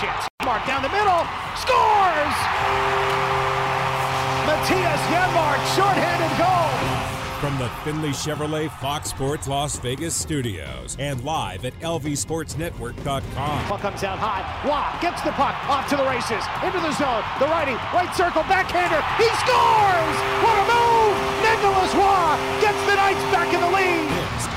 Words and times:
chance. 0.00 0.28
Mark 0.44 0.66
down 0.66 0.82
the 0.82 0.88
middle, 0.88 1.22
scores! 1.60 2.36
Matthias 4.48 5.00
Janmark, 5.12 5.60
shorthanded 5.76 6.32
goal. 6.40 6.70
From 7.40 7.56
the 7.58 7.68
Finley 7.84 8.10
Chevrolet 8.10 8.70
Fox 8.80 9.10
Sports 9.10 9.48
Las 9.48 9.78
Vegas 9.78 10.14
studios 10.14 10.96
and 10.98 11.22
live 11.24 11.64
at 11.64 11.78
lvsportsnetwork.com. 11.80 13.64
Puck 13.64 13.80
comes 13.80 14.00
down 14.00 14.18
high. 14.18 14.44
Waugh 14.68 15.00
gets 15.00 15.22
the 15.22 15.32
puck 15.32 15.56
off 15.68 15.88
to 15.88 15.96
the 15.96 16.04
races. 16.04 16.44
Into 16.64 16.80
the 16.80 16.92
zone. 16.92 17.24
The 17.38 17.46
righty, 17.46 17.76
right 17.96 18.12
circle, 18.16 18.42
backhander. 18.44 19.00
He 19.16 19.28
scores! 19.40 20.16
What 20.44 20.56
a 20.60 20.64
move! 20.68 21.16
Nicholas 21.44 21.94
Waugh 21.94 22.36
gets 22.60 22.80
the 22.84 22.94
Knights 22.96 23.24
back 23.32 23.52
in 23.52 23.60
the 23.60 23.70
lead. 23.70 24.09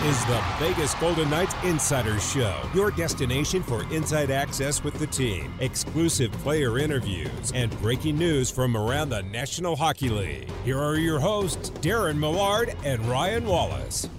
Is 0.05 0.25
the 0.25 0.43
Vegas 0.59 0.93
Golden 0.95 1.29
Knights 1.29 1.55
Insider 1.63 2.19
Show, 2.19 2.53
your 2.73 2.91
destination 2.91 3.63
for 3.63 3.89
inside 3.89 4.31
access 4.31 4.83
with 4.83 4.99
the 4.99 5.07
team, 5.07 5.53
exclusive 5.61 6.29
player 6.43 6.77
interviews, 6.77 7.53
and 7.55 7.71
breaking 7.79 8.17
news 8.17 8.51
from 8.51 8.75
around 8.75 9.07
the 9.07 9.23
National 9.23 9.77
Hockey 9.77 10.09
League. 10.09 10.51
Here 10.65 10.77
are 10.77 10.97
your 10.97 11.21
hosts, 11.21 11.69
Darren 11.79 12.17
Millard 12.17 12.75
and 12.83 13.01
Ryan 13.05 13.45
Wallace. 13.45 14.09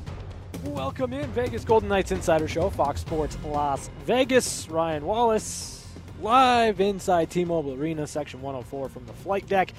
Welcome 0.64 1.12
in 1.12 1.28
Vegas 1.32 1.66
Golden 1.66 1.90
Knights 1.90 2.12
Insider 2.12 2.48
Show, 2.48 2.70
Fox 2.70 3.02
Sports 3.02 3.36
Las 3.44 3.90
Vegas. 4.06 4.66
Ryan 4.70 5.04
Wallace, 5.04 5.86
live 6.22 6.80
inside 6.80 7.28
T-Mobile 7.28 7.74
Arena, 7.74 8.06
Section 8.06 8.40
104 8.40 8.88
from 8.88 9.04
the 9.04 9.12
flight 9.12 9.46
deck. 9.48 9.74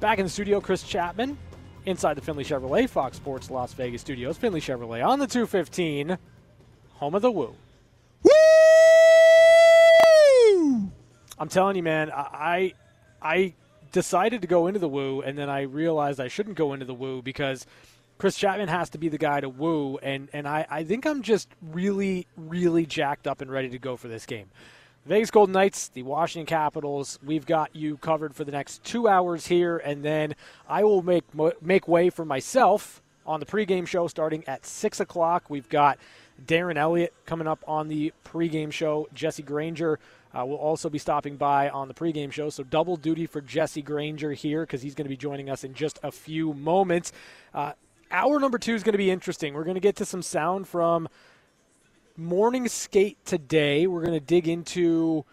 Back 0.00 0.18
in 0.18 0.24
the 0.24 0.30
studio, 0.30 0.62
Chris 0.62 0.82
Chapman, 0.82 1.36
inside 1.86 2.14
the 2.14 2.20
Finley 2.20 2.44
Chevrolet 2.44 2.88
Fox 2.88 3.16
Sports 3.16 3.50
Las 3.50 3.72
Vegas 3.74 4.00
studios. 4.00 4.36
Finley 4.36 4.60
Chevrolet 4.60 5.04
on 5.06 5.18
the 5.18 5.26
215, 5.26 6.18
home 6.94 7.14
of 7.14 7.22
the 7.22 7.30
Woo. 7.30 7.54
Woo! 8.22 8.32
I'm 11.38 11.48
telling 11.48 11.76
you, 11.76 11.82
man, 11.82 12.10
I 12.12 12.74
I 13.20 13.54
decided 13.92 14.42
to 14.42 14.46
go 14.46 14.66
into 14.66 14.80
the 14.80 14.88
Woo, 14.88 15.20
and 15.22 15.36
then 15.36 15.50
I 15.50 15.62
realized 15.62 16.20
I 16.20 16.28
shouldn't 16.28 16.56
go 16.56 16.72
into 16.72 16.86
the 16.86 16.94
Woo 16.94 17.22
because 17.22 17.66
Chris 18.22 18.36
Chapman 18.36 18.68
has 18.68 18.90
to 18.90 18.98
be 18.98 19.08
the 19.08 19.18
guy 19.18 19.40
to 19.40 19.48
woo, 19.48 19.98
and, 19.98 20.28
and 20.32 20.46
I, 20.46 20.64
I 20.70 20.84
think 20.84 21.06
I'm 21.06 21.22
just 21.22 21.48
really, 21.60 22.28
really 22.36 22.86
jacked 22.86 23.26
up 23.26 23.40
and 23.40 23.50
ready 23.50 23.70
to 23.70 23.80
go 23.80 23.96
for 23.96 24.06
this 24.06 24.26
game. 24.26 24.48
Vegas 25.04 25.32
Golden 25.32 25.52
Knights, 25.52 25.88
the 25.88 26.04
Washington 26.04 26.46
Capitals. 26.46 27.18
We've 27.24 27.44
got 27.44 27.74
you 27.74 27.96
covered 27.96 28.36
for 28.36 28.44
the 28.44 28.52
next 28.52 28.84
two 28.84 29.08
hours 29.08 29.48
here, 29.48 29.78
and 29.78 30.04
then 30.04 30.36
I 30.68 30.84
will 30.84 31.02
make 31.02 31.24
make 31.60 31.88
way 31.88 32.08
for 32.08 32.24
myself 32.24 33.02
on 33.26 33.40
the 33.40 33.46
pregame 33.46 33.84
show 33.84 34.06
starting 34.06 34.44
at 34.46 34.64
six 34.64 35.00
o'clock. 35.00 35.50
We've 35.50 35.68
got 35.68 35.98
Darren 36.46 36.76
Elliott 36.76 37.12
coming 37.26 37.48
up 37.48 37.64
on 37.66 37.88
the 37.88 38.12
pregame 38.24 38.70
show. 38.70 39.08
Jesse 39.12 39.42
Granger 39.42 39.98
uh, 40.38 40.46
will 40.46 40.56
also 40.56 40.88
be 40.88 40.98
stopping 40.98 41.36
by 41.36 41.68
on 41.68 41.88
the 41.88 41.94
pregame 41.94 42.30
show. 42.30 42.48
So 42.48 42.62
double 42.62 42.96
duty 42.96 43.26
for 43.26 43.40
Jesse 43.40 43.82
Granger 43.82 44.32
here 44.32 44.60
because 44.60 44.82
he's 44.82 44.94
going 44.94 45.06
to 45.06 45.10
be 45.10 45.16
joining 45.16 45.50
us 45.50 45.64
in 45.64 45.74
just 45.74 45.98
a 46.04 46.12
few 46.12 46.54
moments. 46.54 47.10
Uh, 47.52 47.72
hour 48.12 48.38
number 48.38 48.58
two 48.58 48.74
is 48.74 48.84
going 48.84 48.92
to 48.92 48.98
be 48.98 49.10
interesting. 49.10 49.54
We're 49.54 49.64
going 49.64 49.74
to 49.74 49.80
get 49.80 49.96
to 49.96 50.04
some 50.04 50.22
sound 50.22 50.68
from 50.68 51.08
morning 52.16 52.68
skate 52.68 53.24
today. 53.24 53.86
We're 53.86 54.02
going 54.02 54.18
to 54.18 54.20
dig 54.20 54.48
into 54.48 55.24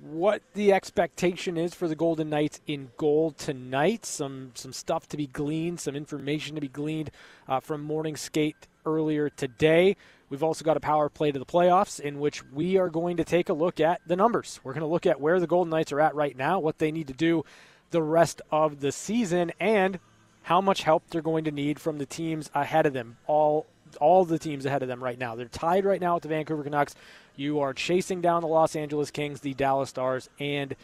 what 0.00 0.42
the 0.54 0.72
expectation 0.72 1.56
is 1.56 1.74
for 1.74 1.88
the 1.88 1.96
Golden 1.96 2.30
Knights 2.30 2.60
in 2.66 2.90
goal 2.96 3.32
tonight. 3.32 4.04
Some 4.04 4.52
some 4.54 4.72
stuff 4.72 5.08
to 5.08 5.16
be 5.16 5.26
gleaned, 5.26 5.80
some 5.80 5.96
information 5.96 6.54
to 6.54 6.60
be 6.60 6.68
gleaned 6.68 7.10
uh, 7.48 7.60
from 7.60 7.82
morning 7.82 8.16
skate 8.16 8.68
earlier 8.84 9.30
today. 9.30 9.96
We've 10.28 10.42
also 10.42 10.64
got 10.64 10.76
a 10.76 10.80
power 10.80 11.08
play 11.08 11.32
to 11.32 11.38
the 11.38 11.46
playoffs 11.46 12.00
in 12.00 12.20
which 12.20 12.44
we 12.52 12.76
are 12.76 12.90
going 12.90 13.16
to 13.16 13.24
take 13.24 13.48
a 13.48 13.54
look 13.54 13.80
at 13.80 14.00
the 14.06 14.16
numbers. 14.16 14.60
We're 14.62 14.72
going 14.72 14.82
to 14.82 14.86
look 14.86 15.06
at 15.06 15.20
where 15.20 15.40
the 15.40 15.46
Golden 15.46 15.70
Knights 15.70 15.92
are 15.92 16.00
at 16.00 16.14
right 16.14 16.36
now, 16.36 16.58
what 16.58 16.78
they 16.78 16.92
need 16.92 17.06
to 17.08 17.14
do 17.14 17.44
the 17.90 18.02
rest 18.02 18.42
of 18.50 18.80
the 18.80 18.90
season, 18.90 19.52
and 19.60 20.00
how 20.42 20.60
much 20.60 20.82
help 20.82 21.04
they're 21.08 21.22
going 21.22 21.44
to 21.44 21.50
need 21.50 21.78
from 21.78 21.98
the 21.98 22.06
teams 22.06 22.50
ahead 22.54 22.86
of 22.86 22.92
them. 22.92 23.16
All 23.26 23.66
all 23.96 24.24
the 24.24 24.38
teams 24.38 24.66
ahead 24.66 24.82
of 24.82 24.88
them 24.88 25.02
right 25.02 25.18
now. 25.18 25.34
They're 25.34 25.46
tied 25.46 25.84
right 25.84 26.00
now 26.00 26.14
with 26.14 26.22
the 26.22 26.28
Vancouver 26.28 26.62
Canucks. 26.62 26.94
You 27.36 27.60
are 27.60 27.72
chasing 27.72 28.20
down 28.20 28.42
the 28.42 28.48
Los 28.48 28.76
Angeles 28.76 29.10
Kings, 29.10 29.40
the 29.40 29.54
Dallas 29.54 29.90
Stars, 29.90 30.28
and 30.38 30.74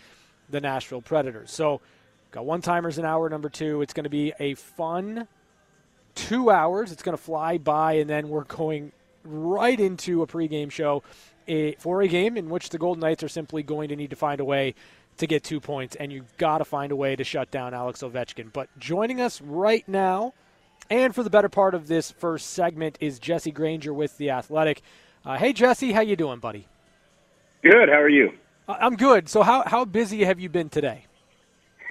the 0.48 0.60
Nashville 0.60 1.02
Predators. 1.02 1.50
So, 1.50 1.80
got 2.30 2.44
one 2.44 2.60
timers 2.60 2.98
in 2.98 3.04
hour 3.04 3.28
number 3.28 3.48
two. 3.48 3.82
It's 3.82 3.92
going 3.92 4.04
to 4.04 4.10
be 4.10 4.32
a 4.38 4.54
fun 4.54 5.28
two 6.14 6.50
hours. 6.50 6.92
It's 6.92 7.02
going 7.02 7.16
to 7.16 7.22
fly 7.22 7.58
by, 7.58 7.94
and 7.94 8.10
then 8.10 8.28
we're 8.28 8.44
going 8.44 8.92
right 9.24 9.78
into 9.78 10.22
a 10.22 10.26
pregame 10.26 10.70
show 10.70 11.02
for 11.78 12.02
a 12.02 12.08
game 12.08 12.36
in 12.36 12.48
which 12.48 12.70
the 12.70 12.78
Golden 12.78 13.00
Knights 13.00 13.22
are 13.22 13.28
simply 13.28 13.62
going 13.62 13.88
to 13.88 13.96
need 13.96 14.10
to 14.10 14.16
find 14.16 14.40
a 14.40 14.44
way 14.44 14.74
to 15.18 15.26
get 15.26 15.44
two 15.44 15.60
points, 15.60 15.96
and 15.96 16.12
you've 16.12 16.36
got 16.38 16.58
to 16.58 16.64
find 16.64 16.92
a 16.92 16.96
way 16.96 17.14
to 17.14 17.24
shut 17.24 17.50
down 17.50 17.74
Alex 17.74 18.00
Ovechkin. 18.02 18.52
But 18.52 18.68
joining 18.78 19.20
us 19.20 19.40
right 19.40 19.86
now, 19.88 20.32
and 20.90 21.14
for 21.14 21.22
the 21.22 21.30
better 21.30 21.48
part 21.48 21.74
of 21.74 21.86
this 21.88 22.10
first 22.10 22.50
segment, 22.50 22.98
is 23.00 23.18
Jesse 23.18 23.52
Granger 23.52 23.94
with 23.94 24.18
the 24.18 24.30
Athletic. 24.30 24.82
Uh, 25.24 25.38
hey, 25.38 25.52
Jesse, 25.52 25.92
how 25.92 26.00
you 26.00 26.16
doing, 26.16 26.40
buddy? 26.40 26.66
Good. 27.62 27.88
How 27.88 28.00
are 28.00 28.08
you? 28.08 28.32
Uh, 28.68 28.76
I'm 28.80 28.96
good. 28.96 29.28
So, 29.28 29.42
how 29.42 29.62
how 29.66 29.84
busy 29.84 30.24
have 30.24 30.40
you 30.40 30.48
been 30.48 30.68
today? 30.68 31.06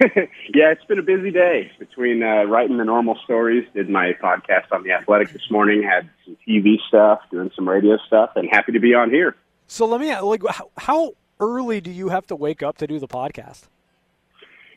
yeah, 0.00 0.72
it's 0.72 0.84
been 0.84 0.98
a 0.98 1.02
busy 1.02 1.30
day 1.30 1.70
between 1.78 2.22
uh, 2.22 2.44
writing 2.44 2.78
the 2.78 2.84
normal 2.84 3.18
stories, 3.24 3.66
did 3.74 3.90
my 3.90 4.12
podcast 4.22 4.72
on 4.72 4.82
the 4.82 4.92
Athletic 4.92 5.30
this 5.30 5.50
morning, 5.50 5.82
had 5.82 6.08
some 6.24 6.38
TV 6.48 6.76
stuff, 6.88 7.20
doing 7.30 7.50
some 7.54 7.68
radio 7.68 7.98
stuff, 8.06 8.30
and 8.34 8.48
happy 8.50 8.72
to 8.72 8.80
be 8.80 8.94
on 8.94 9.10
here. 9.10 9.36
So 9.66 9.86
let 9.86 10.00
me 10.00 10.18
like 10.18 10.42
how, 10.48 10.70
how 10.78 11.12
early 11.38 11.80
do 11.80 11.90
you 11.90 12.08
have 12.08 12.26
to 12.28 12.36
wake 12.36 12.62
up 12.62 12.78
to 12.78 12.86
do 12.86 12.98
the 12.98 13.08
podcast? 13.08 13.64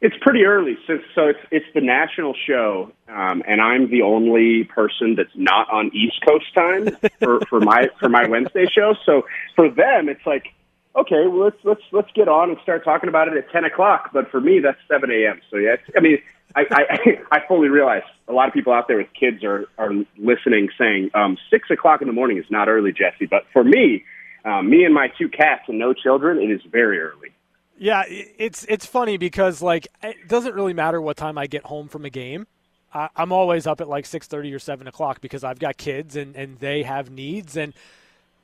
It's 0.03 0.17
pretty 0.19 0.43
early, 0.43 0.77
so, 0.85 0.99
so 1.15 1.27
it's 1.27 1.39
it's 1.49 1.65
the 1.73 1.79
national 1.79 2.33
show, 2.45 2.91
um, 3.07 3.41
and 3.47 3.61
I'm 3.61 3.89
the 3.89 4.01
only 4.01 4.65
person 4.65 5.15
that's 5.15 5.33
not 5.33 5.71
on 5.71 5.91
East 5.95 6.19
Coast 6.27 6.53
time 6.53 6.89
for, 7.19 7.39
for 7.49 7.61
my 7.61 7.87
for 8.01 8.09
my 8.09 8.27
Wednesday 8.27 8.65
show. 8.65 8.95
So 9.05 9.21
for 9.55 9.69
them, 9.69 10.09
it's 10.09 10.25
like, 10.25 10.47
okay, 10.93 11.25
well, 11.27 11.45
let's 11.45 11.55
let's 11.63 11.81
let's 11.93 12.11
get 12.13 12.27
on 12.27 12.49
and 12.49 12.59
start 12.61 12.83
talking 12.83 13.07
about 13.07 13.29
it 13.29 13.37
at 13.37 13.49
ten 13.49 13.63
o'clock. 13.63 14.09
But 14.11 14.29
for 14.29 14.41
me, 14.41 14.59
that's 14.59 14.77
seven 14.89 15.09
a.m. 15.09 15.39
So 15.49 15.55
yeah, 15.55 15.77
I 15.95 16.01
mean, 16.01 16.17
I, 16.53 16.65
I 16.69 16.97
I 17.37 17.47
fully 17.47 17.69
realize 17.69 18.03
a 18.27 18.33
lot 18.33 18.49
of 18.49 18.53
people 18.53 18.73
out 18.73 18.89
there 18.89 18.97
with 18.97 19.07
kids 19.17 19.41
are 19.45 19.67
are 19.77 19.91
listening, 20.17 20.67
saying 20.77 21.11
um, 21.13 21.37
six 21.49 21.71
o'clock 21.71 22.01
in 22.01 22.07
the 22.07 22.13
morning 22.13 22.37
is 22.37 22.45
not 22.49 22.67
early, 22.67 22.91
Jesse. 22.91 23.25
But 23.25 23.43
for 23.53 23.63
me, 23.63 24.03
um, 24.43 24.69
me 24.69 24.83
and 24.83 24.93
my 24.93 25.07
two 25.17 25.29
cats 25.29 25.63
and 25.69 25.79
no 25.79 25.93
children, 25.93 26.39
it 26.39 26.51
is 26.51 26.61
very 26.69 26.99
early. 26.99 27.32
Yeah, 27.78 28.03
it's 28.07 28.66
it's 28.66 28.85
funny 28.85 29.17
because 29.17 29.61
like 29.61 29.88
it 30.03 30.28
doesn't 30.28 30.53
really 30.53 30.73
matter 30.73 31.01
what 31.01 31.17
time 31.17 31.38
I 31.38 31.47
get 31.47 31.63
home 31.63 31.88
from 31.88 32.06
a 32.06 32.09
game. 32.09 32.47
I, 32.94 33.09
I'm 33.16 33.31
always 33.31 33.66
up 33.66 33.81
at 33.81 33.89
like 33.89 34.06
six 34.06 34.28
thirty 34.28 34.53
or 34.53 34.59
seven 34.59 34.88
o'clock 34.88 35.22
because 35.22 35.44
I've 35.44 35.59
got 35.59 35.78
kids 35.78 36.16
and 36.16 36.35
and 36.35 36.59
they 36.59 36.83
have 36.83 37.09
needs. 37.09 37.57
And 37.57 37.73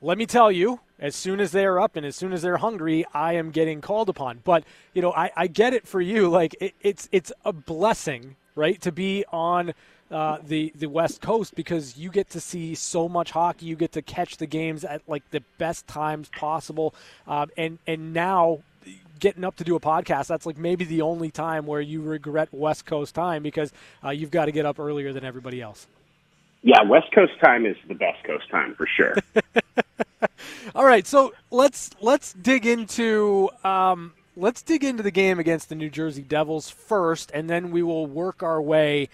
let 0.01 0.18
me 0.18 0.25
tell 0.25 0.51
you, 0.51 0.79
as 1.00 1.16
soon 1.16 1.39
as 1.39 1.51
they're 1.51 1.79
up 1.79 1.95
and 1.95 2.06
as 2.06 2.16
soon 2.16 2.34
as 2.34 2.41
they're 2.41 2.57
hungry, 2.57 3.06
I 3.13 3.34
am 3.34 3.51
getting 3.51 3.81
called 3.81 4.09
upon. 4.09 4.41
But 4.44 4.63
you 4.94 5.01
know, 5.01 5.13
I, 5.13 5.31
I 5.35 5.47
get 5.47 5.73
it 5.73 5.88
for 5.88 6.01
you. 6.01 6.28
Like 6.28 6.56
it, 6.59 6.73
it's 6.81 7.07
it's 7.12 7.31
a 7.45 7.53
blessing, 7.53 8.35
right, 8.56 8.81
to 8.81 8.91
be 8.91 9.25
on 9.31 9.73
uh, 10.09 10.39
the 10.44 10.73
the 10.75 10.88
West 10.88 11.22
Coast 11.22 11.53
because 11.53 11.97
you 11.97 12.09
get 12.09 12.31
to 12.31 12.39
see 12.41 12.73
so 12.73 13.07
much 13.07 13.29
hockey. 13.31 13.68
You 13.68 13.75
get 13.75 13.91
to 13.91 14.01
catch 14.01 14.38
the 14.38 14.47
games 14.47 14.84
at 14.84 15.03
like 15.07 15.29
the 15.29 15.44
best 15.59 15.88
times 15.88 16.29
possible, 16.29 16.95
um, 17.28 17.51
and 17.56 17.78
and 17.85 18.12
now 18.12 18.59
getting 19.19 19.44
up 19.44 19.56
to 19.57 19.63
do 19.63 19.75
a 19.75 19.80
podcast. 19.80 20.28
That's 20.28 20.46
like 20.46 20.57
maybe 20.57 20.85
the 20.85 21.02
only 21.02 21.31
time 21.31 21.66
where 21.66 21.81
you 21.81 22.02
regret 22.02 22.50
West 22.52 22.85
Coast 22.85 23.16
time 23.16 23.44
because 23.44 23.72
uh, 24.03 24.09
you've 24.09 24.31
got 24.31 24.46
to 24.46 24.52
get 24.52 24.66
up 24.66 24.80
earlier 24.80 25.13
than 25.13 25.24
everybody 25.24 25.62
else. 25.62 25.88
Yeah, 26.62 26.81
West 26.84 27.12
Coast 27.13 27.34
time 27.41 27.66
is 27.66 27.78
the 27.88 27.94
best 27.94 28.24
coast 28.25 28.50
time 28.50 28.75
for 28.75 28.85
sure. 28.85 29.16
All 30.75 30.85
right, 30.85 31.07
so 31.07 31.34
let's 31.52 31.91
let's 32.02 32.34
dig 32.34 32.66
into 32.66 33.50
um, 33.63 34.13
let's 34.35 34.62
dig 34.62 34.84
into 34.84 35.01
the 35.01 35.12
game 35.12 35.39
against 35.39 35.69
the 35.69 35.75
New 35.75 35.89
Jersey 35.89 36.22
Devils 36.22 36.69
first, 36.69 37.31
and 37.33 37.50
then 37.50 37.72
we 37.72 37.81
will 37.81 38.06
work 38.07 38.44
our 38.44 38.62
way 38.62 39.10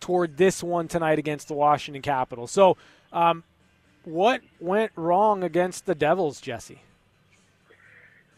toward 0.00 0.36
this 0.36 0.62
one 0.62 0.88
tonight 0.88 1.18
against 1.18 1.48
the 1.48 1.54
Washington 1.54 2.02
Capitals. 2.02 2.50
So, 2.50 2.76
um, 3.12 3.44
what 4.04 4.42
went 4.58 4.92
wrong 4.96 5.42
against 5.42 5.86
the 5.86 5.94
Devils, 5.94 6.40
Jesse? 6.40 6.82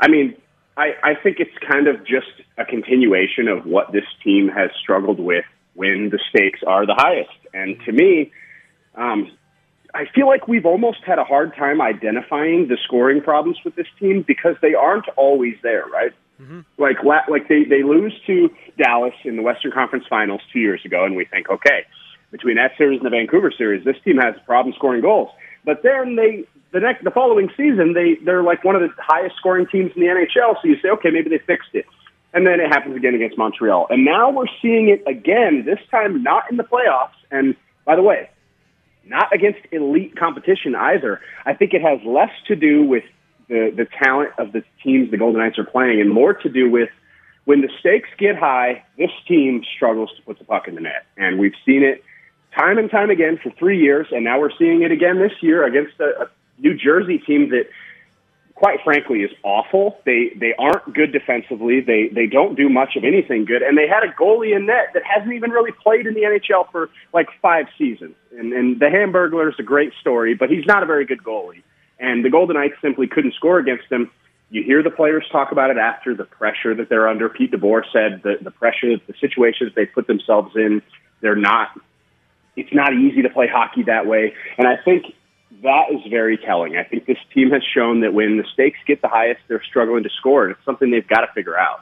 I 0.01 0.09
mean, 0.09 0.37
I, 0.77 0.93
I 1.03 1.15
think 1.23 1.39
it's 1.39 1.57
kind 1.69 1.87
of 1.87 2.01
just 2.07 2.33
a 2.57 2.65
continuation 2.65 3.49
of 3.49 3.67
what 3.67 3.93
this 3.93 4.05
team 4.25 4.49
has 4.49 4.71
struggled 4.81 5.21
with 5.21 5.45
when 5.75 6.11
the 6.11 6.19
stakes 6.31 6.61
are 6.67 6.87
the 6.87 6.95
highest. 6.97 7.31
And 7.53 7.77
to 7.85 7.93
me, 7.93 8.33
um, 8.95 9.31
I 9.95 10.05
feel 10.15 10.27
like 10.27 10.49
we've 10.49 10.65
almost 10.65 10.99
had 11.05 11.19
a 11.19 11.25
hard 11.25 11.55
time 11.55 11.83
identifying 11.83 12.69
the 12.69 12.79
scoring 12.85 13.21
problems 13.21 13.59
with 13.65 13.75
this 13.75 13.87
team 14.01 14.25
because 14.27 14.57
they 14.63 14.75
aren't 14.75 15.09
always 15.17 15.55
there, 15.63 15.85
right? 15.87 16.13
Mm-hmm. 16.41 16.61
Like 16.79 16.97
like 17.05 17.49
they 17.49 17.65
they 17.65 17.83
lose 17.83 18.15
to 18.27 18.51
Dallas 18.79 19.15
in 19.25 19.37
the 19.37 19.43
Western 19.43 19.71
Conference 19.71 20.05
Finals 20.09 20.41
two 20.53 20.61
years 20.61 20.81
ago, 20.85 21.05
and 21.05 21.15
we 21.15 21.27
think, 21.27 21.51
okay, 21.51 21.85
between 22.31 22.57
that 22.57 22.73
series 22.79 22.99
and 22.99 23.07
the 23.07 23.11
Vancouver 23.11 23.53
series, 23.57 23.85
this 23.85 23.97
team 24.05 24.17
has 24.17 24.35
a 24.37 24.45
problem 24.45 24.75
scoring 24.77 25.03
goals. 25.03 25.29
But 25.65 25.83
then 25.83 26.17
they 26.17 26.45
the 26.73 26.81
next 26.81 27.05
the 27.05 27.11
following 27.11 27.51
season 27.57 27.93
they 27.93 28.17
they're 28.25 28.43
like 28.43 28.65
one 28.65 28.75
of 28.75 28.83
the 28.83 28.89
highest 28.99 29.37
scoring 29.37 29.67
teams 29.67 29.93
in 29.95 30.03
the 30.03 30.09
NHL. 30.09 30.55
So 30.61 30.69
you 30.69 30.77
say, 30.83 30.89
okay, 30.89 31.11
maybe 31.11 31.31
they 31.31 31.39
fixed 31.39 31.71
it, 31.75 31.87
and 32.33 32.47
then 32.47 32.61
it 32.61 32.69
happens 32.69 32.97
again 32.97 33.15
against 33.15 33.39
Montreal, 33.39 33.87
and 33.91 34.05
now 34.05 34.31
we're 34.31 34.47
seeing 34.61 34.89
it 34.89 35.03
again. 35.07 35.65
This 35.65 35.79
time, 35.91 36.23
not 36.23 36.45
in 36.51 36.57
the 36.57 36.65
playoffs. 36.65 37.11
And 37.31 37.55
by 37.85 37.97
the 37.97 38.03
way, 38.03 38.31
not 39.05 39.33
against 39.35 39.61
elite 39.71 40.17
competition 40.17 40.75
either. 40.75 41.21
I 41.45 41.55
think 41.55 41.75
it 41.75 41.83
has 41.83 42.01
less 42.05 42.31
to 42.49 42.57
do 42.57 42.83
with 42.83 43.05
the 43.49 43.73
the 43.77 43.87
talent 44.03 44.31
of 44.39 44.53
the 44.53 44.63
teams 44.83 45.11
the 45.11 45.19
Golden 45.19 45.41
Knights 45.41 45.59
are 45.59 45.65
playing, 45.65 46.01
and 46.01 46.11
more 46.11 46.33
to 46.35 46.49
do 46.49 46.71
with 46.71 46.89
when 47.45 47.61
the 47.61 47.69
stakes 47.81 48.09
get 48.19 48.37
high. 48.37 48.85
This 48.97 49.11
team 49.29 49.63
struggles 49.77 50.11
to 50.17 50.23
put 50.23 50.39
the 50.39 50.45
puck 50.45 50.69
in 50.69 50.75
the 50.75 50.81
net, 50.81 51.05
and 51.19 51.39
we've 51.39 51.55
seen 51.67 51.83
it 51.83 52.03
time 52.57 52.79
and 52.79 52.91
time 52.91 53.11
again 53.11 53.39
for 53.43 53.51
three 53.59 53.81
years, 53.81 54.07
and 54.11 54.25
now 54.25 54.39
we're 54.41 54.57
seeing 54.59 54.83
it 54.83 54.93
again 54.93 55.19
this 55.19 55.33
year 55.41 55.65
against 55.65 55.99
a, 56.01 56.23
a 56.23 56.31
New 56.62 56.75
Jersey 56.75 57.19
team 57.19 57.50
that, 57.50 57.69
quite 58.55 58.81
frankly, 58.85 59.20
is 59.20 59.31
awful. 59.43 59.99
They 60.05 60.32
they 60.37 60.55
aren't 60.59 60.94
good 60.94 61.12
defensively. 61.12 61.81
They 61.81 62.09
they 62.09 62.26
don't 62.26 62.56
do 62.56 62.69
much 62.69 62.97
of 62.97 63.05
anything 63.05 63.44
good, 63.44 63.62
and 63.62 63.76
they 63.76 63.88
had 63.88 64.05
a 64.05 64.12
goalie 64.12 64.55
in 64.55 64.67
net 64.67 64.91
that 64.94 65.03
hasn't 65.05 65.32
even 65.32 65.50
really 65.50 65.73
played 65.73 66.06
in 66.06 66.14
the 66.14 66.23
NHL 66.23 66.70
for 66.70 66.88
like 67.12 67.29
five 67.41 67.67
seasons. 67.76 68.14
And 68.38 68.53
and 68.53 68.81
the 68.81 68.87
Hamburglar 68.87 69.49
is 69.49 69.55
a 69.59 69.64
great 69.64 69.93
story, 70.00 70.35
but 70.35 70.50
he's 70.50 70.67
not 70.67 70.82
a 70.82 70.87
very 70.87 71.05
good 71.05 71.23
goalie. 71.23 71.62
And 71.99 72.25
the 72.25 72.31
Golden 72.31 72.56
Knights 72.56 72.76
simply 72.81 73.06
couldn't 73.06 73.35
score 73.35 73.58
against 73.58 73.91
him. 73.91 74.11
You 74.50 74.62
hear 74.62 74.82
the 74.82 74.91
players 74.91 75.25
talk 75.32 75.50
about 75.50 75.70
it 75.70 75.79
after 75.79 76.15
the 76.15 76.25
pressure 76.25 76.75
that 76.75 76.88
they're 76.88 77.08
under. 77.08 77.29
Pete 77.29 77.53
DeBoer 77.53 77.82
said 77.93 78.23
the 78.23 78.38
the 78.41 78.50
pressure, 78.50 78.97
the 79.06 79.15
situations 79.20 79.73
they 79.75 79.87
put 79.87 80.06
themselves 80.06 80.55
in, 80.56 80.82
they're 81.20 81.37
not 81.37 81.70
it's 82.56 82.73
not 82.73 82.93
easy 82.93 83.23
to 83.23 83.31
play 83.31 83.49
hockey 83.49 83.85
that 83.85 84.06
way. 84.06 84.35
And 84.58 84.69
I 84.69 84.76
think 84.76 85.06
that 85.62 85.93
is 85.93 86.00
very 86.11 86.37
telling. 86.37 86.76
I 86.76 86.85
think 86.85 87.06
this 87.06 87.19
team 87.35 87.50
has 87.50 87.62
shown 87.75 88.00
that 88.00 88.12
when 88.12 88.37
the 88.37 88.44
stakes 88.53 88.79
get 88.87 89.00
the 89.03 89.09
highest, 89.09 89.41
they're 89.49 89.62
struggling 89.62 90.03
to 90.03 90.11
score, 90.11 90.44
and 90.44 90.53
it's 90.53 90.64
something 90.64 90.91
they've 90.91 91.06
got 91.06 91.20
to 91.20 91.32
figure 91.35 91.59
out. 91.59 91.81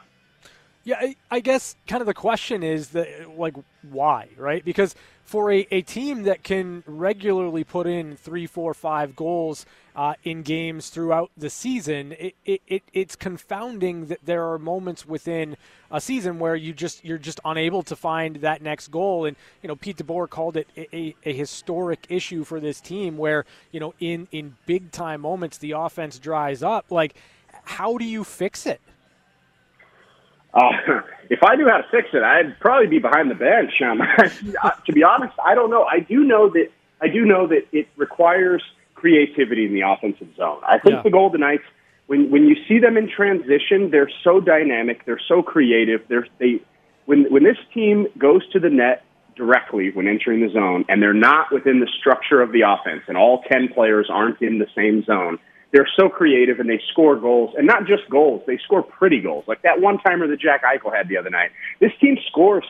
Yeah, 0.83 0.97
I, 0.99 1.15
I 1.29 1.39
guess 1.41 1.75
kind 1.87 2.01
of 2.01 2.07
the 2.07 2.13
question 2.13 2.63
is 2.63 2.89
that 2.89 3.37
like 3.37 3.53
why, 3.83 4.29
right? 4.35 4.65
Because 4.65 4.95
for 5.23 5.51
a, 5.51 5.67
a 5.69 5.81
team 5.83 6.23
that 6.23 6.43
can 6.43 6.83
regularly 6.87 7.63
put 7.63 7.85
in 7.85 8.17
three, 8.17 8.47
four, 8.47 8.73
five 8.73 9.15
goals 9.15 9.65
uh, 9.95 10.15
in 10.23 10.41
games 10.41 10.89
throughout 10.89 11.29
the 11.37 11.51
season, 11.51 12.13
it, 12.13 12.35
it, 12.45 12.61
it, 12.67 12.83
it's 12.93 13.15
confounding 13.15 14.07
that 14.07 14.19
there 14.25 14.51
are 14.51 14.57
moments 14.57 15.05
within 15.05 15.55
a 15.91 16.01
season 16.01 16.39
where 16.39 16.55
you 16.55 16.73
just 16.73 17.05
you're 17.05 17.19
just 17.19 17.39
unable 17.45 17.83
to 17.83 17.95
find 17.95 18.37
that 18.37 18.63
next 18.63 18.87
goal. 18.89 19.25
And 19.25 19.37
you 19.61 19.67
know, 19.67 19.75
Pete 19.75 19.97
DeBoer 19.97 20.27
called 20.27 20.57
it 20.57 20.67
a, 20.75 20.95
a, 20.95 21.15
a 21.25 21.33
historic 21.33 22.07
issue 22.09 22.43
for 22.43 22.59
this 22.59 22.81
team, 22.81 23.19
where 23.19 23.45
you 23.71 23.79
know 23.79 23.93
in 23.99 24.27
in 24.31 24.55
big 24.65 24.91
time 24.91 25.21
moments 25.21 25.59
the 25.59 25.73
offense 25.73 26.17
dries 26.17 26.63
up. 26.63 26.89
Like, 26.89 27.13
how 27.65 27.99
do 27.99 28.05
you 28.05 28.23
fix 28.23 28.65
it? 28.65 28.81
Uh, 30.53 30.71
if 31.29 31.39
I 31.43 31.55
knew 31.55 31.67
how 31.67 31.77
to 31.77 31.87
fix 31.91 32.09
it, 32.13 32.23
I'd 32.23 32.59
probably 32.59 32.87
be 32.87 32.99
behind 32.99 33.31
the 33.31 33.35
bench. 33.35 33.73
Um, 33.81 33.99
to 34.85 34.93
be 34.93 35.03
honest, 35.03 35.33
I 35.43 35.55
don't 35.55 35.69
know. 35.69 35.83
I 35.83 35.99
do 35.99 36.23
know 36.23 36.49
that 36.49 36.69
I 37.01 37.07
do 37.07 37.25
know 37.25 37.47
that 37.47 37.67
it 37.71 37.87
requires 37.97 38.61
creativity 38.93 39.65
in 39.65 39.73
the 39.73 39.81
offensive 39.81 40.27
zone. 40.35 40.61
I 40.67 40.77
think 40.77 40.97
yeah. 40.97 41.01
the 41.01 41.09
Golden 41.09 41.41
Knights, 41.41 41.63
when 42.07 42.29
when 42.29 42.45
you 42.45 42.55
see 42.67 42.79
them 42.79 42.97
in 42.97 43.09
transition, 43.09 43.89
they're 43.89 44.11
so 44.23 44.39
dynamic, 44.39 45.05
they're 45.05 45.21
so 45.27 45.41
creative. 45.41 46.01
They're 46.07 46.27
they 46.37 46.61
when 47.05 47.31
when 47.31 47.43
this 47.43 47.57
team 47.73 48.07
goes 48.17 48.47
to 48.51 48.59
the 48.59 48.69
net 48.69 49.03
directly 49.35 49.89
when 49.91 50.07
entering 50.07 50.41
the 50.41 50.49
zone, 50.49 50.85
and 50.89 51.01
they're 51.01 51.13
not 51.13 51.51
within 51.51 51.79
the 51.79 51.89
structure 51.99 52.41
of 52.41 52.51
the 52.51 52.61
offense, 52.61 53.03
and 53.07 53.17
all 53.17 53.41
ten 53.43 53.69
players 53.69 54.07
aren't 54.09 54.41
in 54.41 54.59
the 54.59 54.67
same 54.75 55.03
zone 55.03 55.39
they're 55.71 55.89
so 55.97 56.09
creative 56.09 56.59
and 56.59 56.69
they 56.69 56.81
score 56.91 57.15
goals, 57.15 57.53
and 57.57 57.65
not 57.65 57.85
just 57.85 58.09
goals. 58.09 58.43
They 58.45 58.57
score 58.63 58.83
pretty 58.83 59.21
goals, 59.21 59.45
like 59.47 59.61
that 59.61 59.79
one 59.81 59.97
timer 59.99 60.27
that 60.27 60.39
Jack 60.39 60.63
Eichel 60.63 60.95
had 60.95 61.07
the 61.07 61.17
other 61.17 61.29
night. 61.29 61.51
This 61.79 61.91
team 62.01 62.17
scores 62.27 62.65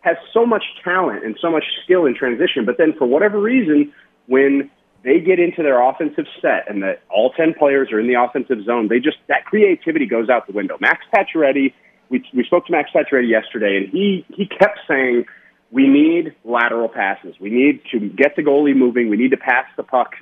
has 0.00 0.16
so 0.32 0.44
much 0.44 0.64
talent 0.82 1.24
and 1.24 1.36
so 1.40 1.50
much 1.50 1.64
skill 1.84 2.06
in 2.06 2.14
transition, 2.14 2.64
but 2.64 2.76
then 2.78 2.94
for 2.98 3.06
whatever 3.06 3.40
reason, 3.40 3.92
when 4.26 4.70
they 5.04 5.20
get 5.20 5.38
into 5.38 5.62
their 5.62 5.80
offensive 5.82 6.26
set 6.40 6.68
and 6.68 6.82
that 6.82 7.02
all 7.08 7.30
10 7.30 7.54
players 7.58 7.90
are 7.92 8.00
in 8.00 8.06
the 8.06 8.14
offensive 8.14 8.64
zone, 8.64 8.88
they 8.88 8.98
just, 8.98 9.18
that 9.28 9.44
creativity 9.44 10.06
goes 10.06 10.28
out 10.28 10.46
the 10.46 10.52
window. 10.52 10.76
Max 10.80 11.04
Pacioretty, 11.14 11.72
we, 12.08 12.24
we 12.34 12.44
spoke 12.44 12.66
to 12.66 12.72
Max 12.72 12.90
Pacioretty 12.94 13.28
yesterday 13.28 13.76
and 13.76 13.88
he, 13.90 14.24
he 14.28 14.46
kept 14.46 14.80
saying, 14.88 15.24
we 15.70 15.86
need 15.86 16.34
lateral 16.44 16.88
passes. 16.88 17.34
We 17.40 17.50
need 17.50 17.82
to 17.92 18.00
get 18.08 18.34
the 18.36 18.42
goalie 18.42 18.74
moving. 18.74 19.08
We 19.08 19.16
need 19.16 19.30
to 19.30 19.36
pass 19.36 19.66
the 19.76 19.84
puck 19.84 20.14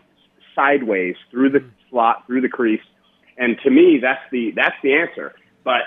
sideways 0.58 1.14
through 1.30 1.50
the 1.50 1.60
hmm. 1.60 1.68
slot, 1.90 2.26
through 2.26 2.40
the 2.40 2.48
crease. 2.48 2.82
And 3.36 3.56
to 3.62 3.70
me, 3.70 4.00
that's 4.02 4.22
the 4.32 4.52
that's 4.56 4.74
the 4.82 4.94
answer. 4.94 5.34
But 5.62 5.82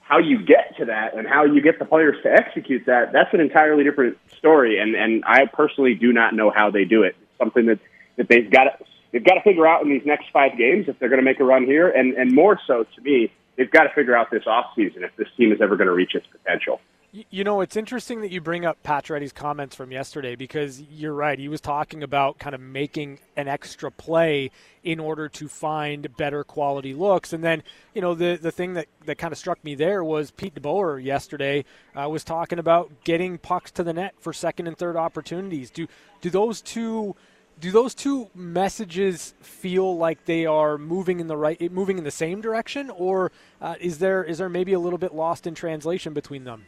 how 0.00 0.18
you 0.18 0.44
get 0.44 0.76
to 0.78 0.86
that 0.86 1.14
and 1.14 1.26
how 1.26 1.44
you 1.44 1.60
get 1.60 1.78
the 1.78 1.84
players 1.84 2.16
to 2.22 2.32
execute 2.32 2.86
that, 2.86 3.12
that's 3.12 3.32
an 3.32 3.40
entirely 3.40 3.84
different 3.84 4.18
story. 4.38 4.78
And 4.80 4.94
and 4.94 5.24
I 5.24 5.46
personally 5.46 5.94
do 5.94 6.12
not 6.12 6.34
know 6.34 6.50
how 6.50 6.70
they 6.70 6.84
do 6.84 7.04
it. 7.04 7.14
It's 7.20 7.38
something 7.38 7.66
that 7.66 7.78
that 8.16 8.28
they've 8.28 8.50
got 8.50 8.64
to, 8.64 8.84
they've 9.12 9.24
got 9.24 9.34
to 9.34 9.42
figure 9.42 9.66
out 9.66 9.82
in 9.82 9.88
these 9.88 10.04
next 10.04 10.26
five 10.32 10.58
games 10.58 10.86
if 10.88 10.98
they're 10.98 11.08
going 11.08 11.20
to 11.20 11.24
make 11.24 11.38
a 11.38 11.44
run 11.44 11.64
here. 11.64 11.88
And 11.88 12.14
and 12.14 12.32
more 12.32 12.58
so 12.66 12.84
to 12.84 13.00
me, 13.02 13.32
they've 13.56 13.70
got 13.70 13.84
to 13.84 13.90
figure 13.94 14.16
out 14.16 14.30
this 14.32 14.46
off 14.46 14.66
season 14.74 15.04
if 15.04 15.14
this 15.16 15.28
team 15.36 15.52
is 15.52 15.60
ever 15.60 15.76
going 15.76 15.88
to 15.88 15.94
reach 15.94 16.14
its 16.14 16.26
potential. 16.26 16.80
You 17.12 17.44
know, 17.44 17.60
it's 17.62 17.76
interesting 17.76 18.20
that 18.20 18.30
you 18.30 18.40
bring 18.40 18.66
up 18.66 18.82
Pacioretty's 18.82 19.32
comments 19.32 19.74
from 19.74 19.90
yesterday 19.90 20.34
because 20.34 20.82
you're 20.82 21.14
right. 21.14 21.38
He 21.38 21.48
was 21.48 21.60
talking 21.60 22.02
about 22.02 22.38
kind 22.38 22.54
of 22.54 22.60
making 22.60 23.20
an 23.36 23.48
extra 23.48 23.90
play 23.90 24.50
in 24.82 25.00
order 25.00 25.28
to 25.28 25.48
find 25.48 26.14
better 26.16 26.44
quality 26.44 26.92
looks. 26.92 27.32
And 27.32 27.42
then, 27.42 27.62
you 27.94 28.02
know, 28.02 28.14
the, 28.14 28.38
the 28.40 28.50
thing 28.50 28.74
that, 28.74 28.86
that 29.06 29.16
kind 29.18 29.32
of 29.32 29.38
struck 29.38 29.62
me 29.64 29.74
there 29.74 30.04
was 30.04 30.30
Pete 30.30 30.54
DeBoer 30.54 31.02
yesterday 31.02 31.64
uh, 31.94 32.08
was 32.08 32.22
talking 32.22 32.58
about 32.58 32.90
getting 33.04 33.38
pucks 33.38 33.70
to 33.72 33.82
the 33.82 33.92
net 33.92 34.14
for 34.18 34.32
second 34.32 34.66
and 34.66 34.76
third 34.76 34.96
opportunities. 34.96 35.70
Do, 35.70 35.86
do 36.20 36.28
those 36.28 36.60
two 36.60 37.16
do 37.58 37.70
those 37.70 37.94
two 37.94 38.28
messages 38.34 39.34
feel 39.40 39.96
like 39.96 40.26
they 40.26 40.44
are 40.44 40.76
moving 40.76 41.20
in 41.20 41.26
the 41.26 41.36
right 41.36 41.72
moving 41.72 41.96
in 41.96 42.04
the 42.04 42.10
same 42.10 42.42
direction 42.42 42.90
or 42.90 43.32
uh, 43.62 43.76
is 43.80 43.98
there 43.98 44.22
is 44.22 44.36
there 44.36 44.50
maybe 44.50 44.74
a 44.74 44.78
little 44.78 44.98
bit 44.98 45.14
lost 45.14 45.46
in 45.46 45.54
translation 45.54 46.12
between 46.12 46.44
them 46.44 46.66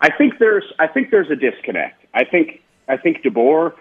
I 0.00 0.10
think 0.10 0.38
there's 0.38 0.64
I 0.78 0.86
think 0.86 1.10
there's 1.10 1.30
a 1.30 1.36
disconnect. 1.36 2.04
I 2.14 2.24
think 2.24 2.62
I 2.88 2.96
think 2.96 3.22
DeBoer 3.22 3.74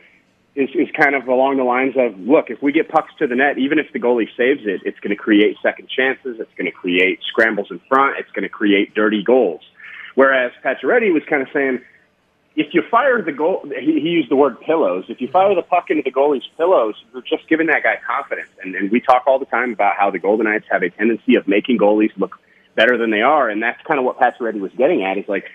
is 0.55 0.69
is 0.73 0.87
kind 0.99 1.15
of 1.15 1.27
along 1.27 1.57
the 1.57 1.63
lines 1.63 1.95
of 1.97 2.19
look, 2.19 2.49
if 2.49 2.61
we 2.61 2.71
get 2.71 2.89
pucks 2.89 3.13
to 3.19 3.27
the 3.27 3.35
net, 3.35 3.57
even 3.57 3.79
if 3.79 3.91
the 3.93 3.99
goalie 3.99 4.27
saves 4.35 4.61
it, 4.65 4.81
it's 4.83 4.99
going 4.99 5.15
to 5.15 5.21
create 5.21 5.57
second 5.61 5.89
chances, 5.89 6.39
it's 6.39 6.53
going 6.57 6.65
to 6.65 6.71
create 6.71 7.19
scrambles 7.27 7.67
in 7.69 7.79
front, 7.87 8.17
it's 8.17 8.31
going 8.31 8.43
to 8.43 8.49
create 8.49 8.93
dirty 8.95 9.23
goals. 9.23 9.61
Whereas 10.15 10.51
Pacioretty 10.63 11.13
was 11.13 11.21
kind 11.29 11.43
of 11.43 11.47
saying, 11.53 11.79
if 12.55 12.73
you 12.73 12.81
fire 12.89 13.21
the 13.21 13.31
goal, 13.31 13.69
he, 13.79 13.99
he 14.01 14.09
used 14.09 14.31
the 14.31 14.35
word 14.35 14.59
pillows. 14.61 15.05
If 15.09 15.21
you 15.21 15.27
fire 15.27 15.53
the 15.53 15.61
puck 15.61 15.91
into 15.91 16.01
the 16.01 16.11
goalie's 16.11 16.47
pillows, 16.57 16.95
you're 17.13 17.21
just 17.21 17.47
giving 17.47 17.67
that 17.67 17.83
guy 17.83 17.99
confidence. 18.05 18.49
And, 18.63 18.73
and 18.73 18.89
we 18.89 18.99
talk 18.99 19.25
all 19.27 19.37
the 19.37 19.45
time 19.45 19.73
about 19.73 19.95
how 19.95 20.09
the 20.09 20.17
Golden 20.17 20.47
Knights 20.47 20.65
have 20.71 20.81
a 20.81 20.89
tendency 20.89 21.35
of 21.35 21.47
making 21.47 21.77
goalies 21.77 22.09
look 22.17 22.39
better 22.73 22.97
than 22.97 23.11
they 23.11 23.21
are, 23.21 23.47
and 23.47 23.61
that's 23.61 23.79
kind 23.83 23.99
of 23.99 24.05
what 24.05 24.17
Pacioretty 24.17 24.59
was 24.59 24.71
getting 24.75 25.03
at. 25.03 25.19
Is 25.19 25.27
like 25.27 25.45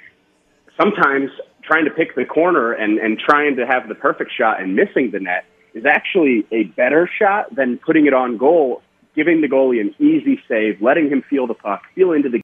sometimes 0.81 1.31
trying 1.62 1.85
to 1.85 1.91
pick 1.91 2.14
the 2.14 2.25
corner 2.25 2.73
and, 2.73 2.99
and 2.99 3.19
trying 3.19 3.57
to 3.57 3.67
have 3.67 3.88
the 3.88 3.95
perfect 3.95 4.31
shot 4.37 4.61
and 4.61 4.75
missing 4.75 5.11
the 5.12 5.21
net 5.21 5.45
is 5.75 5.85
actually 5.87 6.47
a 6.52 6.64
better 6.64 7.09
shot 7.19 7.55
than 7.55 7.79
putting 7.79 8.07
it 8.07 8.12
on 8.12 8.37
goal, 8.37 8.83
giving 9.14 9.41
the 9.41 9.49
goalie 9.49 9.81
an 9.81 9.95
easy 9.99 10.41
save, 10.49 10.83
letting 10.83 11.09
him 11.09 11.23
feel 11.29 11.47
the 11.47 11.55
puck, 11.55 11.83
feel 11.95 12.12
into 12.12 12.29
the 12.29 12.41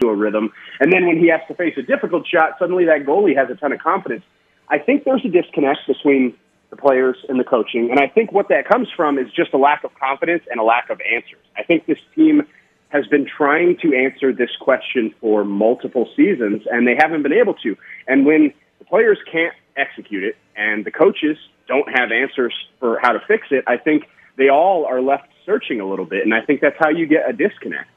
to 0.00 0.08
a 0.08 0.14
rhythm, 0.14 0.52
and 0.78 0.92
then 0.92 1.08
when 1.08 1.18
he 1.18 1.28
has 1.28 1.40
to 1.48 1.54
face 1.54 1.74
a 1.76 1.82
difficult 1.82 2.24
shot, 2.24 2.52
suddenly 2.60 2.84
that 2.84 3.04
goalie 3.04 3.36
has 3.36 3.50
a 3.50 3.56
ton 3.56 3.72
of 3.72 3.80
confidence. 3.80 4.22
I 4.68 4.78
think 4.78 5.02
there's 5.02 5.24
a 5.24 5.28
disconnect 5.28 5.80
between 5.88 6.34
the 6.70 6.76
players 6.76 7.16
and 7.28 7.40
the 7.40 7.44
coaching, 7.44 7.90
and 7.90 7.98
I 7.98 8.06
think 8.06 8.30
what 8.30 8.48
that 8.48 8.68
comes 8.68 8.86
from 8.94 9.18
is 9.18 9.26
just 9.34 9.52
a 9.54 9.58
lack 9.58 9.82
of 9.82 9.90
confidence 9.98 10.44
and 10.50 10.60
a 10.60 10.62
lack 10.62 10.88
of 10.90 11.00
answers. 11.00 11.42
I 11.56 11.64
think 11.64 11.86
this 11.86 11.98
team 12.14 12.42
has 12.90 13.06
been 13.06 13.26
trying 13.26 13.76
to 13.82 13.94
answer 13.94 14.32
this 14.32 14.50
question 14.60 15.14
for 15.20 15.44
multiple 15.44 16.08
seasons, 16.16 16.62
and 16.70 16.86
they 16.86 16.96
haven't 16.96 17.22
been 17.22 17.32
able 17.32 17.54
to. 17.54 17.76
And 18.06 18.24
when 18.24 18.52
the 18.78 18.84
players 18.84 19.18
can't 19.30 19.54
execute 19.76 20.24
it 20.24 20.36
and 20.56 20.84
the 20.84 20.90
coaches 20.90 21.36
don't 21.66 21.88
have 21.94 22.10
answers 22.10 22.54
for 22.80 22.98
how 23.00 23.12
to 23.12 23.20
fix 23.28 23.48
it, 23.50 23.64
I 23.66 23.76
think 23.76 24.04
they 24.36 24.48
all 24.48 24.86
are 24.86 25.02
left 25.02 25.28
searching 25.44 25.80
a 25.80 25.86
little 25.88 26.06
bit. 26.06 26.24
And 26.24 26.32
I 26.32 26.40
think 26.40 26.60
that's 26.60 26.76
how 26.78 26.88
you 26.88 27.06
get 27.06 27.28
a 27.28 27.32
disconnect. 27.32 27.88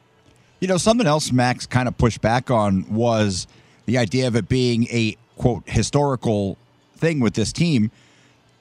You 0.59 0.67
know, 0.67 0.77
something 0.77 1.07
else 1.07 1.31
Max 1.31 1.65
kind 1.65 1.87
of 1.87 1.97
pushed 1.97 2.21
back 2.21 2.51
on 2.51 2.93
was 2.93 3.47
the 3.85 3.97
idea 3.97 4.27
of 4.27 4.35
it 4.35 4.49
being 4.49 4.87
a, 4.91 5.15
quote, 5.37 5.63
historical 5.67 6.57
thing 6.97 7.19
with 7.19 7.33
this 7.33 7.53
team. 7.53 7.91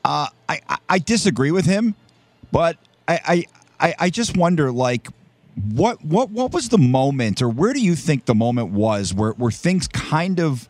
Uh, 0.04 0.28
I, 0.48 0.60
I 0.88 0.98
disagree 0.98 1.50
with 1.50 1.66
him, 1.66 1.94
but 2.52 2.78
I, 3.06 3.44
I, 3.80 3.94
I 3.98 4.10
just 4.10 4.36
wonder, 4.36 4.72
like, 4.72 5.08
what 5.54 6.04
what 6.04 6.30
what 6.30 6.52
was 6.52 6.68
the 6.68 6.78
moment, 6.78 7.42
or 7.42 7.48
where 7.48 7.72
do 7.72 7.80
you 7.80 7.94
think 7.94 8.26
the 8.26 8.34
moment 8.34 8.70
was 8.70 9.12
where 9.12 9.32
where 9.32 9.50
things 9.50 9.88
kind 9.88 10.40
of 10.40 10.68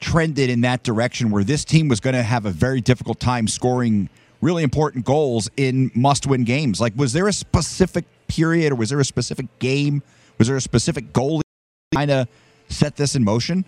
trended 0.00 0.50
in 0.50 0.62
that 0.62 0.82
direction, 0.82 1.30
where 1.30 1.44
this 1.44 1.64
team 1.64 1.88
was 1.88 2.00
going 2.00 2.14
to 2.14 2.22
have 2.22 2.44
a 2.44 2.50
very 2.50 2.80
difficult 2.80 3.20
time 3.20 3.46
scoring 3.46 4.08
really 4.40 4.64
important 4.64 5.04
goals 5.04 5.48
in 5.56 5.90
must-win 5.94 6.42
games. 6.42 6.80
Like, 6.80 6.92
was 6.96 7.12
there 7.12 7.28
a 7.28 7.32
specific 7.32 8.04
period, 8.26 8.72
or 8.72 8.74
was 8.74 8.90
there 8.90 9.00
a 9.00 9.04
specific 9.04 9.46
game? 9.60 10.02
Was 10.38 10.48
there 10.48 10.56
a 10.56 10.60
specific 10.60 11.12
goal 11.12 11.38
that 11.38 11.96
kind 11.96 12.10
of 12.10 12.28
set 12.68 12.96
this 12.96 13.14
in 13.14 13.22
motion? 13.22 13.64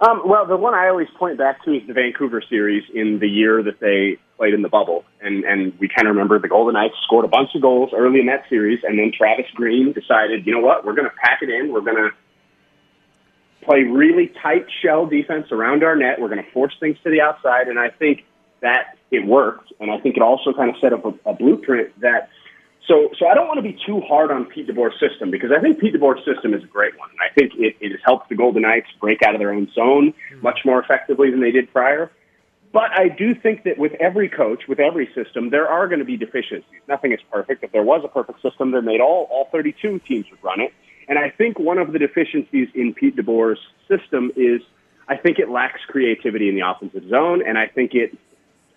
Um, 0.00 0.22
well, 0.24 0.46
the 0.46 0.56
one 0.56 0.74
I 0.74 0.88
always 0.88 1.08
point 1.18 1.38
back 1.38 1.62
to 1.64 1.72
is 1.72 1.86
the 1.86 1.92
Vancouver 1.92 2.42
series 2.48 2.82
in 2.94 3.18
the 3.18 3.28
year 3.28 3.62
that 3.62 3.80
they 3.80 4.18
played 4.40 4.54
in 4.54 4.62
the 4.62 4.70
bubble, 4.70 5.04
and 5.20 5.44
and 5.44 5.78
we 5.78 5.86
kind 5.86 6.08
of 6.08 6.16
remember 6.16 6.38
the 6.38 6.48
Golden 6.48 6.72
Knights 6.72 6.94
scored 7.04 7.26
a 7.26 7.28
bunch 7.28 7.50
of 7.54 7.60
goals 7.60 7.90
early 7.94 8.20
in 8.20 8.26
that 8.26 8.48
series, 8.48 8.80
and 8.82 8.98
then 8.98 9.12
Travis 9.14 9.44
Green 9.54 9.92
decided, 9.92 10.46
you 10.46 10.52
know 10.54 10.64
what, 10.64 10.86
we're 10.86 10.94
going 10.94 11.08
to 11.08 11.16
pack 11.22 11.40
it 11.42 11.50
in, 11.50 11.70
we're 11.70 11.82
going 11.82 11.98
to 11.98 12.08
play 13.62 13.82
really 13.82 14.32
tight 14.42 14.64
shell 14.82 15.04
defense 15.04 15.52
around 15.52 15.84
our 15.84 15.94
net, 15.94 16.18
we're 16.18 16.30
going 16.30 16.42
to 16.42 16.50
force 16.52 16.72
things 16.80 16.96
to 17.04 17.10
the 17.10 17.20
outside, 17.20 17.68
and 17.68 17.78
I 17.78 17.90
think 17.90 18.24
that 18.62 18.96
it 19.10 19.26
worked, 19.26 19.74
and 19.78 19.90
I 19.90 20.00
think 20.00 20.16
it 20.16 20.22
also 20.22 20.54
kind 20.54 20.70
of 20.70 20.76
set 20.80 20.94
up 20.94 21.04
a, 21.04 21.12
a 21.28 21.34
blueprint 21.34 22.00
that 22.00 22.30
so, 22.88 23.10
so 23.18 23.28
I 23.28 23.34
don't 23.34 23.46
want 23.46 23.58
to 23.58 23.62
be 23.62 23.78
too 23.86 24.00
hard 24.00 24.32
on 24.32 24.46
Pete 24.46 24.66
DeBoer's 24.66 24.98
system 24.98 25.30
because 25.30 25.50
I 25.56 25.60
think 25.60 25.78
Pete 25.78 25.94
DeBoer's 25.94 26.24
system 26.24 26.54
is 26.54 26.64
a 26.64 26.66
great 26.66 26.98
one. 26.98 27.10
And 27.10 27.20
I 27.20 27.32
think 27.34 27.52
it, 27.54 27.76
it 27.78 27.92
has 27.92 28.00
helped 28.04 28.30
the 28.30 28.34
Golden 28.34 28.62
Knights 28.62 28.88
break 29.00 29.22
out 29.22 29.34
of 29.34 29.38
their 29.38 29.52
own 29.52 29.70
zone 29.74 30.12
hmm. 30.32 30.40
much 30.42 30.60
more 30.64 30.82
effectively 30.82 31.30
than 31.30 31.40
they 31.40 31.52
did 31.52 31.70
prior. 31.72 32.10
But 32.72 32.92
I 32.96 33.08
do 33.08 33.34
think 33.34 33.64
that 33.64 33.78
with 33.78 33.92
every 33.94 34.28
coach, 34.28 34.68
with 34.68 34.78
every 34.78 35.08
system, 35.14 35.50
there 35.50 35.68
are 35.68 35.88
going 35.88 35.98
to 35.98 36.04
be 36.04 36.16
deficiencies. 36.16 36.80
Nothing 36.86 37.12
is 37.12 37.18
perfect. 37.30 37.64
If 37.64 37.72
there 37.72 37.82
was 37.82 38.02
a 38.04 38.08
perfect 38.08 38.42
system, 38.42 38.70
then 38.70 38.84
they'd 38.84 38.92
made 38.92 39.00
all 39.00 39.26
all 39.30 39.48
32 39.50 39.98
teams 40.00 40.26
would 40.30 40.42
run 40.42 40.60
it. 40.60 40.72
And 41.08 41.18
I 41.18 41.30
think 41.30 41.58
one 41.58 41.78
of 41.78 41.92
the 41.92 41.98
deficiencies 41.98 42.68
in 42.74 42.94
Pete 42.94 43.16
DeBoer's 43.16 43.58
system 43.88 44.30
is 44.36 44.62
I 45.08 45.16
think 45.16 45.40
it 45.40 45.50
lacks 45.50 45.80
creativity 45.88 46.48
in 46.48 46.54
the 46.54 46.68
offensive 46.68 47.08
zone, 47.08 47.42
and 47.44 47.58
I 47.58 47.66
think 47.66 47.94
it 47.94 48.16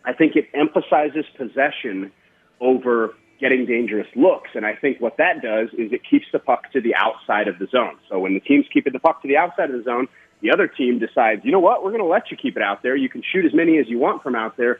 I 0.03 0.13
think 0.13 0.35
it 0.35 0.49
emphasizes 0.53 1.25
possession 1.37 2.11
over 2.59 3.13
getting 3.39 3.65
dangerous 3.65 4.07
looks. 4.15 4.49
And 4.55 4.65
I 4.65 4.75
think 4.75 4.99
what 4.99 5.17
that 5.17 5.41
does 5.41 5.69
is 5.73 5.91
it 5.91 6.01
keeps 6.09 6.25
the 6.31 6.39
puck 6.39 6.71
to 6.71 6.81
the 6.81 6.95
outside 6.95 7.47
of 7.47 7.59
the 7.59 7.67
zone. 7.67 7.97
So 8.09 8.19
when 8.19 8.33
the 8.33 8.39
team's 8.39 8.65
keeping 8.73 8.93
the 8.93 8.99
puck 8.99 9.21
to 9.21 9.27
the 9.27 9.37
outside 9.37 9.69
of 9.69 9.77
the 9.77 9.83
zone, 9.83 10.07
the 10.43 10.51
other 10.51 10.67
team 10.67 10.99
decides, 10.99 11.43
you 11.45 11.51
know 11.51 11.61
what, 11.61 11.83
we're 11.83 11.91
going 11.91 12.03
to 12.03 12.07
let 12.07 12.29
you 12.29 12.37
keep 12.37 12.57
it 12.57 12.61
out 12.61 12.83
there. 12.83 12.95
You 12.97 13.07
can 13.07 13.23
shoot 13.23 13.45
as 13.45 13.53
many 13.53 13.79
as 13.79 13.87
you 13.87 13.97
want 13.97 14.21
from 14.21 14.35
out 14.35 14.57
there. 14.57 14.79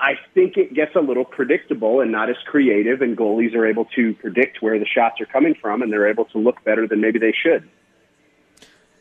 I 0.00 0.14
think 0.34 0.56
it 0.56 0.74
gets 0.74 0.94
a 0.96 1.00
little 1.00 1.24
predictable 1.24 2.00
and 2.00 2.10
not 2.12 2.28
as 2.28 2.36
creative, 2.44 3.00
and 3.00 3.16
goalies 3.16 3.54
are 3.54 3.64
able 3.64 3.86
to 3.96 4.14
predict 4.14 4.60
where 4.60 4.78
the 4.78 4.84
shots 4.84 5.20
are 5.20 5.26
coming 5.26 5.54
from, 5.54 5.80
and 5.80 5.90
they're 5.90 6.08
able 6.08 6.26
to 6.26 6.38
look 6.38 6.62
better 6.64 6.86
than 6.86 7.00
maybe 7.00 7.18
they 7.20 7.32
should. 7.32 7.66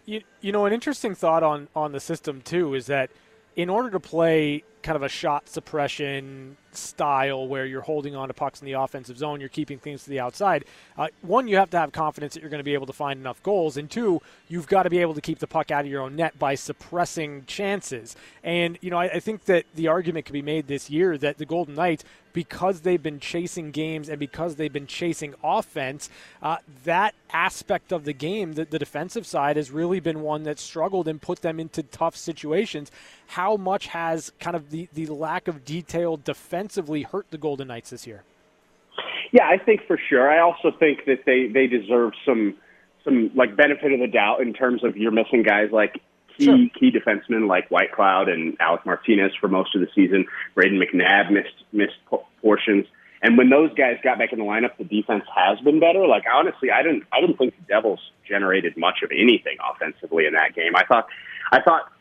You, 0.05 0.21
you 0.39 0.51
know, 0.51 0.65
an 0.67 0.73
interesting 0.73 1.15
thought 1.15 1.41
on, 1.41 1.67
on 1.75 1.91
the 1.91 1.99
system, 1.99 2.41
too, 2.41 2.75
is 2.75 2.85
that 2.85 3.09
in 3.55 3.69
order 3.69 3.89
to 3.89 3.99
play 3.99 4.63
kind 4.83 4.95
of 4.95 5.01
a 5.01 5.09
shot 5.09 5.49
suppression 5.49 6.55
style 6.71 7.47
where 7.47 7.65
you're 7.65 7.81
holding 7.81 8.15
on 8.15 8.27
to 8.27 8.33
pucks 8.33 8.61
in 8.61 8.65
the 8.65 8.73
offensive 8.73 9.17
zone, 9.17 9.39
you're 9.39 9.49
keeping 9.49 9.79
things 9.79 10.03
to 10.03 10.09
the 10.11 10.19
outside. 10.19 10.63
Uh, 10.95 11.07
one, 11.21 11.47
you 11.47 11.57
have 11.57 11.71
to 11.71 11.77
have 11.77 11.91
confidence 11.91 12.35
that 12.35 12.41
you're 12.41 12.51
going 12.51 12.59
to 12.59 12.65
be 12.65 12.75
able 12.75 12.85
to 12.85 12.93
find 12.93 13.19
enough 13.19 13.41
goals, 13.41 13.77
and 13.77 13.89
two, 13.89 14.21
you've 14.47 14.67
got 14.67 14.83
to 14.83 14.89
be 14.89 14.99
able 14.99 15.15
to 15.15 15.21
keep 15.21 15.39
the 15.39 15.47
puck 15.47 15.71
out 15.71 15.85
of 15.85 15.91
your 15.91 16.03
own 16.03 16.15
net 16.15 16.37
by 16.37 16.53
suppressing 16.53 17.43
chances. 17.47 18.15
And 18.43 18.77
you 18.81 18.91
know, 18.91 18.97
I, 18.97 19.05
I 19.05 19.19
think 19.19 19.45
that 19.45 19.65
the 19.73 19.87
argument 19.87 20.27
could 20.27 20.33
be 20.33 20.43
made 20.43 20.67
this 20.67 20.89
year 20.89 21.17
that 21.17 21.39
the 21.39 21.45
Golden 21.45 21.73
Knights 21.73 22.03
because 22.35 22.81
they've 22.81 23.01
been 23.01 23.19
chasing 23.19 23.71
games 23.71 24.09
and 24.09 24.19
because 24.19 24.57
they've 24.57 24.73
been 24.73 24.85
chasing 24.85 25.33
offense, 25.41 26.09
uh, 26.43 26.57
that 26.83 27.15
aspect 27.31 27.93
of 27.93 28.03
the 28.03 28.11
game, 28.11 28.53
the, 28.53 28.65
the 28.65 28.77
defensive 28.77 29.25
side, 29.25 29.55
has 29.55 29.71
really 29.71 30.01
been 30.01 30.21
one 30.21 30.43
that 30.43 30.59
struggled 30.59 31.07
and 31.07 31.21
put 31.21 31.41
them 31.41 31.61
into 31.61 31.81
tough 31.81 32.15
situations. 32.15 32.91
How 33.27 33.55
much 33.55 33.87
has 33.87 34.33
kind 34.41 34.55
of 34.55 34.69
the, 34.69 34.89
the 34.93 35.05
lack 35.05 35.47
of 35.47 35.63
detail 35.63 36.17
defensively 36.17 37.03
hurt 37.03 37.25
the 37.31 37.37
Golden 37.37 37.69
Knights 37.69 37.89
this 37.89 38.05
year? 38.05 38.23
Yeah, 39.31 39.47
I 39.47 39.57
think 39.57 39.87
for 39.87 39.97
sure. 40.09 40.29
I 40.29 40.41
also 40.41 40.71
think 40.77 41.05
that 41.05 41.25
they 41.25 41.47
they 41.47 41.67
deserve 41.67 42.13
some 42.25 42.55
some 43.05 43.31
like 43.33 43.55
benefit 43.55 43.93
of 43.93 43.99
the 43.99 44.07
doubt 44.07 44.41
in 44.41 44.53
terms 44.53 44.83
of 44.83 44.97
you're 44.97 45.11
missing 45.11 45.43
guys 45.43 45.69
like 45.71 46.01
key 46.37 46.45
sure. 46.45 46.57
key 46.79 46.91
defensemen 46.91 47.47
like 47.47 47.69
Whitecloud 47.69 48.29
and 48.29 48.57
Alec 48.59 48.85
Martinez 48.85 49.31
for 49.39 49.47
most 49.47 49.75
of 49.75 49.81
the 49.81 49.87
season. 49.95 50.25
Brayden 50.55 50.81
McNabb 50.81 51.31
missed 51.31 51.63
missed 51.71 51.97
portions. 52.41 52.85
And 53.21 53.37
when 53.37 53.49
those 53.49 53.73
guys 53.73 53.97
got 54.03 54.19
back 54.19 54.33
in 54.33 54.39
the 54.39 54.45
lineup, 54.45 54.77
the 54.77 54.83
defense 54.83 55.23
has 55.33 55.59
been 55.61 55.79
better. 55.79 56.05
Like 56.05 56.23
honestly, 56.31 56.69
I 56.71 56.83
didn't 56.83 57.03
I 57.11 57.21
didn't 57.21 57.37
think 57.37 57.55
the 57.55 57.65
Devils 57.67 57.99
generated 58.27 58.77
much 58.77 58.99
of 59.03 59.11
anything 59.11 59.57
offensively 59.63 60.25
in 60.25 60.33
that 60.33 60.53
game. 60.53 60.75
I 60.75 60.83
thought 60.85 61.07
I 61.51 61.61
thought 61.61 61.91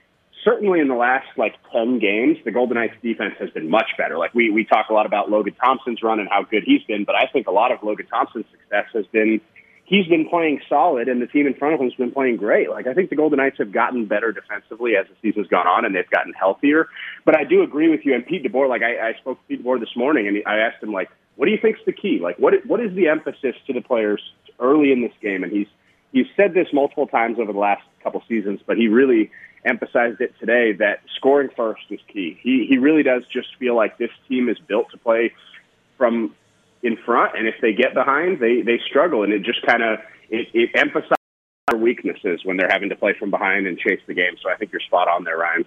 certainly 0.45 0.81
in 0.81 0.89
the 0.89 0.95
last 0.95 1.27
like 1.37 1.55
10 1.73 1.99
games, 1.99 2.37
the 2.45 2.51
Golden 2.51 2.77
Knights 2.77 2.95
defense 3.03 3.35
has 3.39 3.51
been 3.51 3.71
much 3.71 3.91
better. 3.97 4.19
Like 4.19 4.35
we, 4.35 4.51
we 4.51 4.65
talk 4.65 4.91
a 4.91 4.93
lot 4.93 5.07
about 5.07 5.31
Logan 5.31 5.55
Thompson's 5.55 6.03
run 6.03 6.21
and 6.21 6.29
how 6.29 6.43
good 6.43 6.63
he's 6.65 6.83
been, 6.83 7.05
but 7.05 7.15
I 7.15 7.27
think 7.33 7.47
a 7.47 7.51
lot 7.51 7.73
of 7.73 7.83
Logan 7.83 8.07
Thompson's 8.07 8.45
success 8.51 8.87
has 8.93 9.07
been 9.07 9.41
he's 9.85 10.07
been 10.07 10.29
playing 10.29 10.61
solid 10.69 11.09
and 11.09 11.21
the 11.21 11.27
team 11.27 11.47
in 11.47 11.55
front 11.55 11.75
of 11.75 11.81
him 11.81 11.89
has 11.89 11.97
been 11.97 12.13
playing 12.13 12.37
great. 12.37 12.71
Like 12.71 12.87
I 12.87 12.95
think 12.95 13.11
the 13.11 13.17
Golden 13.17 13.37
Knights 13.39 13.59
have 13.59 13.73
gotten 13.73 14.07
better 14.07 14.33
defensively 14.33 14.97
as 14.97 15.07
the 15.07 15.15
season's 15.23 15.49
gone 15.49 15.67
on 15.67 15.85
and 15.85 15.95
they've 15.95 16.09
gotten 16.11 16.33
healthier. 16.33 16.89
But 17.25 17.37
I 17.39 17.45
do 17.45 17.63
agree 17.63 17.89
with 17.91 18.01
you 18.05 18.15
and 18.15 18.27
Pete 18.27 18.45
DeBoer. 18.45 18.69
Like 18.69 18.83
I, 18.83 19.11
I 19.11 19.15
spoke 19.21 19.39
to 19.41 19.47
Pete 19.47 19.65
DeBoer 19.65 19.81
this 19.81 19.95
morning 19.97 20.27
and 20.27 20.43
I 20.47 20.59
asked 20.59 20.83
him 20.83 20.93
like, 20.93 21.11
what 21.37 21.47
do 21.47 21.53
you 21.53 21.59
think's 21.61 21.81
the 21.87 21.93
key? 21.93 22.19
Like 22.23 22.39
what 22.39 22.55
what 22.67 22.81
is 22.81 22.95
the 22.95 23.09
emphasis 23.09 23.55
to 23.67 23.73
the 23.73 23.83
players 23.83 24.23
early 24.59 24.93
in 24.93 25.03
this 25.03 25.13
game? 25.21 25.43
And 25.45 25.53
he's 25.53 25.69
he's 26.13 26.27
said 26.37 26.55
this 26.55 26.69
multiple 26.73 27.07
times 27.07 27.39
over 27.39 27.53
the 27.53 27.59
last 27.59 27.83
couple 28.03 28.23
seasons, 28.29 28.61
but 28.67 28.77
he 28.77 28.89
really 28.89 29.31
emphasized 29.67 30.21
it 30.21 30.35
today 30.39 30.73
that 30.73 31.01
scoring 31.17 31.49
first 31.57 31.83
is 31.91 32.01
key. 32.13 32.39
He 32.43 32.67
he 32.69 32.79
really 32.79 33.03
does 33.03 33.25
just 33.31 33.49
feel 33.59 33.77
like 33.77 33.99
this 33.99 34.11
team 34.29 34.49
is 34.49 34.59
built 34.67 34.91
to 34.93 34.99
play 34.99 35.33
from 35.99 36.35
in 36.85 36.99
front, 37.05 37.37
and 37.37 37.49
if 37.49 37.55
they 37.61 37.73
get 37.73 37.95
behind, 37.95 38.39
they 38.39 38.63
they 38.63 38.79
struggle, 38.89 39.25
and 39.25 39.33
it 39.33 39.43
just 39.43 39.67
kind 39.67 39.83
of 39.83 39.99
it, 40.31 40.47
it 40.53 40.71
emphasizes 40.75 41.17
their 41.69 41.81
weaknesses 41.81 42.43
when 42.45 42.57
they're 42.57 42.71
having 42.71 42.91
to 42.91 42.97
play 42.97 43.15
from 43.19 43.31
behind 43.31 43.67
and 43.67 43.79
chase 43.79 44.01
the 44.07 44.15
game. 44.15 44.37
So 44.43 44.51
I 44.51 44.57
think 44.57 44.71
you're 44.71 44.83
spot 44.83 45.09
on 45.09 45.25
there, 45.25 45.39
Ryan. 45.39 45.65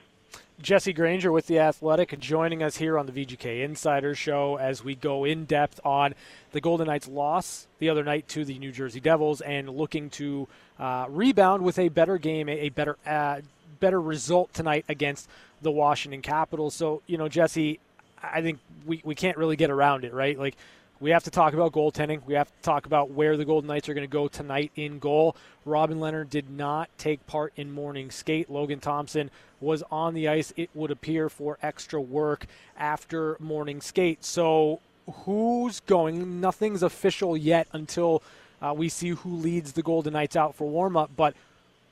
Jesse 0.60 0.94
Granger 0.94 1.32
with 1.32 1.46
The 1.46 1.60
Athletic 1.60 2.20
joining 2.20 2.64
us 2.64 2.78
here 2.78 2.98
on 2.98 3.06
the 3.06 3.12
VGK 3.12 3.64
Insider 3.64 4.16
Show 4.16 4.58
as 4.58 4.84
we 4.84 4.96
go 4.96 5.24
in 5.24 5.46
depth 5.46 5.80
on 5.84 6.16
the 6.52 6.60
Golden 6.60 6.88
Knights' 6.88 7.08
loss 7.08 7.68
the 7.78 7.90
other 7.90 8.04
night 8.04 8.28
to 8.30 8.44
the 8.44 8.58
New 8.58 8.72
Jersey 8.72 9.00
Devils 9.00 9.42
and 9.42 9.70
looking 9.70 10.10
to 10.12 10.48
uh, 10.80 11.06
rebound 11.10 11.64
with 11.64 11.78
a 11.78 11.90
better 11.90 12.18
game, 12.18 12.50
a, 12.50 12.70
better 12.70 12.98
uh, 13.06 13.42
better 13.80 14.02
result 14.02 14.52
tonight 14.54 14.84
against 14.90 15.30
the 15.62 15.70
Washington 15.70 16.24
Capitals. 16.24 16.74
So, 16.74 17.04
you 17.06 17.20
know, 17.20 17.30
Jesse, 17.30 17.80
I 18.22 18.42
think 18.42 18.60
we, 18.88 19.02
we 19.04 19.14
can't 19.14 19.38
really 19.38 19.58
get 19.58 19.70
around 19.70 20.06
it, 20.06 20.14
right? 20.14 20.40
Like, 20.40 20.56
we 21.00 21.12
have 21.12 21.24
to 21.26 21.32
talk 21.32 21.54
about 21.54 21.74
goaltending. 21.74 22.26
We 22.26 22.34
have 22.34 22.48
to 22.48 22.62
talk 22.62 22.86
about 22.86 23.12
where 23.12 23.38
the 23.38 23.46
Golden 23.46 23.68
Knights 23.68 23.88
are 23.90 23.94
going 23.94 24.08
to 24.08 24.12
go 24.12 24.28
tonight 24.28 24.72
in 24.76 25.00
goal. 25.00 25.36
Robin 25.66 26.00
Lehner 26.00 26.28
did 26.28 26.50
not 26.50 26.90
take 26.98 27.26
part 27.28 27.54
in 27.56 27.72
morning 27.72 28.10
skate. 28.10 28.50
Logan 28.50 28.80
Thompson 28.80 29.30
was 29.60 29.84
on 29.92 30.14
the 30.14 30.28
ice, 30.28 30.54
it 30.56 30.70
would 30.74 30.92
appear, 30.92 31.30
for 31.30 31.58
extra 31.62 32.02
work 32.02 32.46
after 32.78 33.38
morning 33.40 33.82
skate. 33.82 34.24
So, 34.24 34.80
who's 35.26 35.80
going? 35.82 36.42
Nothing's 36.42 36.84
official 36.84 37.38
yet 37.38 37.68
until 37.74 38.24
uh, 38.62 38.74
we 38.76 38.90
see 38.90 39.10
who 39.10 39.36
leads 39.36 39.74
the 39.74 39.84
Golden 39.84 40.14
Knights 40.14 40.36
out 40.36 40.56
for 40.56 40.68
warm 40.68 40.98
up. 40.98 41.12
But 41.16 41.36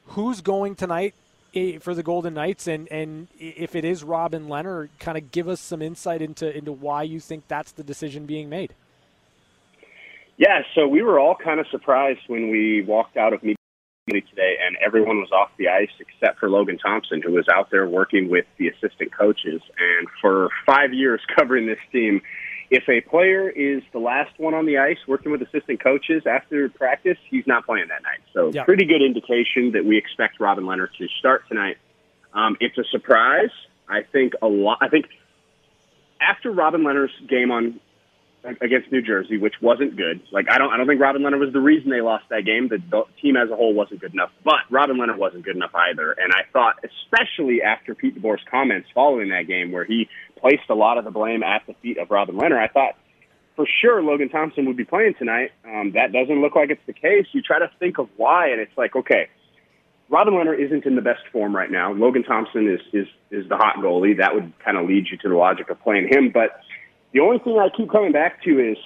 who's 0.07 0.41
going 0.41 0.75
tonight 0.75 1.13
for 1.79 1.93
the 1.93 2.03
Golden 2.03 2.33
Knights, 2.33 2.67
and 2.67 2.87
and 2.91 3.27
if 3.39 3.75
it 3.75 3.85
is 3.85 4.03
Robin 4.03 4.47
Lehner, 4.47 4.89
kind 4.99 5.17
of 5.17 5.31
give 5.31 5.47
us 5.47 5.61
some 5.61 5.81
insight 5.81 6.21
into 6.21 6.55
into 6.55 6.71
why 6.71 7.03
you 7.03 7.19
think 7.19 7.47
that's 7.47 7.71
the 7.71 7.83
decision 7.83 8.25
being 8.25 8.49
made. 8.49 8.73
Yeah, 10.37 10.61
so 10.73 10.87
we 10.87 11.01
were 11.01 11.19
all 11.19 11.35
kind 11.35 11.59
of 11.59 11.67
surprised 11.71 12.21
when 12.27 12.49
we 12.49 12.83
walked 12.83 13.15
out 13.15 13.33
of 13.33 13.41
media 13.41 13.55
today, 14.07 14.55
and 14.65 14.75
everyone 14.85 15.17
was 15.17 15.31
off 15.31 15.49
the 15.57 15.69
ice 15.69 15.89
except 15.99 16.39
for 16.39 16.49
Logan 16.49 16.77
Thompson, 16.77 17.21
who 17.21 17.31
was 17.31 17.47
out 17.47 17.71
there 17.71 17.87
working 17.87 18.29
with 18.29 18.45
the 18.57 18.67
assistant 18.67 19.15
coaches. 19.17 19.61
And 19.79 20.07
for 20.21 20.49
five 20.65 20.93
years 20.93 21.21
covering 21.37 21.67
this 21.67 21.79
team, 21.91 22.21
if 22.69 22.83
a 22.89 23.01
player 23.01 23.49
is 23.49 23.83
the 23.93 23.99
last 23.99 24.31
one 24.37 24.53
on 24.53 24.65
the 24.65 24.77
ice 24.77 24.97
working 25.07 25.31
with 25.31 25.41
assistant 25.41 25.81
coaches 25.81 26.23
after 26.25 26.67
practice, 26.69 27.17
he's 27.29 27.45
not 27.47 27.65
playing 27.65 27.87
that 27.89 28.03
night. 28.03 28.19
So 28.33 28.51
yep. 28.51 28.65
pretty 28.65 28.85
good 28.85 29.01
indication 29.01 29.71
that 29.73 29.85
we 29.85 29.97
expect 29.97 30.39
Robin 30.39 30.65
Lehner 30.65 30.87
to 30.97 31.07
start 31.19 31.47
tonight. 31.47 31.77
Um, 32.33 32.57
it's 32.59 32.77
a 32.77 32.83
surprise. 32.91 33.51
I 33.87 34.01
think 34.11 34.33
a 34.41 34.47
lot. 34.47 34.79
I 34.81 34.89
think 34.89 35.05
after 36.19 36.51
Robin 36.51 36.81
Lehner's 36.81 37.13
game 37.29 37.51
on 37.51 37.79
against 38.61 38.91
New 38.91 39.01
Jersey, 39.01 39.37
which 39.37 39.55
wasn't 39.61 39.95
good. 39.95 40.21
Like 40.31 40.47
I 40.49 40.57
don't, 40.57 40.71
I 40.71 40.77
don't 40.77 40.87
think 40.87 41.01
Robin 41.01 41.21
Lehner 41.21 41.39
was 41.39 41.53
the 41.53 41.59
reason 41.59 41.89
they 41.89 42.01
lost 42.01 42.25
that 42.29 42.45
game. 42.45 42.67
The, 42.67 42.77
the 42.89 43.03
team 43.21 43.37
as 43.37 43.49
a 43.49 43.55
whole 43.55 43.73
wasn't 43.73 44.01
good 44.01 44.13
enough, 44.13 44.31
but 44.43 44.59
Robin 44.69 44.97
Lehner 44.97 45.17
wasn't 45.17 45.45
good 45.45 45.55
enough 45.55 45.73
either. 45.73 46.11
And 46.11 46.31
I 46.33 46.43
thought, 46.53 46.75
especially 46.83 47.61
after 47.61 47.95
Pete 47.95 48.21
DeBoer's 48.21 48.43
comments 48.49 48.89
following 48.93 49.29
that 49.29 49.47
game, 49.47 49.71
where 49.71 49.85
he 49.85 50.07
placed 50.39 50.69
a 50.69 50.75
lot 50.75 50.97
of 50.97 51.05
the 51.05 51.11
blame 51.11 51.43
at 51.43 51.63
the 51.67 51.73
feet 51.81 51.97
of 51.97 52.11
Robin 52.11 52.35
Lehner, 52.35 52.57
I 52.57 52.67
thought 52.67 52.95
for 53.55 53.65
sure 53.81 54.01
Logan 54.01 54.29
Thompson 54.29 54.65
would 54.65 54.77
be 54.77 54.85
playing 54.85 55.15
tonight. 55.17 55.51
Um, 55.65 55.93
that 55.93 56.11
doesn't 56.11 56.41
look 56.41 56.55
like 56.55 56.69
it's 56.69 56.85
the 56.85 56.93
case. 56.93 57.25
You 57.31 57.41
try 57.41 57.59
to 57.59 57.71
think 57.79 57.97
of 57.97 58.09
why, 58.17 58.49
and 58.49 58.59
it's 58.59 58.77
like, 58.77 58.95
okay, 58.95 59.29
Robin 60.09 60.33
Lehner 60.33 60.57
isn't 60.57 60.85
in 60.85 60.95
the 60.95 61.01
best 61.01 61.21
form 61.31 61.55
right 61.55 61.71
now. 61.71 61.91
Logan 61.93 62.23
Thompson 62.23 62.67
is 62.69 62.81
is 62.93 63.07
is 63.31 63.49
the 63.49 63.57
hot 63.57 63.77
goalie. 63.77 64.17
That 64.17 64.35
would 64.35 64.53
kind 64.63 64.77
of 64.77 64.87
lead 64.87 65.07
you 65.09 65.17
to 65.17 65.29
the 65.29 65.35
logic 65.35 65.69
of 65.69 65.81
playing 65.81 66.09
him. 66.11 66.31
But 66.31 66.59
the 67.15 67.21
only 67.21 67.39
thing 67.39 67.57
I 67.57 67.69
keep 67.69 67.89
coming 67.89 68.11
back 68.11 68.43
to 68.43 68.59
is 68.59 68.77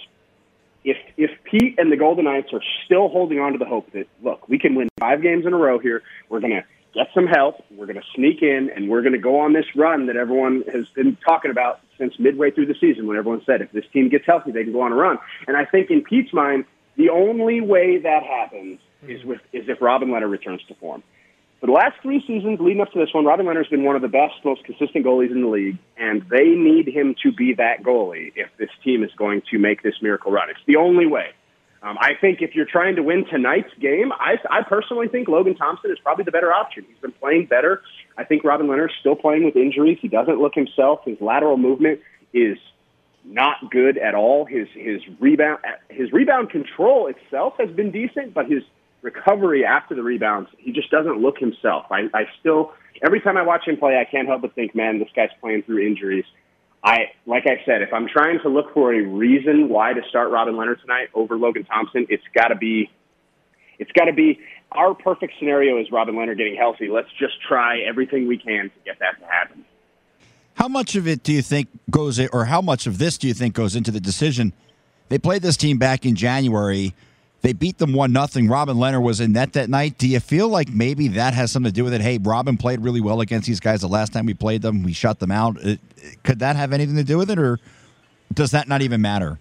if 0.83 0.97
if 1.17 1.31
Pete 1.45 1.79
and 1.79 1.91
the 1.91 1.97
Golden 1.97 2.25
Knights 2.25 2.53
are 2.53 2.61
still 2.85 3.09
holding 3.09 3.39
on 3.39 3.53
to 3.53 3.57
the 3.57 3.65
hope 3.65 3.91
that 3.93 4.07
look, 4.21 4.47
we 4.47 4.59
can 4.59 4.75
win 4.75 4.87
five 4.99 5.23
games 5.23 5.47
in 5.47 5.53
a 5.53 5.57
row 5.57 5.79
here. 5.79 6.03
We're 6.29 6.39
gonna 6.39 6.63
get 6.93 7.07
some 7.15 7.25
help. 7.25 7.65
We're 7.71 7.87
gonna 7.87 8.03
sneak 8.13 8.43
in, 8.43 8.69
and 8.75 8.87
we're 8.87 9.01
gonna 9.01 9.17
go 9.17 9.39
on 9.39 9.53
this 9.53 9.65
run 9.75 10.05
that 10.05 10.15
everyone 10.15 10.63
has 10.71 10.87
been 10.89 11.17
talking 11.25 11.49
about 11.49 11.81
since 11.97 12.19
midway 12.19 12.51
through 12.51 12.67
the 12.67 12.75
season. 12.79 13.07
When 13.07 13.17
everyone 13.17 13.41
said 13.45 13.61
if 13.63 13.71
this 13.71 13.85
team 13.91 14.09
gets 14.09 14.27
healthy, 14.27 14.51
they 14.51 14.63
can 14.63 14.73
go 14.73 14.81
on 14.81 14.91
a 14.91 14.95
run. 14.95 15.17
And 15.47 15.57
I 15.57 15.65
think 15.65 15.89
in 15.89 16.03
Pete's 16.03 16.31
mind, 16.31 16.65
the 16.97 17.09
only 17.09 17.61
way 17.61 17.97
that 17.97 18.21
happens 18.21 18.79
is 19.07 19.23
with 19.25 19.41
is 19.53 19.67
if 19.67 19.81
Robin 19.81 20.09
Lehner 20.09 20.29
returns 20.29 20.61
to 20.67 20.75
form. 20.75 21.01
For 21.59 21.65
the 21.65 21.73
last 21.73 22.01
three 22.01 22.23
seasons 22.25 22.59
leading 22.61 22.81
up 22.81 22.91
to 22.93 22.99
this 22.99 23.13
one, 23.13 23.25
Robin 23.25 23.45
Lehner's 23.45 23.67
been 23.67 23.83
one 23.83 23.97
of 23.97 24.01
the 24.01 24.07
best, 24.07 24.33
most 24.45 24.63
consistent 24.63 25.05
goalies 25.05 25.31
in 25.31 25.41
the 25.41 25.49
league, 25.49 25.77
and 25.97 26.23
they 26.29 26.45
need 26.55 26.87
him 26.87 27.15
to 27.23 27.33
be 27.33 27.53
that 27.55 27.83
goalie 27.83 28.31
if 28.35 28.47
this 28.57 28.69
team 28.83 29.03
is 29.03 29.11
going 29.17 29.41
to 29.51 29.59
make 29.59 29.83
this 29.83 29.95
miracle 30.01 30.31
run. 30.31 30.49
It's 30.49 30.59
the 30.67 30.77
only 30.77 31.05
way. 31.05 31.31
Um, 31.81 31.97
I 31.99 32.11
think 32.19 32.41
if 32.41 32.55
you're 32.55 32.65
trying 32.65 32.95
to 32.95 33.03
win 33.03 33.25
tonight's 33.29 33.73
game, 33.79 34.11
I, 34.13 34.35
I 34.49 34.63
personally 34.63 35.09
think 35.09 35.27
Logan 35.27 35.55
Thompson 35.55 35.91
is 35.91 35.97
probably 35.99 36.23
the 36.23 36.31
better 36.31 36.51
option. 36.51 36.85
He's 36.87 36.99
been 37.01 37.13
playing 37.13 37.47
better. 37.47 37.81
I 38.17 38.23
think 38.23 38.43
Robin 38.43 38.67
Lehner's 38.67 38.93
still 38.99 39.15
playing 39.15 39.43
with 39.43 39.55
injuries. 39.55 39.97
He 40.01 40.07
doesn't 40.07 40.39
look 40.39 40.55
himself. 40.55 41.01
His 41.05 41.17
lateral 41.19 41.57
movement 41.57 41.99
is 42.33 42.57
not 43.25 43.69
good 43.69 43.97
at 43.97 44.15
all. 44.15 44.45
His 44.45 44.67
his 44.73 45.01
rebound 45.19 45.59
his 45.89 46.11
rebound 46.11 46.49
control 46.49 47.07
itself 47.07 47.53
has 47.59 47.69
been 47.69 47.91
decent, 47.91 48.33
but 48.33 48.49
his 48.49 48.63
recovery 49.01 49.65
after 49.65 49.95
the 49.95 50.03
rebounds, 50.03 50.49
he 50.57 50.71
just 50.71 50.89
doesn't 50.91 51.21
look 51.21 51.37
himself. 51.37 51.85
I, 51.91 52.09
I 52.13 52.25
still, 52.39 52.73
every 53.03 53.21
time 53.21 53.37
I 53.37 53.43
watch 53.43 53.67
him 53.67 53.77
play, 53.77 53.97
I 53.97 54.09
can't 54.09 54.27
help 54.27 54.41
but 54.41 54.55
think, 54.55 54.75
man, 54.75 54.99
this 54.99 55.09
guy's 55.15 55.29
playing 55.41 55.63
through 55.63 55.85
injuries. 55.85 56.25
I, 56.83 57.11
like 57.25 57.43
I 57.45 57.63
said, 57.65 57.81
if 57.81 57.93
I'm 57.93 58.07
trying 58.07 58.39
to 58.41 58.49
look 58.49 58.73
for 58.73 58.93
a 58.93 59.01
reason 59.01 59.69
why 59.69 59.93
to 59.93 60.01
start 60.09 60.31
Robin 60.31 60.55
Lehner 60.55 60.79
tonight 60.79 61.09
over 61.13 61.37
Logan 61.37 61.65
Thompson, 61.65 62.07
it's 62.09 62.23
got 62.33 62.49
to 62.49 62.55
be, 62.55 62.89
it's 63.77 63.91
got 63.91 64.05
to 64.05 64.13
be 64.13 64.39
our 64.71 64.93
perfect 64.93 65.33
scenario 65.39 65.79
is 65.79 65.91
Robin 65.91 66.15
Lehner 66.15 66.37
getting 66.37 66.55
healthy. 66.55 66.87
Let's 66.89 67.09
just 67.19 67.41
try 67.47 67.79
everything 67.79 68.27
we 68.27 68.37
can 68.37 68.65
to 68.65 68.79
get 68.85 68.99
that 68.99 69.19
to 69.19 69.25
happen. 69.25 69.65
How 70.53 70.67
much 70.67 70.95
of 70.95 71.07
it 71.07 71.23
do 71.23 71.33
you 71.33 71.41
think 71.41 71.69
goes, 71.89 72.19
or 72.19 72.45
how 72.45 72.61
much 72.61 72.85
of 72.85 72.97
this 72.97 73.17
do 73.17 73.27
you 73.27 73.33
think 73.33 73.55
goes 73.55 73.75
into 73.75 73.91
the 73.91 73.99
decision? 73.99 74.53
They 75.07 75.17
played 75.17 75.41
this 75.41 75.57
team 75.57 75.77
back 75.77 76.05
in 76.05 76.15
January 76.15 76.93
they 77.41 77.53
beat 77.53 77.77
them 77.77 77.93
one 77.93 78.11
nothing. 78.11 78.49
Robin 78.49 78.77
Lehner 78.77 79.01
was 79.01 79.21
in 79.21 79.31
net 79.31 79.53
that 79.53 79.69
night. 79.69 79.97
Do 79.97 80.07
you 80.07 80.19
feel 80.19 80.49
like 80.49 80.69
maybe 80.69 81.07
that 81.09 81.33
has 81.33 81.51
something 81.51 81.71
to 81.71 81.75
do 81.75 81.83
with 81.83 81.93
it? 81.93 82.01
Hey, 82.01 82.17
Robin 82.17 82.57
played 82.57 82.81
really 82.81 83.01
well 83.01 83.21
against 83.21 83.47
these 83.47 83.59
guys 83.59 83.81
the 83.81 83.87
last 83.87 84.11
time 84.11 84.25
we 84.25 84.33
played 84.33 84.61
them. 84.61 84.83
We 84.83 84.93
shut 84.93 85.19
them 85.19 85.31
out. 85.31 85.57
It, 85.61 85.79
could 86.23 86.39
that 86.39 86.55
have 86.55 86.73
anything 86.73 86.95
to 86.95 87.03
do 87.03 87.17
with 87.17 87.29
it, 87.29 87.39
or 87.39 87.59
does 88.33 88.51
that 88.51 88.67
not 88.67 88.81
even 88.81 89.01
matter? 89.01 89.39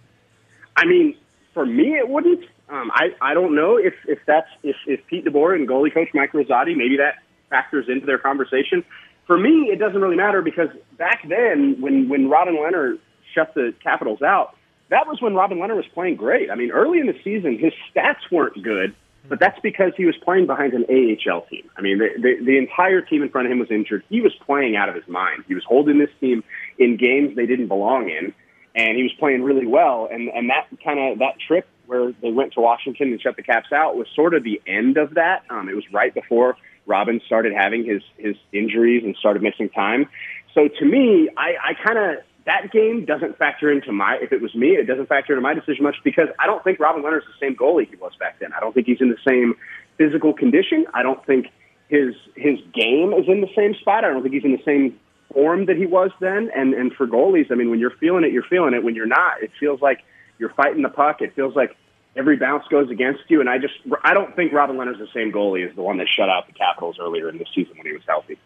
I 0.76 0.84
mean, 0.84 1.16
for 1.54 1.66
me, 1.66 1.96
it 1.96 2.08
wouldn't. 2.08 2.44
Um, 2.68 2.90
I 2.94 3.14
I 3.20 3.34
don't 3.34 3.56
know 3.56 3.76
if 3.76 3.94
if 4.06 4.18
that's 4.26 4.48
if 4.62 4.76
if 4.86 5.04
Pete 5.06 5.24
DeBoer 5.24 5.56
and 5.56 5.68
goalie 5.68 5.92
coach 5.92 6.08
Mike 6.14 6.32
Rosati 6.32 6.76
maybe 6.76 6.98
that 6.98 7.16
factors 7.50 7.86
into 7.88 8.06
their 8.06 8.18
conversation. 8.18 8.84
For 9.26 9.38
me, 9.38 9.70
it 9.72 9.78
doesn't 9.78 10.00
really 10.00 10.16
matter 10.16 10.40
because 10.40 10.68
back 10.96 11.26
then 11.28 11.80
when 11.80 12.08
when 12.08 12.28
Robin 12.28 12.54
Lehner 12.54 12.98
shut 13.34 13.54
the 13.54 13.74
Capitals 13.82 14.22
out 14.22 14.54
that 14.90 15.06
was 15.06 15.20
when 15.20 15.34
Robin 15.34 15.58
Lehner 15.58 15.76
was 15.76 15.86
playing 15.94 16.16
great. 16.16 16.50
I 16.50 16.54
mean, 16.54 16.70
early 16.70 16.98
in 16.98 17.06
the 17.06 17.18
season, 17.22 17.58
his 17.58 17.72
stats 17.94 18.30
weren't 18.30 18.62
good, 18.62 18.94
but 19.28 19.38
that's 19.38 19.58
because 19.60 19.92
he 19.96 20.06
was 20.06 20.16
playing 20.24 20.46
behind 20.46 20.72
an 20.72 20.84
AHL 20.88 21.42
team. 21.42 21.68
I 21.76 21.82
mean, 21.82 21.98
the, 21.98 22.08
the, 22.16 22.44
the 22.44 22.58
entire 22.58 23.02
team 23.02 23.22
in 23.22 23.28
front 23.28 23.46
of 23.46 23.52
him 23.52 23.58
was 23.58 23.70
injured. 23.70 24.02
He 24.08 24.20
was 24.20 24.32
playing 24.46 24.76
out 24.76 24.88
of 24.88 24.94
his 24.94 25.06
mind. 25.06 25.44
He 25.46 25.54
was 25.54 25.64
holding 25.64 25.98
this 25.98 26.10
team 26.20 26.42
in 26.78 26.96
games 26.96 27.36
they 27.36 27.46
didn't 27.46 27.68
belong 27.68 28.08
in, 28.08 28.32
and 28.74 28.96
he 28.96 29.02
was 29.02 29.12
playing 29.18 29.42
really 29.42 29.66
well. 29.66 30.08
And 30.10 30.28
and 30.28 30.50
that 30.50 30.68
kind 30.82 31.12
of 31.12 31.18
that 31.18 31.34
trip 31.46 31.66
where 31.86 32.12
they 32.22 32.30
went 32.30 32.52
to 32.54 32.60
Washington 32.60 33.08
and 33.08 33.20
shut 33.20 33.36
the 33.36 33.42
Caps 33.42 33.72
out 33.72 33.96
was 33.96 34.06
sort 34.14 34.34
of 34.34 34.44
the 34.44 34.60
end 34.66 34.96
of 34.96 35.14
that. 35.14 35.42
Um, 35.50 35.68
it 35.68 35.74
was 35.74 35.84
right 35.92 36.12
before 36.12 36.56
Robin 36.86 37.20
started 37.26 37.52
having 37.52 37.84
his 37.84 38.02
his 38.16 38.36
injuries 38.52 39.04
and 39.04 39.16
started 39.16 39.42
missing 39.42 39.68
time. 39.68 40.08
So 40.54 40.68
to 40.68 40.84
me, 40.84 41.28
I, 41.36 41.54
I 41.70 41.74
kind 41.86 41.98
of 41.98 42.24
that 42.48 42.72
game 42.72 43.04
doesn't 43.04 43.36
factor 43.36 43.70
into 43.70 43.92
my. 43.92 44.16
If 44.22 44.32
it 44.32 44.40
was 44.40 44.54
me, 44.54 44.68
it 44.68 44.86
doesn't 44.86 45.06
factor 45.06 45.34
into 45.34 45.42
my 45.42 45.52
decision 45.52 45.84
much 45.84 45.96
because 46.02 46.28
I 46.38 46.46
don't 46.46 46.64
think 46.64 46.80
Robin 46.80 47.02
Lehner's 47.02 47.24
the 47.26 47.46
same 47.46 47.54
goalie 47.54 47.88
he 47.88 47.96
was 47.96 48.12
back 48.18 48.38
then. 48.40 48.54
I 48.56 48.60
don't 48.60 48.72
think 48.72 48.86
he's 48.86 49.02
in 49.02 49.10
the 49.10 49.18
same 49.28 49.54
physical 49.98 50.32
condition. 50.32 50.86
I 50.94 51.02
don't 51.02 51.24
think 51.26 51.48
his 51.88 52.14
his 52.36 52.58
game 52.72 53.12
is 53.12 53.28
in 53.28 53.42
the 53.42 53.52
same 53.54 53.74
spot. 53.74 54.02
I 54.04 54.08
don't 54.08 54.22
think 54.22 54.32
he's 54.32 54.44
in 54.44 54.52
the 54.52 54.64
same 54.64 54.98
form 55.34 55.66
that 55.66 55.76
he 55.76 55.84
was 55.84 56.10
then. 56.20 56.50
And 56.56 56.72
and 56.72 56.90
for 56.94 57.06
goalies, 57.06 57.52
I 57.52 57.54
mean, 57.54 57.68
when 57.68 57.80
you're 57.80 57.96
feeling 58.00 58.24
it, 58.24 58.32
you're 58.32 58.48
feeling 58.48 58.72
it. 58.72 58.82
When 58.82 58.94
you're 58.94 59.06
not, 59.06 59.42
it 59.42 59.50
feels 59.60 59.82
like 59.82 60.00
you're 60.38 60.54
fighting 60.54 60.80
the 60.80 60.88
puck. 60.88 61.20
It 61.20 61.34
feels 61.34 61.54
like 61.54 61.76
every 62.16 62.38
bounce 62.38 62.64
goes 62.70 62.90
against 62.90 63.24
you. 63.28 63.40
And 63.40 63.50
I 63.50 63.58
just 63.58 63.74
I 64.02 64.14
don't 64.14 64.34
think 64.34 64.54
Robin 64.54 64.76
Lehner's 64.76 64.98
the 64.98 65.12
same 65.12 65.32
goalie 65.32 65.68
as 65.68 65.76
the 65.76 65.82
one 65.82 65.98
that 65.98 66.06
shut 66.08 66.30
out 66.30 66.46
the 66.46 66.54
Capitals 66.54 66.96
earlier 66.98 67.28
in 67.28 67.36
the 67.36 67.46
season 67.54 67.76
when 67.76 67.86
he 67.86 67.92
was 67.92 68.02
healthy 68.08 68.38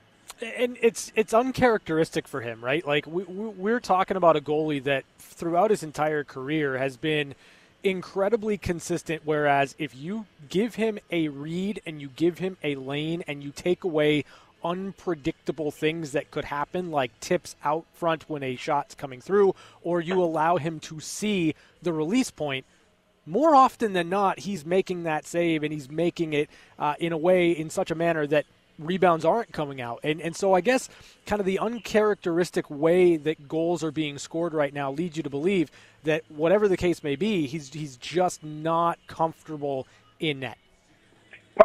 and 0.43 0.77
it's 0.81 1.13
it's 1.15 1.33
uncharacteristic 1.33 2.27
for 2.29 2.41
him, 2.41 2.65
right? 2.65 2.87
Like 2.87 3.07
we, 3.07 3.25
we're 3.25 3.81
talking 3.81 4.17
about 4.17 4.37
a 4.37 4.41
goalie 4.41 4.83
that 4.85 5.05
throughout 5.19 5.71
his 5.71 5.83
entire 5.83 6.25
career 6.25 6.79
has 6.79 6.97
been 6.97 7.35
incredibly 7.83 8.59
consistent. 8.59 9.23
Whereas 9.25 9.75
if 9.79 9.95
you 9.95 10.27
give 10.49 10.77
him 10.77 10.99
a 11.11 11.29
read 11.29 11.81
and 11.87 12.01
you 12.01 12.09
give 12.09 12.39
him 12.39 12.57
a 12.63 12.75
lane 12.75 13.23
and 13.27 13.43
you 13.43 13.51
take 13.51 13.85
away 13.85 14.25
unpredictable 14.65 15.71
things 15.71 16.13
that 16.13 16.31
could 16.31 16.45
happen, 16.45 16.91
like 16.91 17.19
tips 17.21 17.57
out 17.65 17.85
front 17.93 18.29
when 18.29 18.43
a 18.43 18.57
shot's 18.57 18.95
coming 18.95 19.21
through, 19.21 19.55
or 19.83 20.01
you 20.01 20.23
allow 20.23 20.57
him 20.57 20.79
to 20.81 21.01
see 21.01 21.55
the 21.83 21.93
release 21.93 22.31
point. 22.31 22.65
More 23.25 23.55
often 23.55 23.93
than 23.93 24.09
not, 24.09 24.41
he's 24.41 24.65
making 24.65 25.05
that 25.05 25.27
save 25.27 25.63
and 25.63 25.73
he's 25.73 25.91
making 25.91 26.33
it 26.33 26.51
uh, 26.79 26.95
in 26.99 27.13
a 27.13 27.17
way, 27.17 27.53
in 27.53 27.71
such 27.71 27.91
a 27.91 27.95
manner 27.95 28.27
that 28.27 28.47
rebounds 28.79 29.25
aren't 29.25 29.53
coming 29.53 29.81
out. 29.81 30.01
And 30.03 30.21
and 30.21 30.35
so 30.35 30.55
I 30.55 30.61
guess 30.61 30.89
kind 31.27 31.41
of 31.41 31.47
the 31.47 31.59
uncharacteristic 31.59 32.71
way 32.71 33.17
that 33.17 33.49
goals 33.49 33.85
are 33.85 33.91
being 33.91 34.19
scored 34.19 34.55
right 34.55 34.73
now 34.73 34.93
leads 34.93 35.17
you 35.17 35.23
to 35.23 35.31
believe 35.31 35.71
that 36.05 36.23
whatever 36.29 36.69
the 36.69 36.77
case 36.77 37.03
may 37.03 37.17
be, 37.17 37.47
he's 37.47 37.73
he's 37.73 37.97
just 37.97 38.43
not 38.43 38.99
comfortable 39.07 39.87
in 40.21 40.41
net. 40.41 40.59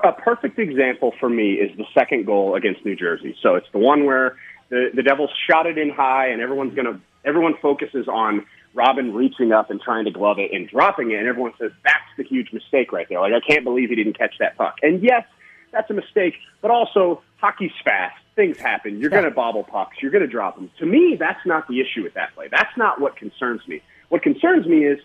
A 0.04 0.12
perfect 0.12 0.60
example 0.60 1.14
for 1.20 1.30
me 1.30 1.54
is 1.54 1.76
the 1.78 1.86
second 1.94 2.26
goal 2.26 2.56
against 2.56 2.86
New 2.86 2.96
Jersey. 2.96 3.36
So 3.42 3.56
it's 3.56 3.68
the 3.72 3.80
one 3.80 4.06
where 4.06 4.36
the 4.70 4.90
the 4.94 5.04
Devils 5.04 5.32
shot 5.50 5.66
it 5.66 5.78
in 5.78 5.90
high 5.90 6.28
and 6.28 6.42
everyone's 6.42 6.76
going 6.76 6.94
to 6.94 7.00
everyone 7.26 7.56
focuses 7.62 8.08
on 8.08 8.46
Robin 8.74 9.14
reaching 9.14 9.52
up 9.52 9.72
and 9.72 9.82
trying 9.82 10.06
to 10.06 10.12
glove 10.12 10.40
it 10.40 10.52
and 10.54 10.70
dropping 10.70 11.12
it 11.12 11.20
and 11.20 11.28
everyone 11.28 11.54
says 11.60 11.72
that's 11.84 12.10
the 12.18 12.24
huge 12.24 12.52
mistake 12.52 12.92
right 12.92 13.08
there. 13.10 13.22
Like 13.22 13.34
I 13.34 13.40
can't 13.40 13.64
believe 13.64 13.90
he 13.90 13.96
didn't 13.96 14.18
catch 14.18 14.36
that 14.40 14.58
puck. 14.58 14.76
And 14.82 15.02
yes, 15.02 15.24
that's 15.72 15.90
a 15.90 15.94
mistake. 15.94 16.36
But 16.62 16.72
also, 16.72 17.22
hockey's 17.38 17.72
fast. 17.84 18.16
Things 18.36 18.58
happen. 18.58 19.00
You're 19.00 19.12
yeah. 19.12 19.22
going 19.22 19.30
to 19.30 19.36
bobble 19.36 19.64
pucks. 19.64 19.98
You're 20.02 20.12
going 20.12 20.24
to 20.24 20.32
drop 20.32 20.56
them. 20.56 20.70
To 20.80 20.86
me, 20.86 21.18
that's 21.20 21.46
not 21.46 21.68
the 21.68 21.82
issue 21.82 22.04
with 22.04 22.14
that 22.14 22.34
play. 22.36 22.48
That's 22.52 22.76
not 22.78 23.02
what 23.02 23.16
concerns 23.16 23.62
me. 23.68 23.82
What 24.10 24.22
concerns 24.22 24.68
me 24.68 24.86
is 24.86 25.00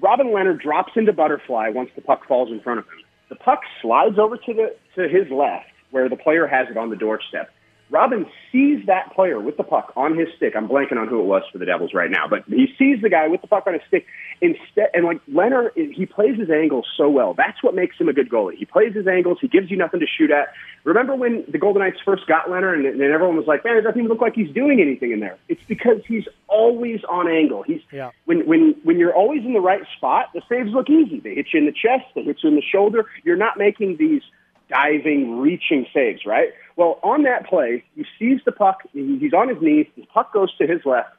Robin 0.00 0.28
Lehner 0.28 0.60
drops 0.60 0.92
into 0.96 1.12
butterfly 1.12 1.68
once 1.68 1.90
the 1.94 2.02
puck 2.02 2.26
falls 2.26 2.50
in 2.50 2.60
front 2.60 2.80
of 2.80 2.86
him. 2.86 3.02
The 3.28 3.36
puck 3.36 3.60
slides 3.82 4.18
over 4.18 4.36
to 4.36 4.54
the 4.54 4.76
to 4.94 5.08
his 5.08 5.30
left 5.30 5.66
where 5.90 6.08
the 6.08 6.16
player 6.16 6.46
has 6.46 6.68
it 6.70 6.76
on 6.76 6.90
the 6.90 6.96
doorstep. 6.96 7.50
Robin 7.90 8.26
sees 8.50 8.84
that 8.86 9.14
player 9.14 9.40
with 9.40 9.56
the 9.56 9.62
puck 9.62 9.92
on 9.96 10.18
his 10.18 10.28
stick. 10.36 10.54
I'm 10.56 10.68
blanking 10.68 10.98
on 10.98 11.06
who 11.06 11.20
it 11.20 11.24
was 11.24 11.42
for 11.52 11.58
the 11.58 11.66
Devils 11.66 11.94
right 11.94 12.10
now, 12.10 12.26
but 12.28 12.44
he 12.48 12.66
sees 12.78 13.00
the 13.00 13.08
guy 13.08 13.28
with 13.28 13.42
the 13.42 13.46
puck 13.46 13.64
on 13.66 13.74
his 13.74 13.82
stick. 13.86 14.06
Instead, 14.40 14.88
and 14.92 15.04
like 15.04 15.24
Lehner, 15.26 15.70
he 15.74 16.04
plays 16.04 16.38
his 16.38 16.50
angles 16.50 16.86
so 16.96 17.08
well. 17.08 17.34
That's 17.34 17.62
what 17.62 17.74
makes 17.74 17.96
him 17.98 18.08
a 18.08 18.12
good 18.12 18.28
goalie. 18.28 18.56
He 18.56 18.64
plays 18.64 18.94
his 18.94 19.06
angles. 19.06 19.38
He 19.40 19.48
gives 19.48 19.70
you 19.70 19.76
nothing 19.76 20.00
to 20.00 20.06
shoot 20.06 20.30
at. 20.30 20.52
Remember 20.84 21.14
when 21.14 21.44
the 21.48 21.58
Golden 21.58 21.82
Knights 21.82 21.98
first 22.04 22.26
got 22.26 22.46
Lehner, 22.46 22.74
and, 22.74 22.86
and 22.86 23.00
everyone 23.00 23.36
was 23.36 23.46
like, 23.46 23.64
"Man, 23.64 23.76
it 23.76 23.82
doesn't 23.82 23.98
even 23.98 24.08
look 24.08 24.20
like 24.20 24.34
he's 24.34 24.52
doing 24.52 24.80
anything 24.80 25.12
in 25.12 25.20
there." 25.20 25.38
It's 25.48 25.62
because 25.68 26.02
he's 26.06 26.24
always 26.48 27.00
on 27.08 27.28
angle. 27.28 27.62
He's 27.62 27.80
yeah. 27.92 28.10
when 28.24 28.46
when 28.46 28.74
when 28.82 28.98
you're 28.98 29.14
always 29.14 29.44
in 29.44 29.52
the 29.52 29.60
right 29.60 29.82
spot, 29.96 30.30
the 30.34 30.42
saves 30.48 30.70
look 30.70 30.90
easy. 30.90 31.20
They 31.20 31.34
hit 31.34 31.46
you 31.52 31.60
in 31.60 31.66
the 31.66 31.72
chest. 31.72 32.04
They 32.14 32.22
hit 32.22 32.38
you 32.42 32.50
in 32.50 32.56
the 32.56 32.62
shoulder. 32.62 33.06
You're 33.24 33.36
not 33.36 33.56
making 33.56 33.96
these 33.96 34.22
diving, 34.68 35.38
reaching 35.38 35.86
saves, 35.92 36.26
right? 36.26 36.50
Well, 36.76 36.98
on 37.02 37.22
that 37.22 37.46
play, 37.46 37.84
he 37.94 38.04
sees 38.18 38.40
the 38.44 38.52
puck. 38.52 38.82
He's 38.92 39.32
on 39.32 39.48
his 39.48 39.58
knees. 39.60 39.86
The 39.96 40.06
puck 40.06 40.32
goes 40.32 40.54
to 40.58 40.66
his 40.66 40.80
left. 40.84 41.10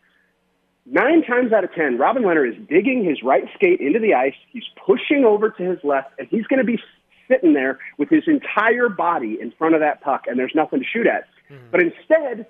Nine 0.85 1.21
times 1.23 1.51
out 1.51 1.63
of 1.63 1.73
ten, 1.73 1.97
Robin 1.97 2.23
Lehner 2.23 2.49
is 2.49 2.55
digging 2.69 3.03
his 3.03 3.21
right 3.21 3.43
skate 3.55 3.81
into 3.81 3.99
the 3.99 4.13
ice. 4.13 4.35
He's 4.51 4.63
pushing 4.85 5.25
over 5.25 5.49
to 5.49 5.63
his 5.63 5.79
left, 5.83 6.11
and 6.17 6.27
he's 6.29 6.45
going 6.47 6.59
to 6.59 6.65
be 6.65 6.79
sitting 7.27 7.53
there 7.53 7.79
with 7.97 8.09
his 8.09 8.23
entire 8.27 8.87
body 8.87 9.37
in 9.41 9.51
front 9.51 9.75
of 9.75 9.81
that 9.81 10.01
puck, 10.01 10.25
and 10.27 10.39
there's 10.39 10.55
nothing 10.55 10.79
to 10.79 10.85
shoot 10.85 11.07
at. 11.07 11.25
Mm-hmm. 11.51 11.71
But 11.71 11.81
instead, 11.81 12.47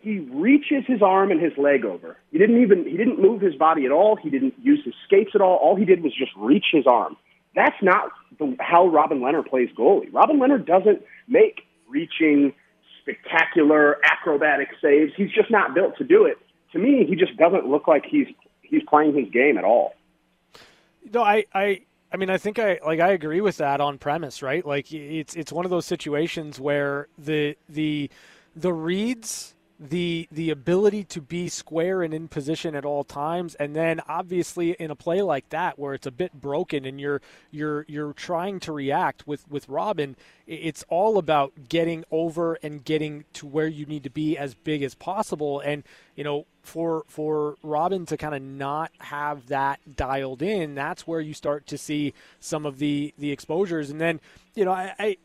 he 0.00 0.18
reaches 0.18 0.84
his 0.86 1.02
arm 1.02 1.30
and 1.30 1.40
his 1.40 1.56
leg 1.56 1.84
over. 1.84 2.16
He 2.32 2.38
didn't 2.38 2.60
even 2.62 2.84
he 2.84 2.96
didn't 2.96 3.20
move 3.20 3.40
his 3.40 3.54
body 3.54 3.84
at 3.84 3.92
all. 3.92 4.16
He 4.16 4.30
didn't 4.30 4.54
use 4.62 4.80
his 4.84 4.94
skates 5.06 5.32
at 5.34 5.40
all. 5.40 5.56
All 5.56 5.76
he 5.76 5.84
did 5.84 6.02
was 6.02 6.14
just 6.14 6.32
reach 6.36 6.66
his 6.72 6.86
arm. 6.86 7.16
That's 7.54 7.76
not 7.82 8.10
the, 8.38 8.56
how 8.60 8.88
Robin 8.88 9.20
Lehner 9.20 9.46
plays 9.46 9.68
goalie. 9.76 10.12
Robin 10.12 10.38
Lehner 10.38 10.64
doesn't 10.64 11.02
make 11.26 11.62
reaching, 11.88 12.52
spectacular, 13.02 13.98
acrobatic 14.04 14.68
saves. 14.82 15.12
He's 15.16 15.30
just 15.30 15.50
not 15.50 15.74
built 15.74 15.96
to 15.98 16.04
do 16.04 16.24
it. 16.24 16.38
To 16.72 16.78
me, 16.78 17.06
he 17.08 17.16
just 17.16 17.36
doesn't 17.36 17.66
look 17.66 17.88
like 17.88 18.04
he's 18.04 18.26
he's 18.62 18.82
playing 18.88 19.16
his 19.16 19.30
game 19.32 19.56
at 19.56 19.64
all. 19.64 19.94
No, 21.12 21.22
I, 21.22 21.46
I, 21.54 21.82
I 22.12 22.16
mean, 22.18 22.28
I 22.28 22.36
think 22.36 22.58
I 22.58 22.78
like 22.84 23.00
I 23.00 23.10
agree 23.10 23.40
with 23.40 23.56
that 23.58 23.80
on 23.80 23.98
premise, 23.98 24.42
right? 24.42 24.64
Like 24.64 24.92
it's 24.92 25.34
it's 25.34 25.52
one 25.52 25.64
of 25.64 25.70
those 25.70 25.86
situations 25.86 26.60
where 26.60 27.08
the 27.16 27.56
the 27.68 28.10
the 28.54 28.72
reads 28.72 29.54
the 29.80 30.28
the 30.32 30.50
ability 30.50 31.04
to 31.04 31.20
be 31.20 31.48
square 31.48 32.02
and 32.02 32.12
in 32.12 32.26
position 32.26 32.74
at 32.74 32.84
all 32.84 33.04
times 33.04 33.54
and 33.56 33.76
then 33.76 34.00
obviously 34.08 34.72
in 34.72 34.90
a 34.90 34.96
play 34.96 35.22
like 35.22 35.48
that 35.50 35.78
where 35.78 35.94
it's 35.94 36.06
a 36.06 36.10
bit 36.10 36.32
broken 36.32 36.84
and 36.84 37.00
you're 37.00 37.20
you're 37.52 37.84
you're 37.86 38.12
trying 38.12 38.58
to 38.58 38.72
react 38.72 39.26
with 39.26 39.48
with 39.48 39.68
Robin 39.68 40.16
it's 40.48 40.82
all 40.88 41.18
about 41.18 41.68
getting 41.68 42.04
over 42.10 42.54
and 42.62 42.82
getting 42.82 43.24
to 43.34 43.46
where 43.46 43.66
you 43.66 43.84
need 43.84 44.02
to 44.02 44.10
be 44.10 44.38
as 44.38 44.54
big 44.54 44.82
as 44.82 44.94
possible. 44.94 45.60
And 45.60 45.84
you 46.16 46.24
know 46.24 46.46
for 46.62 47.04
for 47.06 47.56
Robin 47.62 48.06
to 48.06 48.16
kind 48.16 48.34
of 48.34 48.42
not 48.42 48.90
have 48.98 49.46
that 49.48 49.96
dialed 49.96 50.42
in 50.42 50.74
that's 50.74 51.06
where 51.06 51.20
you 51.20 51.34
start 51.34 51.66
to 51.66 51.78
see 51.78 52.14
some 52.40 52.64
of 52.64 52.78
the 52.78 53.12
the 53.18 53.30
exposures. 53.30 53.90
And 53.90 54.00
then 54.00 54.20
you 54.54 54.64
know 54.64 54.72
I, 54.72 54.94
I 54.98 55.16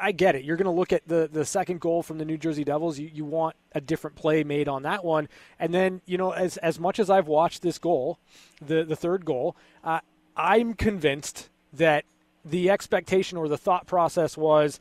I 0.00 0.12
get 0.12 0.34
it. 0.34 0.44
You're 0.44 0.56
going 0.56 0.66
to 0.66 0.70
look 0.70 0.92
at 0.92 1.06
the, 1.06 1.28
the 1.32 1.44
second 1.44 1.80
goal 1.80 2.02
from 2.02 2.18
the 2.18 2.24
New 2.24 2.36
Jersey 2.36 2.64
Devils. 2.64 2.98
You, 2.98 3.10
you 3.12 3.24
want 3.24 3.56
a 3.72 3.80
different 3.80 4.16
play 4.16 4.44
made 4.44 4.68
on 4.68 4.82
that 4.82 5.04
one. 5.04 5.28
And 5.58 5.72
then, 5.72 6.00
you 6.06 6.18
know, 6.18 6.30
as, 6.32 6.56
as 6.58 6.78
much 6.78 6.98
as 6.98 7.10
I've 7.10 7.28
watched 7.28 7.62
this 7.62 7.78
goal, 7.78 8.18
the, 8.60 8.84
the 8.84 8.96
third 8.96 9.24
goal, 9.24 9.56
uh, 9.82 10.00
I'm 10.36 10.74
convinced 10.74 11.48
that 11.72 12.04
the 12.44 12.70
expectation 12.70 13.38
or 13.38 13.48
the 13.48 13.58
thought 13.58 13.86
process 13.86 14.36
was 14.36 14.80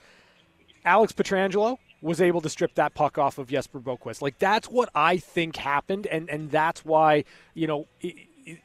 Alex 0.84 1.14
Pietrangelo 1.14 1.78
was 2.02 2.20
able 2.20 2.42
to 2.42 2.50
strip 2.50 2.74
that 2.76 2.96
puck 2.96 3.18
off 3.18 3.38
of 3.38 3.48
Jesper 3.48 3.80
Boqvist. 3.80 4.22
Like, 4.22 4.40
that's 4.40 4.68
what 4.68 4.90
I 4.96 5.18
think 5.18 5.56
happened. 5.56 6.08
And, 6.08 6.30
and 6.30 6.50
that's 6.50 6.84
why, 6.84 7.26
you 7.54 7.68
know, 7.68 7.88
it, 8.02 8.16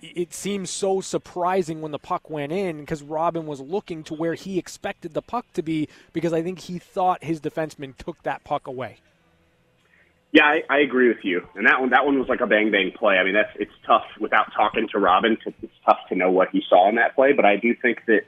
it 0.01 0.33
seems 0.33 0.71
so 0.71 1.01
surprising 1.01 1.81
when 1.81 1.93
the 1.93 1.99
puck 1.99 2.31
went 2.31 2.53
in 2.53 2.81
because 2.81 3.03
Robin 3.03 3.47
was 3.47 3.61
looking 3.61 4.03
to 4.05 4.15
where 4.15 4.35
he 4.35 4.59
expected 4.59 5.15
the 5.15 5.23
puck 5.23 5.47
to 5.55 5.63
be 5.63 5.89
because 6.13 6.33
I 6.33 6.43
think 6.43 6.61
he 6.61 6.79
thought 6.79 7.25
his 7.25 7.41
defenseman 7.41 7.97
took 7.97 8.23
that 8.23 8.45
puck 8.45 8.67
away. 8.67 8.99
Yeah, 10.33 10.45
I, 10.45 10.63
I 10.69 10.79
agree 10.81 11.09
with 11.09 11.25
you. 11.25 11.47
And 11.55 11.67
that 11.67 11.81
one, 11.81 11.91
that 11.91 12.05
one 12.05 12.19
was 12.19 12.29
like 12.29 12.41
a 12.41 12.47
bang 12.47 12.71
bang 12.71 12.93
play. 12.95 13.17
I 13.17 13.25
mean, 13.25 13.35
that's 13.35 13.53
it's 13.57 13.73
tough 13.87 14.05
without 14.21 14.53
talking 14.55 14.89
to 14.93 14.99
Robin. 14.99 15.39
To, 15.45 15.55
it's 15.63 15.73
tough 15.85 15.99
to 16.11 16.15
know 16.15 16.31
what 16.31 16.51
he 16.51 16.63
saw 16.69 16.89
in 16.89 16.97
that 16.97 17.15
play. 17.15 17.33
But 17.33 17.47
I 17.47 17.57
do 17.57 17.75
think 17.75 18.01
that, 18.07 18.23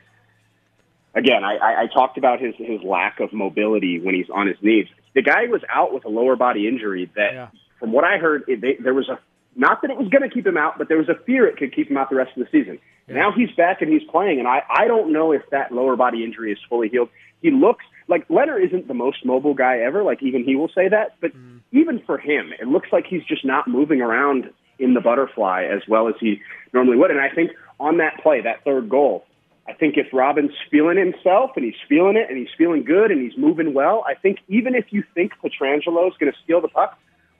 again, 1.15 1.45
I, 1.45 1.57
I, 1.57 1.83
I 1.83 1.87
talked 1.93 2.17
about 2.17 2.41
his 2.41 2.55
his 2.57 2.83
lack 2.83 3.21
of 3.21 3.33
mobility 3.33 4.01
when 4.01 4.15
he's 4.15 4.31
on 4.33 4.47
his 4.47 4.57
knees. 4.63 4.87
The 5.15 5.23
guy 5.23 5.49
was 5.49 5.63
out 5.69 5.93
with 5.93 6.05
a 6.05 6.09
lower 6.09 6.37
body 6.37 6.67
injury 6.67 7.11
that, 7.17 7.33
yeah. 7.35 7.49
from 7.79 7.93
what 7.93 8.05
I 8.05 8.19
heard, 8.19 8.45
it, 8.47 8.61
they, 8.61 8.77
there 8.83 8.95
was 8.95 9.09
a 9.09 9.19
not 9.59 9.83
that 9.83 9.91
it 9.91 9.99
was 9.99 10.09
going 10.09 10.23
to 10.23 10.33
keep 10.33 10.47
him 10.47 10.57
out, 10.57 10.79
but 10.79 10.89
there 10.89 10.97
was 10.97 11.09
a 11.09 11.19
fear 11.27 11.47
it 11.47 11.57
could 11.57 11.75
keep 11.75 11.91
him 11.91 11.97
out 11.97 12.09
the 12.09 12.17
rest 12.17 12.31
of 12.37 12.47
the 12.47 12.49
season. 12.51 12.79
Yeah. 13.09 13.17
Now 13.17 13.33
he's 13.37 13.51
back 13.57 13.83
and 13.83 13.93
he's 13.93 14.09
playing, 14.09 14.39
and 14.39 14.47
I, 14.47 14.63
I 14.71 14.87
don't 14.87 15.13
know 15.13 15.33
if 15.33 15.43
that 15.51 15.73
lower 15.73 15.97
body 15.97 16.23
injury 16.23 16.53
is 16.53 16.59
fully 16.69 16.89
healed. 16.89 17.09
He 17.43 17.51
looks 17.51 17.85
like 18.07 18.27
Lehner 18.29 18.65
isn't 18.65 18.87
the 18.87 18.95
most 18.95 19.25
mobile 19.25 19.55
guy 19.55 19.81
ever. 19.81 20.05
Like 20.05 20.23
even 20.23 20.45
he 20.45 20.55
will 20.55 20.69
say 20.69 20.89
that, 20.89 21.17
but 21.21 21.37
mm. 21.37 21.61
even 21.73 22.01
for 22.07 22.19
him, 22.19 22.53
it 22.61 22.69
looks 22.69 22.89
like 22.93 23.07
he's 23.07 23.25
just 23.25 23.45
not 23.45 23.67
moving 23.67 24.01
around 24.01 24.51
in 24.79 24.95
the 24.95 25.01
butterfly 25.01 25.65
as 25.65 25.83
well 25.89 26.09
as 26.09 26.15
he 26.21 26.41
normally 26.73 26.97
would. 26.97 27.11
And 27.11 27.21
I 27.21 27.29
think 27.35 27.51
on 27.81 27.99
that 27.99 28.23
play, 28.23 28.41
that 28.41 28.63
third 28.65 28.89
goal, 28.89 29.25
I 29.69 29.73
think 29.73 29.97
if 29.97 30.07
Robin's 30.13 30.53
feeling 30.71 30.97
himself 30.97 31.51
and 31.57 31.65
he's 31.65 31.75
feeling 31.89 32.17
it 32.17 32.31
and 32.31 32.39
he's 32.39 32.55
feeling 32.57 32.85
good 32.85 33.11
and 33.11 33.21
he's 33.21 33.37
moving 33.37 33.75
well, 33.75 34.05
I 34.07 34.15
think 34.15 34.39
even 34.49 34.75
if 34.75 34.87
you 34.91 35.03
think 35.15 35.33
Pietrangelo 35.43 36.07
is 36.09 36.15
going 36.19 36.33
to 36.33 36.39
steal 36.45 36.61
the 36.61 36.69
puck, 36.69 36.97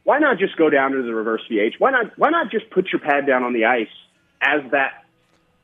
why 0.09 0.19
not 0.19 0.39
just 0.39 0.57
go 0.57 0.71
down 0.71 0.93
to 0.93 1.03
the 1.03 1.13
reverse 1.13 1.43
VH? 1.51 1.75
Why 1.77 1.91
not 1.91 2.19
why 2.19 2.31
not 2.31 2.51
just 2.51 2.71
put 2.71 2.87
your 2.91 2.99
pad 2.99 3.27
down 3.27 3.43
on 3.43 3.53
the 3.53 3.67
ice 3.67 3.93
as 4.41 4.63
that 4.71 5.05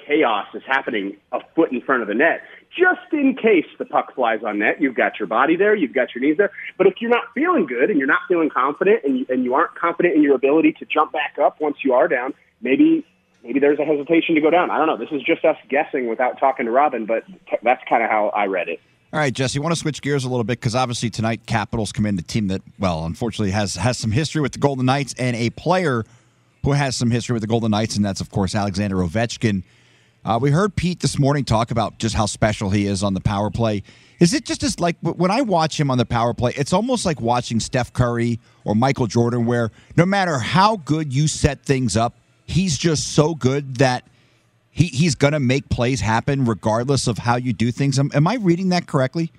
chaos 0.06 0.46
is 0.52 0.62
happening 0.66 1.16
a 1.32 1.40
foot 1.54 1.72
in 1.72 1.80
front 1.80 2.02
of 2.02 2.08
the 2.08 2.14
net, 2.14 2.42
just 2.68 3.10
in 3.10 3.36
case 3.36 3.64
the 3.78 3.86
puck 3.86 4.14
flies 4.14 4.40
on 4.44 4.58
net. 4.58 4.82
You've 4.82 4.96
got 4.96 5.18
your 5.18 5.28
body 5.28 5.56
there, 5.56 5.74
you've 5.74 5.94
got 5.94 6.14
your 6.14 6.22
knees 6.22 6.36
there. 6.36 6.50
But 6.76 6.86
if 6.86 7.00
you're 7.00 7.08
not 7.08 7.24
feeling 7.34 7.64
good 7.64 7.88
and 7.88 7.98
you're 7.98 8.06
not 8.06 8.20
feeling 8.28 8.50
confident 8.50 9.00
and 9.04 9.20
you, 9.20 9.26
and 9.30 9.44
you 9.44 9.54
aren't 9.54 9.76
confident 9.76 10.14
in 10.14 10.22
your 10.22 10.34
ability 10.34 10.74
to 10.74 10.84
jump 10.84 11.12
back 11.12 11.36
up 11.42 11.58
once 11.58 11.78
you 11.82 11.94
are 11.94 12.06
down, 12.06 12.34
maybe 12.60 13.02
maybe 13.42 13.60
there's 13.60 13.78
a 13.78 13.84
hesitation 13.86 14.34
to 14.34 14.42
go 14.42 14.50
down. 14.50 14.70
I 14.70 14.76
don't 14.76 14.88
know. 14.88 14.98
This 14.98 15.10
is 15.10 15.22
just 15.22 15.42
us 15.46 15.56
guessing 15.70 16.06
without 16.06 16.38
talking 16.38 16.66
to 16.66 16.70
Robin, 16.70 17.06
but 17.06 17.24
that's 17.62 17.82
kind 17.88 18.02
of 18.02 18.10
how 18.10 18.28
I 18.28 18.44
read 18.44 18.68
it. 18.68 18.80
All 19.14 19.20
right, 19.20 19.32
Jesse, 19.32 19.60
want 19.60 19.72
to 19.72 19.78
switch 19.78 20.02
gears 20.02 20.24
a 20.24 20.28
little 20.28 20.42
bit 20.42 20.58
because 20.58 20.74
obviously 20.74 21.08
tonight 21.08 21.46
Capitals 21.46 21.92
come 21.92 22.04
in, 22.04 22.16
the 22.16 22.22
team 22.22 22.48
that, 22.48 22.62
well, 22.80 23.04
unfortunately 23.04 23.52
has 23.52 23.76
has 23.76 23.96
some 23.96 24.10
history 24.10 24.42
with 24.42 24.50
the 24.50 24.58
Golden 24.58 24.86
Knights 24.86 25.14
and 25.16 25.36
a 25.36 25.50
player 25.50 26.04
who 26.64 26.72
has 26.72 26.96
some 26.96 27.12
history 27.12 27.32
with 27.32 27.40
the 27.40 27.46
Golden 27.46 27.70
Knights, 27.70 27.94
and 27.94 28.04
that's, 28.04 28.20
of 28.20 28.32
course, 28.32 28.56
Alexander 28.56 28.96
Ovechkin. 28.96 29.62
Uh, 30.24 30.40
we 30.42 30.50
heard 30.50 30.74
Pete 30.74 30.98
this 30.98 31.16
morning 31.16 31.44
talk 31.44 31.70
about 31.70 31.96
just 32.00 32.16
how 32.16 32.26
special 32.26 32.70
he 32.70 32.86
is 32.88 33.04
on 33.04 33.14
the 33.14 33.20
power 33.20 33.52
play. 33.52 33.84
Is 34.18 34.34
it 34.34 34.44
just 34.44 34.64
as 34.64 34.80
like 34.80 34.96
when 35.00 35.30
I 35.30 35.42
watch 35.42 35.78
him 35.78 35.92
on 35.92 35.98
the 35.98 36.06
power 36.06 36.34
play, 36.34 36.52
it's 36.56 36.72
almost 36.72 37.06
like 37.06 37.20
watching 37.20 37.60
Steph 37.60 37.92
Curry 37.92 38.40
or 38.64 38.74
Michael 38.74 39.06
Jordan, 39.06 39.46
where 39.46 39.70
no 39.96 40.04
matter 40.04 40.40
how 40.40 40.78
good 40.78 41.14
you 41.14 41.28
set 41.28 41.62
things 41.64 41.96
up, 41.96 42.16
he's 42.46 42.76
just 42.76 43.12
so 43.14 43.36
good 43.36 43.76
that 43.76 44.02
he, 44.74 44.86
he's 44.86 45.14
going 45.14 45.32
to 45.32 45.40
make 45.40 45.68
plays 45.68 46.00
happen 46.00 46.44
regardless 46.44 47.06
of 47.06 47.18
how 47.18 47.36
you 47.36 47.52
do 47.52 47.70
things. 47.70 47.96
Am, 47.96 48.10
am 48.12 48.26
I 48.26 48.34
reading 48.34 48.70
that 48.70 48.88
correctly? 48.88 49.30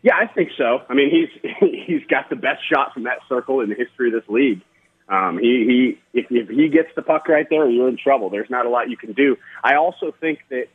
Yeah, 0.00 0.14
I 0.16 0.26
think 0.26 0.48
so. 0.56 0.80
I 0.88 0.94
mean, 0.94 1.10
he's 1.10 1.52
he's 1.86 2.04
got 2.08 2.30
the 2.30 2.36
best 2.36 2.62
shot 2.68 2.94
from 2.94 3.04
that 3.04 3.18
circle 3.28 3.60
in 3.60 3.68
the 3.68 3.74
history 3.74 4.08
of 4.08 4.14
this 4.14 4.28
league. 4.28 4.62
Um, 5.08 5.38
he 5.38 5.98
he 6.12 6.18
if, 6.18 6.26
if 6.30 6.48
he 6.48 6.68
gets 6.68 6.88
the 6.96 7.02
puck 7.02 7.28
right 7.28 7.46
there, 7.50 7.68
you're 7.68 7.88
in 7.88 7.98
trouble. 7.98 8.30
There's 8.30 8.48
not 8.48 8.64
a 8.64 8.70
lot 8.70 8.88
you 8.88 8.96
can 8.96 9.12
do. 9.12 9.36
I 9.62 9.74
also 9.74 10.14
think 10.18 10.40
that 10.48 10.68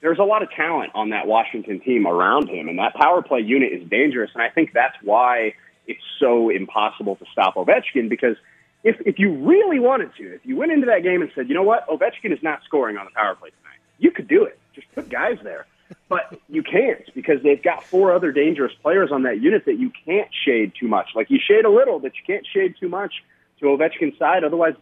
there's 0.00 0.18
a 0.18 0.24
lot 0.24 0.42
of 0.42 0.50
talent 0.50 0.92
on 0.94 1.10
that 1.10 1.26
Washington 1.26 1.80
team 1.80 2.06
around 2.06 2.48
him, 2.48 2.68
and 2.68 2.78
that 2.78 2.94
power 2.94 3.22
play 3.22 3.40
unit 3.40 3.72
is 3.72 3.88
dangerous. 3.88 4.30
And 4.32 4.42
I 4.42 4.48
think 4.48 4.72
that's 4.72 4.96
why 5.02 5.54
it's 5.86 6.02
so 6.18 6.48
impossible 6.48 7.16
to 7.16 7.26
stop 7.30 7.56
Ovechkin 7.56 8.08
because– 8.08 8.36
if 8.84 9.00
if 9.06 9.18
you 9.18 9.34
really 9.34 9.80
wanted 9.80 10.14
to, 10.16 10.34
if 10.34 10.44
you 10.44 10.56
went 10.56 10.70
into 10.70 10.86
that 10.86 11.02
game 11.02 11.22
and 11.22 11.30
said, 11.34 11.48
you 11.48 11.54
know 11.54 11.62
what, 11.62 11.88
Ovechkin 11.88 12.32
is 12.32 12.42
not 12.42 12.62
scoring 12.64 12.96
on 12.96 13.06
the 13.06 13.10
power 13.10 13.34
play 13.34 13.50
tonight, 13.50 13.78
you 13.98 14.10
could 14.10 14.28
do 14.28 14.44
it. 14.44 14.58
Just 14.74 14.86
put 14.94 15.08
guys 15.08 15.38
there. 15.42 15.66
But 16.08 16.38
you 16.48 16.62
can't 16.62 17.02
because 17.14 17.42
they've 17.42 17.62
got 17.62 17.82
four 17.82 18.14
other 18.14 18.30
dangerous 18.30 18.72
players 18.82 19.10
on 19.10 19.22
that 19.22 19.40
unit 19.40 19.64
that 19.66 19.78
you 19.78 19.90
can't 20.04 20.28
shade 20.44 20.72
too 20.78 20.88
much. 20.88 21.10
Like 21.14 21.30
you 21.30 21.38
shade 21.38 21.64
a 21.64 21.70
little, 21.70 21.98
but 21.98 22.12
you 22.14 22.22
can't 22.26 22.46
shade 22.46 22.74
too 22.78 22.88
much 22.88 23.12
to 23.60 23.66
Ovechkin's 23.66 24.18
side. 24.18 24.44
Otherwise, 24.44 24.74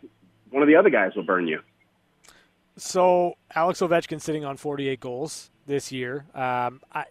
one 0.51 0.63
of 0.63 0.69
the 0.69 0.77
other 0.77 0.91
guys 0.91 1.15
will 1.15 1.23
burn 1.23 1.47
you. 1.47 1.61
So 2.77 3.37
Alex 3.55 3.81
Ovechkin 3.81 4.21
sitting 4.21 4.45
on 4.45 4.57
48 4.57 5.01
goals 5.01 5.51
this 5.67 5.93
year. 5.93 6.25
Um, 6.35 6.81
I, 6.93 7.05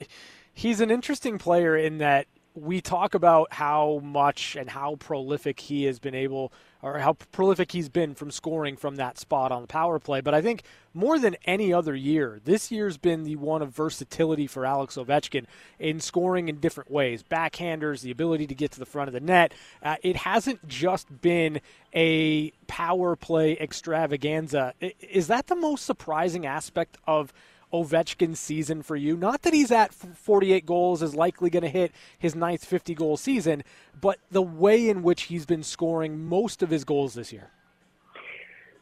he's 0.53 0.81
an 0.81 0.89
interesting 0.89 1.37
player 1.37 1.77
in 1.77 1.99
that 1.99 2.27
we 2.53 2.81
talk 2.81 3.13
about 3.13 3.53
how 3.53 4.01
much 4.03 4.55
and 4.55 4.69
how 4.69 4.95
prolific 4.95 5.59
he 5.59 5.85
has 5.85 5.99
been 5.99 6.15
able 6.15 6.51
or 6.81 6.99
how 6.99 7.13
prolific 7.13 7.71
he's 7.71 7.89
been 7.89 8.15
from 8.15 8.31
scoring 8.31 8.75
from 8.75 8.95
that 8.95 9.17
spot 9.17 9.51
on 9.51 9.61
the 9.61 9.67
power 9.67 9.99
play. 9.99 10.21
But 10.21 10.33
I 10.33 10.41
think 10.41 10.63
more 10.93 11.19
than 11.19 11.35
any 11.45 11.71
other 11.71 11.95
year, 11.95 12.39
this 12.43 12.71
year's 12.71 12.97
been 12.97 13.23
the 13.23 13.35
one 13.35 13.61
of 13.61 13.69
versatility 13.69 14.47
for 14.47 14.65
Alex 14.65 14.95
Ovechkin 14.95 15.45
in 15.79 15.99
scoring 15.99 16.49
in 16.49 16.59
different 16.59 16.91
ways. 16.91 17.23
Backhanders, 17.23 18.01
the 18.01 18.11
ability 18.11 18.47
to 18.47 18.55
get 18.55 18.71
to 18.71 18.79
the 18.79 18.85
front 18.85 19.07
of 19.07 19.13
the 19.13 19.19
net. 19.19 19.53
Uh, 19.81 19.95
it 20.01 20.15
hasn't 20.15 20.67
just 20.67 21.21
been 21.21 21.61
a 21.93 22.51
power 22.67 23.15
play 23.15 23.57
extravaganza. 23.57 24.73
Is 24.79 25.27
that 25.27 25.47
the 25.47 25.55
most 25.55 25.85
surprising 25.85 26.45
aspect 26.45 26.97
of 27.07 27.33
Ovechkin 27.73 28.35
season 28.35 28.81
for 28.81 28.95
you? 28.95 29.15
Not 29.15 29.41
that 29.43 29.53
he's 29.53 29.71
at 29.71 29.93
48 29.93 30.65
goals 30.65 31.01
is 31.01 31.15
likely 31.15 31.49
going 31.49 31.63
to 31.63 31.69
hit 31.69 31.91
his 32.17 32.35
ninth 32.35 32.65
50 32.65 32.93
goal 32.95 33.17
season, 33.17 33.63
but 33.99 34.19
the 34.29 34.41
way 34.41 34.89
in 34.89 35.03
which 35.03 35.23
he's 35.23 35.45
been 35.45 35.63
scoring 35.63 36.27
most 36.27 36.61
of 36.63 36.69
his 36.69 36.83
goals 36.83 37.13
this 37.13 37.31
year. 37.31 37.51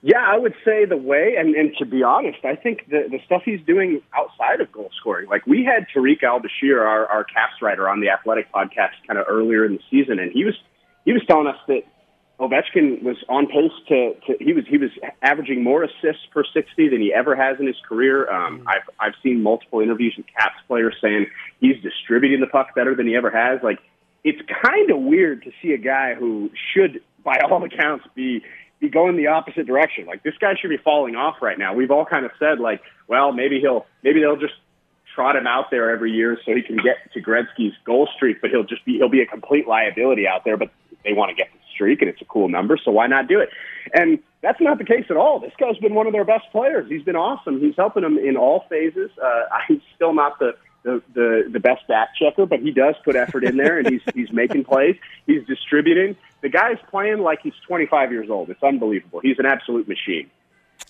Yeah, 0.02 0.26
I 0.26 0.38
would 0.38 0.54
say 0.64 0.86
the 0.86 0.96
way, 0.96 1.36
and, 1.38 1.56
and 1.56 1.76
to 1.78 1.86
be 1.86 2.04
honest, 2.04 2.46
I 2.46 2.56
think 2.56 2.90
the, 2.90 3.08
the 3.12 3.20
stuff 3.26 3.42
he's 3.44 3.60
doing 3.68 4.02
outside 4.16 4.62
of 4.62 4.72
goal 4.72 4.90
scoring. 4.98 5.28
Like 5.28 5.46
we 5.46 5.66
had 5.66 5.88
Tarik 5.94 6.24
El-Bashir, 6.24 6.80
our, 6.80 7.06
our 7.08 7.26
Caps 7.26 7.62
writer, 7.62 7.90
on 7.90 8.00
the 8.00 8.10
Athletic 8.10 8.50
podcast 8.54 8.92
kind 9.06 9.20
of 9.20 9.26
earlier 9.28 9.66
in 9.66 9.74
the 9.74 9.82
season, 9.92 10.20
and 10.20 10.32
he 10.32 10.46
was 10.46 10.56
he 11.04 11.12
was 11.12 11.22
telling 11.28 11.48
us 11.48 11.58
that 11.68 11.82
Ovechkin 12.40 13.04
was 13.04 13.18
on 13.28 13.48
pace 13.48 13.72
to, 13.90 14.14
to 14.26 14.44
he 14.44 14.54
was 14.54 14.64
he 14.68 14.78
was 14.78 14.92
averaging 15.22 15.62
more 15.62 15.84
assists 15.84 16.26
per 16.32 16.44
sixty 16.54 16.88
than 16.88 17.02
he 17.02 17.14
ever 17.14 17.36
has 17.36 17.60
in 17.60 17.68
his 17.68 17.76
career. 17.88 18.32
Um, 18.32 18.60
mm-hmm. 18.60 18.68
I've 18.68 18.90
I've 19.00 19.14
seen 19.22 19.44
multiple 19.44 19.82
interviews 19.82 20.14
with 20.16 20.26
Caps 20.28 20.56
players 20.68 20.96
saying 21.02 21.28
he's 21.60 21.76
distributing 21.84 22.40
the 22.40 22.48
puck 22.48 22.74
better 22.76 22.96
than 22.96 23.08
he 23.08 23.16
ever 23.16 23.30
has. 23.30 23.60
Like 23.62 23.80
it's 24.24 24.40
kind 24.64 24.90
of 24.90 25.00
weird 25.00 25.44
to 25.44 25.52
see 25.62 25.74
a 25.74 25.78
guy 25.78 26.14
who 26.14 26.50
should, 26.74 27.02
by 27.24 27.40
all 27.50 27.64
accounts, 27.64 28.06
be 28.16 28.42
be 28.80 28.90
going 28.90 29.18
the 29.18 29.28
opposite 29.28 29.68
direction. 29.68 30.06
Like 30.06 30.24
this 30.24 30.36
guy 30.40 30.54
should 30.60 30.70
be 30.70 30.78
falling 30.78 31.16
off 31.16 31.42
right 31.42 31.60
now. 31.60 31.74
We've 31.74 31.92
all 31.92 32.06
kind 32.06 32.26
of 32.26 32.32
said 32.40 32.60
like, 32.60 32.82
well, 33.08 33.34
maybe 33.34 33.60
he'll 33.60 33.86
maybe 34.04 34.22
they'll 34.22 34.38
just 34.38 34.56
trot 35.14 35.36
him 35.36 35.48
out 35.48 35.66
there 35.72 35.90
every 35.90 36.12
year 36.12 36.38
so 36.46 36.56
he 36.56 36.62
can 36.62 36.78
get 36.78 37.12
to 37.14 37.22
Gretzky's 37.22 37.76
goal 37.84 38.08
streak, 38.16 38.40
but 38.40 38.50
he'll 38.50 38.64
just 38.64 38.86
be 38.86 38.98
he'll 38.98 39.10
be 39.10 39.22
a 39.22 39.26
complete 39.26 39.68
liability 39.68 40.26
out 40.26 40.46
there. 40.46 40.56
But 40.56 40.72
they 41.04 41.14
want 41.14 41.30
to 41.30 41.36
get 41.36 41.50
the 41.52 41.59
streak, 41.80 42.02
and 42.02 42.10
it's 42.10 42.22
a 42.22 42.26
cool 42.26 42.50
number, 42.50 42.78
so 42.84 42.92
why 42.92 43.08
not 43.08 43.28
do 43.30 43.40
it? 43.40 43.50
And 43.94 44.20
that's 44.42 44.60
not 44.60 44.78
the 44.78 44.84
case 44.84 45.06
at 45.10 45.16
all. 45.16 45.40
This 45.40 45.54
guy's 45.58 45.78
been 45.78 45.96
one 45.96 46.08
of 46.08 46.14
their 46.14 46.26
best 46.26 46.46
players. 46.52 46.90
He's 46.90 47.04
been 47.04 47.16
awesome. 47.16 47.62
He's 47.62 47.76
helping 47.78 48.04
them 48.04 48.18
in 48.18 48.36
all 48.36 48.66
phases. 48.70 49.10
Uh, 49.22 49.44
I'm 49.52 49.82
still 49.96 50.14
not 50.14 50.40
the 50.40 50.56
the, 50.84 51.02
the 51.14 51.50
the 51.54 51.60
best 51.60 51.88
back 51.88 52.10
checker, 52.16 52.46
but 52.46 52.60
he 52.60 52.72
does 52.72 52.96
put 53.04 53.16
effort 53.16 53.44
in 53.44 53.58
there, 53.58 53.80
and 53.80 53.90
he's 53.90 54.02
he's 54.14 54.32
making 54.32 54.66
plays. 54.66 54.96
He's 55.26 55.46
distributing. 55.46 56.16
The 56.42 56.50
guy's 56.50 56.78
playing 56.90 57.20
like 57.20 57.40
he's 57.42 57.54
25 57.68 58.12
years 58.12 58.30
old. 58.30 58.50
It's 58.50 58.64
unbelievable. 58.64 59.20
He's 59.22 59.40
an 59.40 59.46
absolute 59.46 59.88
machine. 59.88 60.30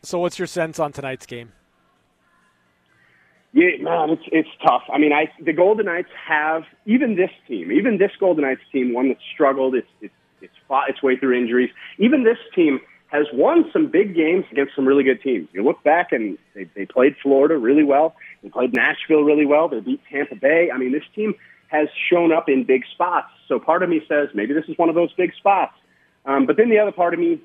So, 0.04 0.20
what's 0.20 0.38
your 0.38 0.48
sense 0.48 0.80
on 0.80 0.92
tonight's 0.92 1.26
game? 1.26 1.52
Yeah, 3.52 3.82
man, 3.82 4.12
it's 4.12 4.24
it's 4.32 4.50
tough. 4.64 4.84
I 4.94 5.00
mean, 5.00 5.12
I 5.12 5.32
the 5.44 5.54
Golden 5.54 5.88
Knights 5.88 6.10
have 6.28 6.64
even 6.86 7.16
this 7.16 7.32
team, 7.48 7.72
even 7.72 7.98
this 7.98 8.12
Golden 8.20 8.44
Knights 8.44 8.62
team, 8.72 8.94
one 8.94 9.08
that's 9.08 9.24
struggled. 9.34 9.74
It's 9.74 9.88
it's 10.02 10.14
it's 10.42 10.54
fought 10.68 10.90
its 10.90 11.02
way 11.02 11.18
through 11.18 11.38
injuries. 11.38 11.70
Even 11.98 12.24
this 12.24 12.38
team 12.56 12.80
has 13.08 13.26
won 13.34 13.66
some 13.74 13.88
big 13.88 14.16
games 14.16 14.46
against 14.52 14.76
some 14.76 14.88
really 14.88 15.04
good 15.04 15.22
teams. 15.22 15.48
You 15.52 15.64
look 15.64 15.84
back 15.84 16.12
and 16.12 16.38
they, 16.54 16.70
they 16.76 16.86
played 16.86 17.16
Florida 17.22 17.58
really 17.58 17.84
well. 17.84 18.16
They 18.44 18.50
played 18.50 18.74
Nashville 18.74 19.24
really 19.24 19.46
well. 19.46 19.68
They 19.68 19.80
beat 19.80 20.02
Tampa 20.12 20.36
Bay. 20.36 20.70
I 20.74 20.78
mean, 20.78 20.92
this 20.92 21.04
team 21.16 21.34
has 21.70 21.88
shown 22.12 22.32
up 22.32 22.50
in 22.50 22.64
big 22.66 22.84
spots. 22.94 23.28
So 23.48 23.60
part 23.60 23.84
of 23.84 23.90
me 23.90 24.02
says 24.08 24.30
maybe 24.36 24.54
this 24.54 24.66
is 24.68 24.78
one 24.78 24.90
of 24.90 24.96
those 24.96 25.12
big 25.14 25.34
spots. 25.36 25.74
Um, 26.26 26.46
but 26.46 26.58
then 26.58 26.70
the 26.70 26.78
other 26.78 26.92
part 26.92 27.14
of 27.14 27.20
me 27.20 27.42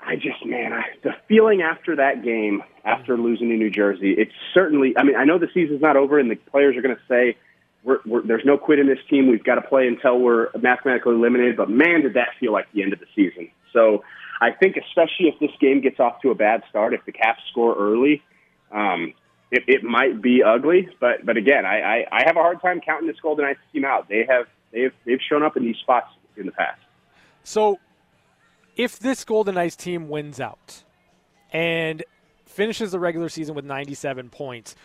I 0.00 0.14
just, 0.14 0.44
man, 0.46 0.72
I, 0.72 0.84
the 1.02 1.10
feeling 1.26 1.62
after 1.62 1.96
that 1.96 2.22
game, 2.22 2.62
after 2.84 3.16
losing 3.16 3.48
to 3.48 3.56
New 3.56 3.70
Jersey, 3.70 4.14
it's 4.16 4.32
certainly. 4.54 4.94
I 4.96 5.02
mean, 5.02 5.16
I 5.16 5.24
know 5.24 5.38
the 5.38 5.48
season's 5.52 5.82
not 5.82 5.96
over, 5.96 6.18
and 6.18 6.30
the 6.30 6.36
players 6.36 6.76
are 6.76 6.82
going 6.82 6.94
to 6.94 7.02
say, 7.08 7.36
we're, 7.84 7.98
we're, 8.06 8.22
"There's 8.22 8.44
no 8.44 8.58
quit 8.58 8.78
in 8.78 8.86
this 8.86 8.98
team. 9.08 9.28
We've 9.28 9.44
got 9.44 9.56
to 9.56 9.62
play 9.62 9.86
until 9.86 10.18
we're 10.18 10.50
mathematically 10.60 11.14
eliminated." 11.14 11.56
But 11.56 11.70
man, 11.70 12.02
did 12.02 12.14
that 12.14 12.28
feel 12.40 12.52
like 12.52 12.66
the 12.72 12.82
end 12.82 12.92
of 12.92 13.00
the 13.00 13.06
season. 13.14 13.50
So, 13.72 14.04
I 14.40 14.52
think, 14.52 14.76
especially 14.76 15.28
if 15.28 15.38
this 15.40 15.50
game 15.60 15.80
gets 15.80 16.00
off 16.00 16.20
to 16.22 16.30
a 16.30 16.34
bad 16.34 16.62
start, 16.70 16.94
if 16.94 17.04
the 17.04 17.12
Caps 17.12 17.40
score 17.50 17.74
early, 17.76 18.22
um, 18.72 19.14
it, 19.50 19.64
it 19.66 19.82
might 19.82 20.20
be 20.22 20.42
ugly. 20.42 20.88
But, 21.00 21.24
but 21.24 21.36
again, 21.36 21.64
I, 21.66 21.80
I, 21.80 22.06
I 22.12 22.22
have 22.26 22.36
a 22.36 22.40
hard 22.40 22.60
time 22.60 22.80
counting 22.80 23.08
this 23.08 23.18
Golden 23.20 23.44
Knights 23.46 23.60
team 23.72 23.84
out. 23.84 24.08
They 24.08 24.26
have, 24.28 24.46
they've, 24.72 24.92
they've 25.04 25.20
shown 25.28 25.42
up 25.42 25.56
in 25.56 25.64
these 25.64 25.76
spots 25.76 26.08
in 26.36 26.46
the 26.46 26.52
past. 26.52 26.80
So 27.42 27.78
if 28.76 28.98
this 28.98 29.24
Golden 29.24 29.54
Knights 29.54 29.76
team 29.76 30.08
wins 30.08 30.40
out 30.40 30.84
and 31.52 32.04
finishes 32.46 32.92
the 32.92 32.98
regular 32.98 33.28
season 33.28 33.54
with 33.54 33.64
97 33.64 34.30
points, 34.30 34.76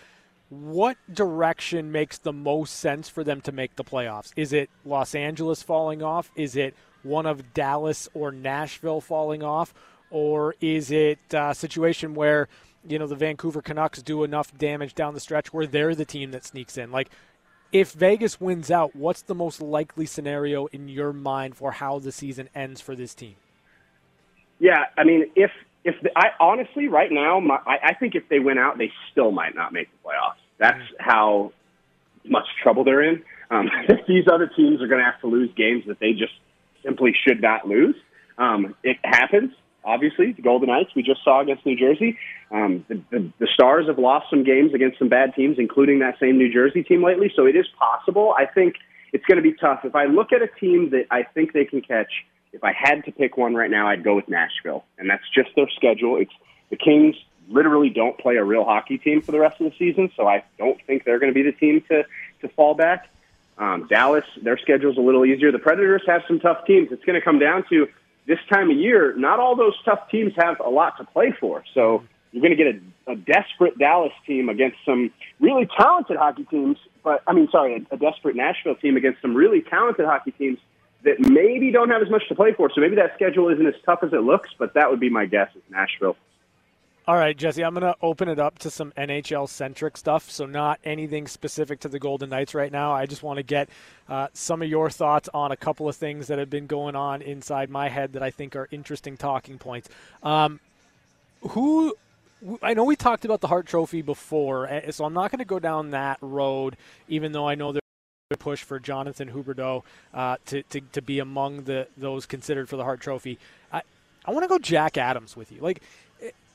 what 0.62 0.98
direction 1.12 1.92
makes 1.92 2.18
the 2.18 2.34
most 2.34 2.76
sense 2.76 3.10
for 3.10 3.24
them 3.24 3.42
to 3.42 3.52
make 3.52 3.76
the 3.76 3.84
playoffs? 3.84 4.32
Is 4.36 4.54
it 4.54 4.70
Los 4.86 5.16
Angeles 5.16 5.64
falling 5.64 6.02
off? 6.04 6.32
Is 6.36 6.56
it 6.56 6.76
one 7.04 7.26
of 7.26 7.54
Dallas 7.54 8.08
or 8.14 8.32
Nashville 8.32 9.02
falling 9.02 9.44
off? 9.44 9.74
Or 10.10 10.56
is 10.62 10.92
it 10.92 11.20
a 11.34 11.56
situation 11.56 12.14
where, 12.14 12.48
you 12.88 13.00
know, 13.00 13.08
the 13.08 13.16
Vancouver 13.16 13.62
Canucks 13.62 14.02
do 14.02 14.24
enough 14.24 14.56
damage 14.58 14.94
down 14.94 15.14
the 15.14 15.20
stretch 15.20 15.52
where 15.52 15.66
they're 15.66 15.96
the 15.96 16.06
team 16.06 16.32
that 16.32 16.46
sneaks 16.46 16.78
in? 16.78 16.92
Like, 16.92 17.10
if 17.72 17.92
Vegas 17.94 18.40
wins 18.40 18.70
out, 18.70 18.96
what's 18.96 19.24
the 19.24 19.34
most 19.34 19.60
likely 19.60 20.06
scenario 20.06 20.68
in 20.68 20.88
your 20.88 21.12
mind 21.12 21.58
for 21.58 21.72
how 21.72 21.98
the 21.98 22.12
season 22.12 22.48
ends 22.54 22.80
for 22.80 22.96
this 22.96 23.16
team? 23.16 23.36
Yeah, 24.60 24.86
I 24.96 25.04
mean, 25.04 25.32
if 25.36 25.52
if 25.84 25.96
the, 26.02 26.12
I 26.16 26.28
honestly 26.40 26.88
right 26.88 27.12
now, 27.12 27.40
my, 27.40 27.58
I, 27.66 27.78
I 27.84 27.94
think 27.96 28.16
if 28.16 28.30
they 28.30 28.40
went 28.40 28.60
out, 28.60 28.78
they 28.78 28.92
still 29.12 29.32
might 29.32 29.56
not 29.56 29.74
make 29.74 29.90
the 29.92 30.08
playoffs. 30.08 30.43
That's 30.58 30.82
how 31.00 31.52
much 32.26 32.46
trouble 32.62 32.84
they're 32.84 33.04
in. 33.04 33.24
Um, 33.50 33.70
these 34.08 34.26
other 34.32 34.48
teams 34.48 34.82
are 34.82 34.88
going 34.88 35.00
to 35.00 35.06
have 35.06 35.20
to 35.22 35.28
lose 35.28 35.50
games 35.56 35.84
that 35.88 36.00
they 36.00 36.14
just 36.14 36.34
simply 36.84 37.14
should 37.28 37.42
not 37.42 37.68
lose. 37.68 37.96
Um, 38.38 38.76
it 38.84 38.98
happens. 39.04 39.52
Obviously, 39.86 40.32
the 40.32 40.42
Golden 40.42 40.70
Knights 40.70 40.92
we 40.96 41.04
just 41.04 41.24
saw 41.24 41.42
against 41.42 41.66
New 41.66 41.76
Jersey. 41.76 42.18
Um, 42.52 42.86
the, 42.88 43.02
the, 43.12 43.34
the 43.40 43.48
Stars 43.54 43.88
have 43.88 44.00
lost 44.00 44.28
some 44.30 44.44
games 44.44 44.74
against 44.74 44.98
some 44.98 45.10
bad 45.10 45.36
teams, 45.36 45.58
including 45.60 46.00
that 46.00 46.16
same 46.20 46.38
New 46.38 46.52
Jersey 46.52 46.84
team 46.84 47.04
lately. 47.04 47.32
So 47.36 47.46
it 47.46 47.56
is 47.56 47.66
possible. 47.78 48.34
I 48.38 48.46
think 48.46 48.76
it's 49.12 49.26
going 49.26 49.38
to 49.38 49.44
be 49.44 49.54
tough. 49.54 49.82
If 49.84 49.96
I 49.96 50.06
look 50.06 50.32
at 50.32 50.42
a 50.42 50.48
team 50.48 50.92
that 50.92 51.06
I 51.12 51.24
think 51.24 51.52
they 51.52 51.66
can 51.66 51.82
catch, 51.82 52.12
if 52.54 52.64
I 52.64 52.72
had 52.72 53.04
to 53.06 53.12
pick 53.12 53.36
one 53.36 53.56
right 53.56 53.70
now, 53.70 53.90
I'd 53.90 54.04
go 54.04 54.16
with 54.16 54.30
Nashville, 54.30 54.86
and 54.98 55.10
that's 55.10 55.24
just 55.36 55.50
their 55.56 55.70
schedule. 55.76 56.18
It's 56.18 56.32
the 56.70 56.78
Kings 56.78 57.16
literally 57.50 57.90
don't 57.90 58.18
play 58.18 58.36
a 58.38 58.44
real 58.44 58.64
hockey 58.64 58.98
team 58.98 59.22
for 59.22 59.32
the 59.32 59.40
rest 59.40 59.60
of 59.62 59.72
the 59.72 59.78
season, 59.78 60.12
so 60.16 60.28
I 60.28 60.44
don't 60.58 60.80
think 60.86 61.04
they're 61.04 61.20
going 61.20 61.32
to 61.32 61.36
be 61.36 61.44
the 61.44 61.56
team 61.58 61.82
to 61.90 62.04
to 62.42 62.50
fall 62.50 62.74
back. 62.74 63.10
Um, 63.58 63.88
Dallas, 63.88 64.26
their 64.42 64.58
schedule's 64.58 64.98
a 64.98 65.02
little 65.02 65.26
easier. 65.26 65.52
The 65.52 65.60
Predators 65.60 66.02
have 66.08 66.24
some 66.28 66.40
tough 66.40 66.66
teams. 66.66 66.92
It's 66.92 67.04
going 67.06 67.20
to 67.20 67.24
come 67.24 67.40
down 67.40 67.64
to 67.70 67.88
this 68.26 68.40
time 68.50 68.72
of 68.72 68.78
year. 68.78 69.16
Not 69.16 69.40
all 69.40 69.56
those 69.56 69.76
tough 69.84 70.10
teams 70.10 70.34
have 70.36 70.60
a 70.60 70.70
lot 70.70 70.98
to 70.98 71.04
play 71.04 71.32
for, 71.32 71.64
so 71.74 72.04
you're 72.32 72.42
going 72.42 72.58
to 72.58 72.64
get 72.64 72.76
a, 73.08 73.12
a 73.12 73.16
desperate 73.16 73.78
Dallas 73.78 74.14
team 74.26 74.50
against 74.50 74.78
some 74.86 75.12
really 75.40 75.68
talented 75.78 76.18
hockey 76.18 76.46
teams. 76.46 76.78
But 77.04 77.22
I 77.28 77.34
mean, 77.34 77.48
sorry, 77.52 77.86
a, 77.92 77.94
a 77.94 77.98
desperate 77.98 78.36
Nashville 78.36 78.76
team 78.76 78.98
against 78.98 79.22
some 79.22 79.36
really 79.36 79.62
talented 79.62 80.06
hockey 80.06 80.32
teams 80.32 80.58
that 81.04 81.20
maybe 81.20 81.72
don't 81.72 81.90
have 81.90 82.02
as 82.02 82.10
much 82.10 82.28
to 82.30 82.36
play 82.36 82.54
for. 82.54 82.72
So 82.74 82.82
maybe 82.82 82.96
that 82.96 83.14
schedule 83.16 83.50
isn't 83.50 83.66
as 83.66 83.76
tough 83.86 84.00
as 84.04 84.14
it 84.14 84.22
looks, 84.22 84.50
but 84.58 84.74
that 84.74 84.90
would 84.90 85.00
be 85.00 85.10
my 85.10 85.26
guess 85.26 85.50
is 85.56 85.62
Nashville. 85.70 86.16
All 87.06 87.18
right, 87.18 87.36
Jesse, 87.36 87.66
I'm 87.66 87.74
going 87.74 87.82
to 87.82 87.98
open 88.02 88.30
it 88.30 88.40
up 88.40 88.60
to 88.60 88.70
some 88.70 88.94
NHL 88.94 89.50
centric 89.50 89.98
stuff. 89.98 90.32
So, 90.32 90.46
not 90.46 90.80
anything 90.86 91.28
specific 91.28 91.82
to 91.82 91.90
the 91.90 92.00
Golden 92.00 92.30
Knights 92.30 92.56
right 92.56 92.72
now. 92.72 92.94
I 92.94 93.08
just 93.08 93.22
want 93.22 93.38
to 93.38 93.44
get 93.44 93.68
uh, 94.08 94.30
some 94.32 94.62
of 94.62 94.70
your 94.70 94.90
thoughts 94.90 95.28
on 95.34 95.52
a 95.52 95.58
couple 95.58 95.90
of 95.90 95.98
things 95.98 96.28
that 96.28 96.40
have 96.40 96.50
been 96.50 96.66
going 96.66 96.96
on 96.96 97.22
inside 97.22 97.70
my 97.70 97.90
head 97.90 98.14
that 98.14 98.24
I 98.24 98.32
think 98.32 98.56
are 98.56 98.70
interesting 98.72 99.18
talking 99.18 99.58
points. 99.58 99.90
Um, 100.24 100.62
who 101.42 101.94
I 102.62 102.74
know 102.74 102.86
we 102.86 102.96
talked 102.96 103.26
about 103.26 103.42
the 103.42 103.50
Hart 103.50 103.66
Trophy 103.66 104.02
before, 104.02 104.68
eh, 104.68 104.92
so 104.92 105.04
I'm 105.04 105.14
not 105.14 105.30
going 105.30 105.40
to 105.40 105.46
go 105.46 105.60
down 105.60 105.90
that 105.90 106.20
road, 106.22 106.78
even 107.10 107.34
though 107.34 107.50
I 107.50 107.56
know 107.56 107.74
there's 107.74 107.82
a 108.32 108.38
push 108.38 108.64
for 108.64 108.80
Jonathan 108.80 109.30
Huberdeau 109.30 109.84
uh, 110.14 110.38
to, 110.46 110.64
to, 110.64 110.80
to 110.94 111.02
be 111.02 111.20
among 111.20 111.66
the 111.66 111.90
those 111.98 112.26
considered 112.26 112.70
for 112.70 112.78
the 112.78 112.86
Hart 112.86 113.02
Trophy. 113.02 113.40
I, 113.74 113.82
I 114.26 114.32
want 114.32 114.46
to 114.46 114.48
go 114.48 114.58
Jack 114.58 114.98
Adams 114.98 115.36
with 115.36 115.52
you. 115.52 115.60
Like 115.60 115.82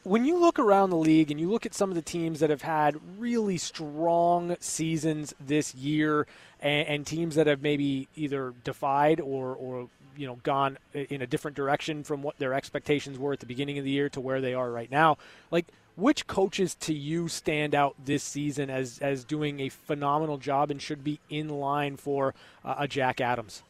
when 0.08 0.24
you 0.24 0.38
look 0.38 0.58
around 0.58 0.90
the 0.90 0.96
league 0.96 1.30
and 1.30 1.38
you 1.38 1.50
look 1.50 1.66
at 1.66 1.74
some 1.74 1.90
of 1.90 1.94
the 1.94 2.02
teams 2.02 2.40
that 2.40 2.50
have 2.50 2.62
had 2.62 2.98
really 3.18 3.58
strong 3.58 4.56
seasons 4.58 5.34
this 5.38 5.74
year, 5.74 6.26
and, 6.60 6.88
and 6.88 7.06
teams 7.06 7.34
that 7.34 7.46
have 7.46 7.62
maybe 7.62 8.08
either 8.16 8.54
defied 8.64 9.20
or 9.20 9.54
or 9.54 9.88
you 10.16 10.26
know 10.26 10.36
gone 10.42 10.78
in 10.94 11.22
a 11.22 11.26
different 11.26 11.56
direction 11.56 12.02
from 12.02 12.22
what 12.22 12.38
their 12.38 12.54
expectations 12.54 13.18
were 13.18 13.32
at 13.32 13.40
the 13.40 13.46
beginning 13.46 13.78
of 13.78 13.84
the 13.84 13.90
year 13.90 14.08
to 14.08 14.20
where 14.20 14.40
they 14.40 14.54
are 14.54 14.70
right 14.70 14.90
now, 14.90 15.18
like 15.50 15.66
which 15.96 16.26
coaches 16.26 16.74
to 16.76 16.94
you 16.94 17.28
stand 17.28 17.74
out 17.74 17.94
this 18.02 18.22
season 18.22 18.70
as 18.70 18.98
as 19.00 19.24
doing 19.24 19.60
a 19.60 19.68
phenomenal 19.68 20.38
job 20.38 20.70
and 20.70 20.80
should 20.80 21.04
be 21.04 21.20
in 21.28 21.48
line 21.48 21.96
for 21.96 22.34
uh, 22.64 22.76
a 22.78 22.88
Jack 22.88 23.20
Adams? 23.20 23.62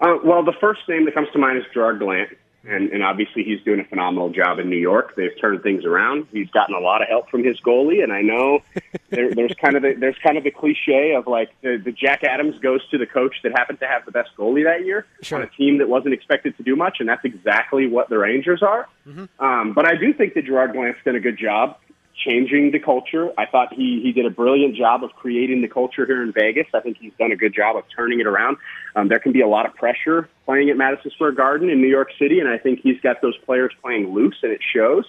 Uh, 0.00 0.16
well, 0.24 0.44
the 0.44 0.54
first 0.60 0.80
name 0.88 1.04
that 1.04 1.14
comes 1.14 1.28
to 1.32 1.38
mind 1.38 1.58
is 1.58 1.64
Gerard 1.72 1.98
Gallant 1.98 2.30
and, 2.66 2.90
and 2.90 3.02
obviously 3.02 3.44
he's 3.44 3.62
doing 3.62 3.80
a 3.80 3.84
phenomenal 3.84 4.30
job 4.30 4.58
in 4.58 4.70
New 4.70 4.78
York. 4.78 5.14
They've 5.16 5.38
turned 5.40 5.62
things 5.62 5.84
around. 5.84 6.26
He's 6.32 6.50
gotten 6.50 6.74
a 6.74 6.80
lot 6.80 7.02
of 7.02 7.08
help 7.08 7.30
from 7.30 7.44
his 7.44 7.60
goalie, 7.60 8.02
and 8.02 8.12
I 8.12 8.22
know 8.22 8.60
there, 9.10 9.34
there's 9.34 9.54
kind 9.60 9.76
of 9.76 9.82
the, 9.82 9.94
there's 9.98 10.16
kind 10.22 10.38
of 10.38 10.44
the 10.44 10.50
cliche 10.50 11.14
of 11.14 11.26
like 11.26 11.50
the, 11.62 11.80
the 11.82 11.92
Jack 11.92 12.24
Adams 12.24 12.58
goes 12.58 12.86
to 12.90 12.98
the 12.98 13.06
coach 13.06 13.36
that 13.42 13.52
happened 13.52 13.80
to 13.80 13.86
have 13.86 14.04
the 14.04 14.12
best 14.12 14.30
goalie 14.36 14.64
that 14.64 14.84
year 14.84 15.06
sure. 15.22 15.38
on 15.38 15.44
a 15.44 15.50
team 15.50 15.78
that 15.78 15.88
wasn't 15.88 16.14
expected 16.14 16.56
to 16.56 16.62
do 16.62 16.76
much, 16.76 16.96
and 17.00 17.08
that's 17.08 17.24
exactly 17.24 17.86
what 17.86 18.08
the 18.08 18.18
Rangers 18.18 18.62
are. 18.62 18.88
Mm-hmm. 19.06 19.44
Um, 19.44 19.72
but 19.74 19.86
I 19.86 19.96
do 19.96 20.12
think 20.12 20.34
that 20.34 20.46
Gerard 20.46 20.72
Gallant's 20.72 21.00
done 21.04 21.16
a 21.16 21.20
good 21.20 21.38
job 21.38 21.78
changing 22.16 22.70
the 22.70 22.78
culture. 22.78 23.30
I 23.36 23.46
thought 23.46 23.72
he 23.72 24.00
he 24.02 24.12
did 24.12 24.26
a 24.26 24.30
brilliant 24.30 24.76
job 24.76 25.02
of 25.02 25.12
creating 25.12 25.62
the 25.62 25.68
culture 25.68 26.06
here 26.06 26.22
in 26.22 26.32
Vegas. 26.32 26.66
I 26.74 26.80
think 26.80 26.98
he's 26.98 27.12
done 27.18 27.32
a 27.32 27.36
good 27.36 27.54
job 27.54 27.76
of 27.76 27.84
turning 27.94 28.20
it 28.20 28.26
around. 28.26 28.56
Um, 28.94 29.08
there 29.08 29.18
can 29.18 29.32
be 29.32 29.40
a 29.40 29.48
lot 29.48 29.66
of 29.66 29.74
pressure 29.74 30.28
playing 30.44 30.70
at 30.70 30.76
Madison 30.76 31.10
Square 31.10 31.32
Garden 31.32 31.70
in 31.70 31.80
New 31.80 31.88
York 31.88 32.10
City, 32.18 32.40
and 32.40 32.48
I 32.48 32.58
think 32.58 32.80
he's 32.82 33.00
got 33.00 33.20
those 33.20 33.36
players 33.38 33.72
playing 33.82 34.12
loose, 34.14 34.36
and 34.42 34.52
it 34.52 34.60
shows. 34.74 35.04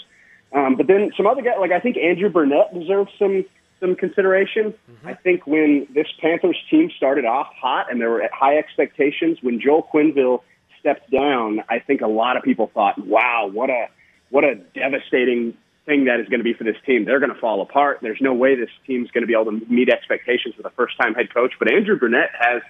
Um, 0.53 0.75
but 0.75 0.87
then 0.87 1.11
some 1.17 1.27
other 1.27 1.41
guys, 1.41 1.55
like 1.59 1.71
I 1.71 1.79
think 1.79 1.97
Andrew 1.97 2.29
Brunette 2.29 2.73
deserves 2.73 3.11
some 3.19 3.45
some 3.79 3.95
consideration. 3.95 4.73
Mm-hmm. 4.89 5.07
I 5.07 5.13
think 5.13 5.45
when 5.45 5.87
this 5.93 6.07
Panthers 6.19 6.57
team 6.69 6.89
started 6.95 7.25
off 7.25 7.47
hot 7.59 7.91
and 7.91 7.99
there 7.99 8.09
were 8.09 8.23
high 8.33 8.57
expectations, 8.57 9.37
when 9.41 9.59
Joel 9.59 9.87
Quenneville 9.93 10.41
stepped 10.79 11.11
down, 11.11 11.61
I 11.69 11.79
think 11.79 12.01
a 12.01 12.07
lot 12.07 12.37
of 12.37 12.43
people 12.43 12.71
thought, 12.73 12.97
"Wow, 12.97 13.49
what 13.51 13.69
a 13.69 13.87
what 14.29 14.43
a 14.43 14.55
devastating 14.55 15.55
thing 15.85 16.05
that 16.05 16.19
is 16.19 16.27
going 16.27 16.39
to 16.39 16.43
be 16.43 16.53
for 16.53 16.63
this 16.63 16.77
team. 16.85 17.05
They're 17.05 17.19
going 17.19 17.33
to 17.33 17.39
fall 17.39 17.61
apart. 17.61 17.99
There's 18.01 18.21
no 18.21 18.33
way 18.33 18.55
this 18.55 18.69
team's 18.87 19.11
going 19.11 19.21
to 19.21 19.27
be 19.27 19.33
able 19.33 19.45
to 19.45 19.65
meet 19.71 19.89
expectations 19.89 20.57
with 20.57 20.65
a 20.65 20.71
first 20.71 20.97
time 20.97 21.13
head 21.13 21.33
coach. 21.33 21.53
But 21.59 21.71
Andrew 21.71 21.97
Brunette 21.97 22.31
has 22.39 22.61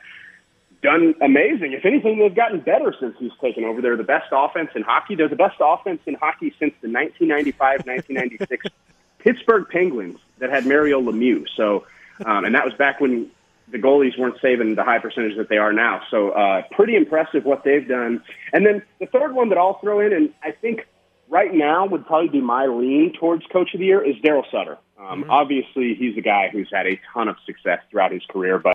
done 0.82 1.16
amazing. 1.22 1.74
If 1.74 1.86
anything, 1.86 2.20
they've 2.20 2.36
gotten 2.36 2.60
better 2.60 2.94
since 3.00 3.16
he's 3.18 3.32
taken 3.42 3.64
over. 3.64 3.82
They're 3.82 3.98
the 3.98 4.04
best 4.04 4.28
offense 4.32 4.70
in 4.76 4.84
hockey. 4.84 5.16
They're 5.16 5.30
the 5.30 5.36
best 5.36 5.58
offense 5.60 6.02
in 6.06 6.16
hockey 6.16 6.54
since 6.60 6.74
the 6.82 6.88
1995-1996 6.88 8.70
Pittsburgh 9.20 9.68
Penguins 9.70 10.20
that 10.40 10.50
had 10.50 10.66
Mario 10.66 11.02
Lemieux. 11.02 11.46
So, 11.56 11.86
um, 12.26 12.46
and 12.46 12.54
that 12.54 12.66
was 12.66 12.74
back 12.76 13.00
when 13.00 13.32
the 13.70 13.80
goalies 13.80 14.18
weren't 14.18 14.40
saving 14.42 14.76
the 14.76 14.84
high 14.84 15.00
percentage 15.00 15.38
that 15.38 15.50
they 15.50 15.58
are 15.58 15.74
now. 15.74 16.04
So, 16.12 16.30
uh, 16.32 16.64
pretty 16.72 16.96
impressive 16.96 17.46
what 17.46 17.64
they've 17.64 17.88
done. 17.88 18.22
And 18.54 18.66
then 18.66 18.84
the 19.00 19.08
third 19.08 19.34
one 19.34 19.50
that 19.50 19.58
I'll 19.58 19.80
throw 19.80 20.00
in, 20.02 20.14
and 20.14 20.34
I 20.44 20.52
think 20.52 20.86
right 21.30 21.54
now 21.54 21.86
would 21.86 22.06
probably 22.06 22.30
be 22.30 22.42
my 22.42 22.66
lean 22.66 23.14
towards 23.20 23.44
Coach 23.52 23.74
of 23.74 23.80
the 23.80 23.86
Year, 23.86 24.04
is 24.04 24.16
Daryl 24.24 24.44
Sutter. 24.52 24.78
Um, 24.98 25.22
mm-hmm. 25.22 25.30
Obviously, 25.30 25.96
he's 25.96 26.18
a 26.18 26.22
guy 26.22 26.50
who's 26.52 26.70
had 26.72 26.88
a 26.88 27.00
ton 27.14 27.28
of 27.28 27.36
success 27.46 27.80
throughout 27.90 28.12
his 28.12 28.24
career, 28.30 28.60
but 28.60 28.74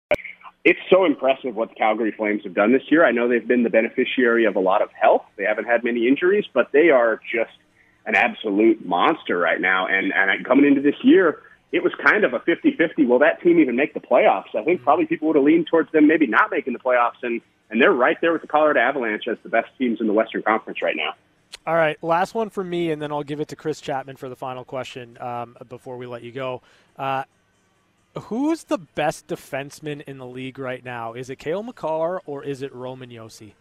it's 0.64 0.80
so 0.90 1.04
impressive 1.04 1.54
what 1.54 1.70
the 1.70 1.74
Calgary 1.74 2.12
Flames 2.16 2.42
have 2.44 2.54
done 2.54 2.72
this 2.72 2.82
year. 2.90 3.04
I 3.04 3.12
know 3.12 3.28
they've 3.28 3.46
been 3.46 3.62
the 3.62 3.70
beneficiary 3.70 4.44
of 4.44 4.56
a 4.56 4.60
lot 4.60 4.82
of 4.82 4.90
health. 4.92 5.22
They 5.36 5.44
haven't 5.44 5.64
had 5.64 5.82
many 5.82 6.06
injuries, 6.06 6.44
but 6.52 6.68
they 6.72 6.90
are 6.90 7.20
just 7.32 7.56
an 8.04 8.14
absolute 8.14 8.84
monster 8.84 9.38
right 9.38 9.60
now. 9.60 9.86
And 9.86 10.12
and 10.12 10.44
coming 10.44 10.66
into 10.66 10.82
this 10.82 10.96
year, 11.02 11.40
it 11.72 11.82
was 11.82 11.92
kind 12.04 12.24
of 12.24 12.34
a 12.34 12.40
50-50. 12.40 13.06
Will 13.06 13.20
that 13.20 13.40
team 13.42 13.58
even 13.58 13.76
make 13.76 13.94
the 13.94 14.00
playoffs? 14.00 14.54
I 14.54 14.64
think 14.64 14.82
probably 14.82 15.06
people 15.06 15.28
would 15.28 15.36
have 15.36 15.44
leaned 15.44 15.68
towards 15.70 15.90
them 15.92 16.08
maybe 16.08 16.26
not 16.26 16.50
making 16.50 16.72
the 16.74 16.78
playoffs, 16.78 17.22
and 17.22 17.40
and 17.70 17.80
they're 17.80 17.92
right 17.92 18.16
there 18.20 18.32
with 18.32 18.42
the 18.42 18.48
Colorado 18.48 18.80
Avalanche 18.80 19.28
as 19.30 19.38
the 19.42 19.48
best 19.48 19.68
teams 19.78 20.00
in 20.00 20.08
the 20.08 20.12
Western 20.12 20.42
Conference 20.42 20.82
right 20.82 20.96
now. 20.96 21.14
All 21.66 21.74
right, 21.74 22.02
last 22.02 22.34
one 22.34 22.48
for 22.48 22.64
me, 22.64 22.90
and 22.90 23.02
then 23.02 23.12
I'll 23.12 23.22
give 23.22 23.40
it 23.40 23.48
to 23.48 23.56
Chris 23.56 23.80
Chapman 23.80 24.16
for 24.16 24.28
the 24.28 24.36
final 24.36 24.64
question 24.64 25.18
um, 25.20 25.56
before 25.68 25.98
we 25.98 26.06
let 26.06 26.22
you 26.22 26.32
go. 26.32 26.62
Uh, 26.96 27.24
who's 28.18 28.64
the 28.64 28.78
best 28.78 29.26
defenseman 29.26 30.02
in 30.02 30.18
the 30.18 30.26
league 30.26 30.58
right 30.58 30.84
now? 30.84 31.12
Is 31.12 31.30
it 31.30 31.36
Cale 31.36 31.62
Makar 31.62 32.22
or 32.24 32.42
is 32.42 32.62
it 32.62 32.74
Roman 32.74 33.10
Josi? 33.10 33.52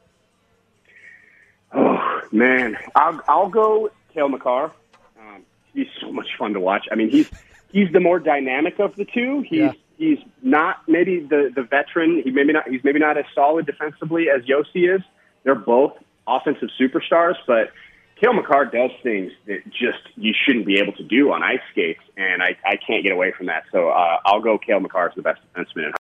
Oh 1.74 2.22
man, 2.32 2.78
I'll 2.96 3.22
I'll 3.28 3.50
go 3.50 3.92
Cale 4.14 4.30
Makar. 4.30 4.72
Um, 5.20 5.44
he's 5.74 5.88
so 6.02 6.12
much 6.12 6.28
fun 6.38 6.54
to 6.54 6.60
watch. 6.60 6.88
I 6.92 6.96
mean, 6.96 7.10
he's 7.10 7.30
he's 7.72 7.92
the 7.92 8.00
more 8.00 8.20
dynamic 8.20 8.80
of 8.80 8.96
the 8.96 9.06
two. 9.06 9.42
He's 9.42 9.60
yeah. 9.60 9.72
he's 9.98 10.20
not 10.42 10.88
maybe 10.88 11.20
the 11.20 11.52
the 11.54 11.64
veteran. 11.64 12.22
He 12.24 12.32
maybe 12.32 12.54
not 12.54 12.68
he's 12.68 12.84
maybe 12.84 13.00
not 13.00 13.18
as 13.18 13.26
solid 13.36 13.66
defensively 13.66 14.30
as 14.30 14.42
Josi 14.44 14.96
is. 14.96 15.02
They're 15.44 15.54
both 15.54 15.94
offensive 16.28 16.70
superstars, 16.80 17.36
but 17.46 17.72
Cale 18.22 18.34
Makar 18.34 18.66
does 18.66 18.92
things 19.02 19.32
that 19.48 19.66
just 19.70 20.00
you 20.16 20.34
shouldn't 20.46 20.66
be 20.66 20.80
able 20.80 20.94
to 20.94 21.04
do 21.04 21.32
on 21.32 21.42
ice 21.42 21.60
skates, 21.72 22.02
and 22.18 22.44
I, 22.44 22.58
I 22.66 22.76
can't 22.76 23.04
get 23.04 23.14
away 23.14 23.32
from 23.36 23.46
that. 23.48 23.64
So 23.72 23.90
uh, 23.90 24.18
I'll 24.26 24.42
go 24.42 24.58
Cale 24.58 24.80
Makar 24.82 25.10
as 25.10 25.16
the 25.16 25.22
best 25.22 25.40
defenseman 25.56 25.88
in 25.88 25.94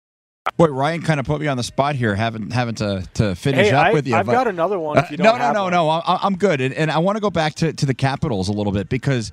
Boy, 0.57 0.69
Ryan 0.69 1.03
kind 1.03 1.21
of 1.21 1.27
put 1.27 1.41
me 1.41 1.47
on 1.47 1.57
the 1.57 1.63
spot 1.63 1.95
here, 1.95 2.17
having 2.17 2.51
having 2.51 2.75
to 2.77 3.07
to 3.15 3.35
finish 3.37 3.69
hey, 3.69 3.73
up 3.73 3.87
I, 3.87 3.93
with 3.93 4.09
you. 4.09 4.17
I've 4.17 4.27
but, 4.27 4.33
got 4.33 4.49
another 4.49 4.79
one. 4.79 4.99
Uh, 4.99 5.07
no, 5.19 5.37
no, 5.37 5.53
no, 5.53 5.63
one. 5.65 5.73
no. 5.73 5.89
I, 5.89 6.27
am 6.27 6.37
good, 6.37 6.61
and, 6.61 6.75
and 6.75 6.91
I 6.91 6.99
want 6.99 7.17
to 7.17 7.21
go 7.21 7.31
back 7.31 7.55
to, 7.57 7.73
to 7.73 7.87
the 7.87 7.95
Capitals 7.95 8.49
a 8.49 8.53
little 8.53 8.73
bit 8.73 8.89
because 8.89 9.31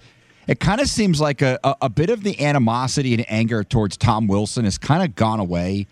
it 0.48 0.60
kind 0.60 0.80
of 0.80 0.88
seems 0.88 1.20
like 1.20 1.42
a, 1.42 1.58
a, 1.64 1.76
a, 1.84 1.90
bit 1.90 2.12
of 2.12 2.22
the 2.22 2.40
animosity 2.46 3.16
and 3.16 3.26
anger 3.28 3.64
towards 3.64 3.98
Tom 3.98 4.28
Wilson 4.28 4.66
has 4.66 4.78
kind 4.78 5.02
of 5.04 5.16
gone 5.16 5.40
away. 5.40 5.88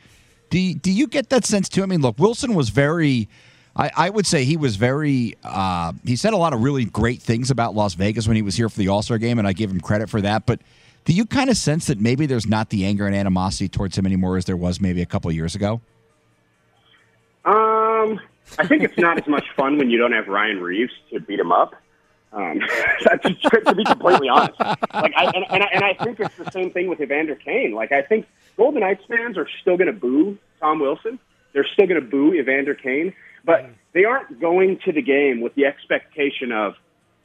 Do 0.51 0.59
you, 0.59 0.75
do 0.75 0.91
you 0.91 1.07
get 1.07 1.29
that 1.29 1.45
sense 1.45 1.67
too? 1.67 1.81
I 1.81 1.87
mean, 1.87 2.01
look, 2.01 2.19
Wilson 2.19 2.53
was 2.53 2.69
very 2.69 3.27
I, 3.75 3.91
I 3.95 4.09
would 4.09 4.27
say 4.27 4.45
he 4.45 4.57
was 4.57 4.75
very. 4.75 5.35
Uh, 5.43 5.93
he 6.05 6.15
said 6.15 6.33
a 6.33 6.37
lot 6.37 6.53
of 6.53 6.61
really 6.61 6.85
great 6.85 7.21
things 7.21 7.49
about 7.49 7.73
Las 7.73 7.95
Vegas 7.95 8.27
when 8.27 8.35
he 8.35 8.41
was 8.41 8.55
here 8.55 8.69
for 8.69 8.77
the 8.77 8.87
All 8.89 9.01
Star 9.01 9.17
game, 9.17 9.39
and 9.39 9.47
I 9.47 9.53
give 9.53 9.71
him 9.71 9.81
credit 9.81 10.09
for 10.09 10.21
that. 10.21 10.45
But 10.45 10.59
do 11.05 11.13
you 11.13 11.25
kind 11.25 11.49
of 11.49 11.57
sense 11.57 11.87
that 11.87 11.99
maybe 11.99 12.25
there's 12.25 12.45
not 12.45 12.69
the 12.69 12.85
anger 12.85 13.07
and 13.07 13.15
animosity 13.15 13.67
towards 13.67 13.97
him 13.97 14.05
anymore 14.05 14.37
as 14.37 14.45
there 14.45 14.57
was 14.57 14.79
maybe 14.79 15.01
a 15.01 15.05
couple 15.05 15.31
years 15.31 15.55
ago? 15.55 15.81
Um, 17.45 18.21
I 18.57 18.67
think 18.67 18.83
it's 18.83 18.97
not 18.97 19.17
as 19.17 19.27
much 19.27 19.45
fun 19.55 19.77
when 19.77 19.89
you 19.89 19.97
don't 19.97 20.13
have 20.13 20.27
Ryan 20.27 20.61
Reaves 20.61 20.93
to 21.11 21.19
beat 21.19 21.39
him 21.39 21.51
up. 21.51 21.75
Um, 22.31 22.59
to 23.01 23.75
be 23.75 23.83
completely 23.83 24.29
honest, 24.29 24.59
like, 24.59 24.81
I, 24.91 25.31
and, 25.35 25.45
and, 25.51 25.63
I, 25.63 25.67
and 25.71 25.83
I 25.83 25.93
think 26.03 26.19
it's 26.19 26.35
the 26.35 26.49
same 26.51 26.71
thing 26.71 26.87
with 26.87 26.99
Evander 26.99 27.35
Kane. 27.35 27.73
Like, 27.73 27.91
I 27.91 28.01
think 28.01 28.27
Golden 28.57 28.79
Knights 28.79 29.03
fans 29.07 29.37
are 29.37 29.47
still 29.61 29.77
going 29.77 29.87
to 29.87 29.93
boo 29.93 30.37
Tom 30.59 30.79
Wilson. 30.79 31.19
They're 31.53 31.67
still 31.73 31.85
going 31.85 32.01
to 32.01 32.07
boo 32.07 32.33
Evander 32.33 32.73
Kane. 32.73 33.13
But 33.43 33.63
mm. 33.63 33.73
they 33.93 34.05
aren't 34.05 34.39
going 34.39 34.79
to 34.85 34.91
the 34.91 35.01
game 35.01 35.41
with 35.41 35.55
the 35.55 35.65
expectation 35.65 36.51
of 36.51 36.73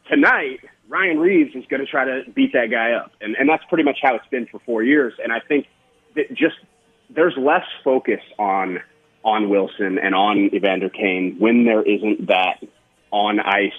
tonight 0.09 0.61
Ryan 0.89 1.19
Reaves 1.19 1.55
is 1.55 1.65
going 1.67 1.81
to 1.81 1.87
try 1.87 2.05
to 2.05 2.23
beat 2.35 2.53
that 2.55 2.71
guy 2.71 2.93
up, 2.93 3.13
and 3.21 3.37
and 3.37 3.49
that's 3.49 3.65
pretty 3.69 3.85
much 3.85 3.99
how 4.03 4.15
it's 4.17 4.27
been 4.31 4.47
for 4.47 4.59
four 4.61 4.83
years. 4.83 5.15
And 5.23 5.33
I 5.33 5.41
think 5.41 5.67
that 6.15 6.31
just 6.31 6.57
there's 7.11 7.35
less 7.37 7.67
focus 7.85 8.21
on 8.39 8.81
on 9.25 9.51
Wilson 9.51 9.99
and 9.99 10.15
on 10.15 10.55
Evander 10.55 10.89
Kane 10.89 11.37
when 11.39 11.65
there 11.65 11.83
isn't 11.83 12.29
that 12.29 12.65
on 13.11 13.41
ice 13.41 13.73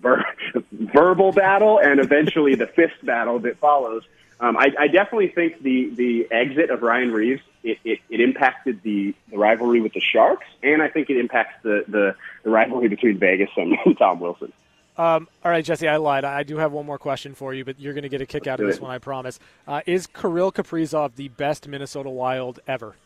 ver- 0.00 0.24
verbal 0.72 1.32
battle 1.32 1.78
and 1.78 1.98
eventually 1.98 2.54
the 2.54 2.66
fist 2.66 3.04
battle 3.04 3.40
that 3.40 3.58
follows. 3.58 4.02
Um, 4.42 4.56
I, 4.58 4.72
I 4.78 4.88
definitely 4.88 5.28
think 5.28 5.62
the 5.62 5.90
the 5.94 6.28
exit 6.30 6.70
of 6.70 6.82
Ryan 6.82 7.12
Reaves 7.12 7.42
it, 7.62 7.78
it, 7.84 8.00
it 8.10 8.20
impacted 8.20 8.82
the, 8.82 9.14
the 9.30 9.38
rivalry 9.38 9.80
with 9.80 9.92
the 9.92 10.00
Sharks, 10.00 10.46
and 10.62 10.82
I 10.82 10.88
think 10.88 11.10
it 11.10 11.16
impacts 11.16 11.62
the, 11.62 11.84
the, 11.86 12.16
the 12.42 12.50
rivalry 12.50 12.88
between 12.88 13.18
Vegas 13.18 13.50
and 13.56 13.76
Tom 13.98 14.20
Wilson. 14.20 14.52
Um, 14.98 15.28
all 15.44 15.50
right, 15.50 15.64
Jesse, 15.64 15.88
I 15.88 15.96
lied. 15.96 16.24
I 16.24 16.42
do 16.42 16.58
have 16.58 16.72
one 16.72 16.84
more 16.84 16.98
question 16.98 17.34
for 17.34 17.54
you, 17.54 17.64
but 17.64 17.80
you're 17.80 17.94
going 17.94 18.02
to 18.02 18.10
get 18.10 18.20
a 18.20 18.26
kick 18.26 18.46
out 18.46 18.60
of 18.60 18.66
this 18.66 18.80
one, 18.80 18.90
I 18.90 18.98
promise. 18.98 19.38
Uh, 19.66 19.80
is 19.86 20.06
Kirill 20.06 20.52
Kaprizov 20.52 21.14
the 21.14 21.28
best 21.28 21.66
Minnesota 21.66 22.10
Wild 22.10 22.60
ever? 22.66 22.96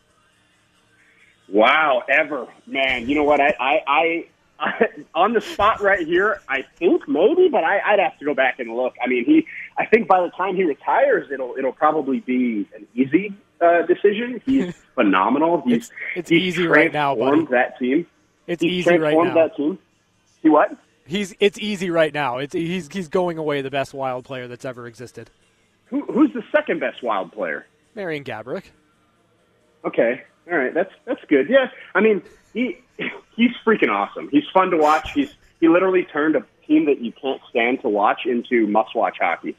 Wow, 1.49 2.03
ever, 2.09 2.49
man. 2.66 3.09
You 3.09 3.14
know 3.14 3.22
what? 3.22 3.40
I, 3.40 3.55
I 3.87 4.27
on 5.14 5.33
the 5.33 5.40
spot 5.40 5.81
right 5.81 6.07
here, 6.07 6.40
I 6.49 6.62
think 6.79 7.09
maybe, 7.09 7.49
but 7.49 7.64
I, 7.64 7.81
I'd 7.85 7.99
have 7.99 8.19
to 8.19 8.25
go 8.25 8.35
back 8.35 8.59
and 8.59 8.75
look. 8.75 8.95
I 9.03 9.09
mean, 9.09 9.25
he. 9.25 9.47
I 9.79 9.87
think 9.87 10.09
by 10.09 10.23
the 10.23 10.31
time 10.31 10.57
he 10.57 10.64
retires, 10.64 11.31
it'll 11.33 11.55
it'll 11.59 11.73
probably 11.73 12.21
be 12.21 12.69
an 12.75 12.87
easy 12.95 13.35
uh, 13.61 13.83
decision. 13.83 14.40
He's 14.45 14.75
phenomenal. 14.95 15.62
He's, 15.66 15.77
it's, 15.77 15.90
it's 16.16 16.31
he's 16.31 16.42
easy 16.42 16.66
right 16.66 16.92
now, 16.92 17.14
buddy. 17.14 17.47
that 17.47 17.79
team. 17.79 18.07
It's 18.47 18.62
he's 18.62 18.87
easy 18.87 18.99
right 18.99 19.16
now. 19.16 19.35
that 19.35 19.57
team. 19.57 19.79
See 20.42 20.49
what? 20.49 20.77
He's 21.07 21.35
it's 21.38 21.59
easy 21.59 21.90
right 21.90 22.12
now. 22.12 22.38
It's 22.38 22.53
he's 22.53 22.88
he's 22.90 23.09
going 23.09 23.38
away 23.38 23.62
the 23.62 23.71
best 23.71 23.95
wild 23.95 24.25
player 24.25 24.49
that's 24.49 24.64
ever 24.64 24.87
existed. 24.87 25.31
Who, 25.87 26.03
who's 26.07 26.33
the 26.33 26.42
second 26.51 26.81
best 26.81 27.03
wild 27.03 27.33
player? 27.33 27.66
Marian 27.95 28.25
Gaborik. 28.25 28.64
Okay, 29.85 30.25
all 30.51 30.57
right, 30.57 30.73
that's 30.73 30.93
that's 31.05 31.25
good. 31.29 31.49
Yeah, 31.49 31.71
I 31.95 32.01
mean 32.01 32.23
he 32.53 32.79
he's 33.37 33.53
freaking 33.65 33.91
awesome. 33.91 34.29
He's 34.31 34.45
fun 34.53 34.71
to 34.71 34.77
watch. 34.77 35.13
He's 35.13 35.35
he 35.61 35.69
literally 35.69 36.05
turned 36.05 36.37
a 36.37 36.45
team 36.67 36.87
that 36.87 37.01
you 37.01 37.13
can't 37.13 37.41
stand 37.51 37.81
to 37.83 37.89
watch 37.89 38.21
into 38.27 38.67
must 38.67 38.95
watch 38.95 39.17
hockey. 39.21 39.57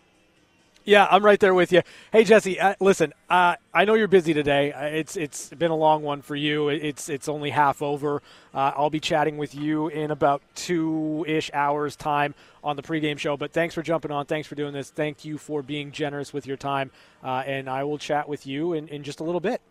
Yeah, 0.88 1.06
I'm 1.12 1.22
right 1.22 1.38
there 1.38 1.54
with 1.54 1.74
you. 1.74 1.82
Hey, 2.14 2.24
Jesse, 2.24 2.58
uh, 2.62 2.76
listen, 2.80 3.12
uh, 3.30 3.58
I 3.74 3.84
know 3.84 3.96
you're 3.96 4.08
busy 4.08 4.34
today. 4.34 4.72
Uh, 4.72 4.86
it's 4.86 5.18
it's 5.18 5.50
been 5.50 5.70
a 5.70 5.76
long 5.76 6.02
one 6.02 6.22
for 6.22 6.34
you. 6.34 6.70
It's 6.70 7.10
it's 7.10 7.28
only 7.28 7.50
half 7.50 7.82
over. 7.82 8.22
Uh, 8.54 8.72
I'll 8.74 8.90
be 8.90 9.02
chatting 9.02 9.38
with 9.38 9.54
you 9.54 9.90
in 9.90 10.12
about 10.12 10.42
two 10.56 11.26
ish 11.28 11.52
hours 11.54 11.98
time 11.98 12.36
on 12.64 12.78
the 12.78 12.84
pregame 12.84 13.20
show. 13.20 13.36
But 13.36 13.52
thanks 13.52 13.76
for 13.76 13.82
jumping 13.82 14.12
on. 14.12 14.28
Thanks 14.28 14.48
for 14.48 14.56
doing 14.56 14.72
this. 14.72 14.90
Thank 14.90 15.26
you 15.26 15.38
for 15.38 15.62
being 15.62 15.92
generous 15.92 16.32
with 16.32 16.48
your 16.48 16.56
time. 16.56 16.92
Uh, 17.22 17.44
and 17.46 17.70
I 17.70 17.84
will 17.84 17.98
chat 17.98 18.30
with 18.30 18.48
you 18.48 18.72
in, 18.72 18.88
in 18.88 19.04
just 19.04 19.20
a 19.20 19.26
little 19.26 19.42
bit. 19.42 19.62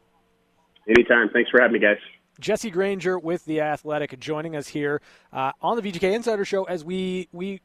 Anytime. 0.88 1.30
Thanks 1.32 1.50
for 1.50 1.60
having 1.60 1.74
me, 1.74 1.78
guys. 1.80 1.98
Jesse 2.38 2.70
Granger 2.70 3.18
with 3.18 3.44
the 3.46 3.60
Athletic 3.60 4.18
joining 4.20 4.56
us 4.56 4.68
here 4.68 5.00
uh, 5.32 5.52
on 5.62 5.76
the 5.76 5.82
VGK 5.82 6.12
Insider 6.14 6.44
Show 6.44 6.64
as 6.64 6.84
we 6.84 7.28
we 7.32 7.60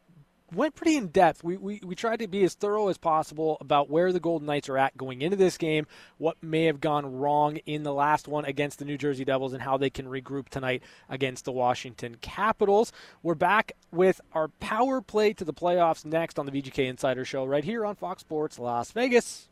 went 0.54 0.76
pretty 0.76 0.98
in 0.98 1.08
depth. 1.08 1.44
We, 1.44 1.58
we, 1.58 1.80
we 1.84 1.96
tried 1.96 2.20
to 2.20 2.28
be 2.28 2.44
as 2.44 2.54
thorough 2.54 2.90
as 2.90 2.98
possible 2.98 3.58
about 3.62 3.90
where 3.90 4.12
the 4.12 4.20
Golden 4.20 4.46
Knights 4.46 4.70
are 4.70 4.78
at 4.78 4.98
going 4.98 5.22
into 5.22 5.38
this 5.38 5.58
game, 5.58 5.88
what 6.18 6.38
may 6.42 6.66
have 6.66 6.82
gone 6.82 7.20
wrong 7.20 7.58
in 7.66 7.84
the 7.84 7.94
last 7.94 8.28
one 8.28 8.46
against 8.46 8.80
the 8.80 8.86
New 8.86 8.98
Jersey 8.98 9.26
Devils, 9.26 9.54
and 9.54 9.62
how 9.62 9.78
they 9.78 9.90
can 9.90 10.08
regroup 10.08 10.50
tonight 10.50 10.84
against 11.10 11.46
the 11.46 11.52
Washington 11.52 12.18
Capitals. 12.22 12.92
We're 13.24 13.36
back 13.36 13.74
with 13.92 14.22
our 14.34 14.50
power 14.50 15.02
play 15.02 15.34
to 15.34 15.46
the 15.46 15.54
playoffs 15.54 16.06
next 16.06 16.38
on 16.38 16.46
the 16.46 16.52
VGK 16.52 16.88
Insider 16.88 17.26
Show 17.26 17.46
right 17.46 17.64
here 17.64 17.86
on 17.86 17.96
Fox 17.96 18.22
Sports 18.22 18.60
Las 18.60 18.92
Vegas. 18.92 19.48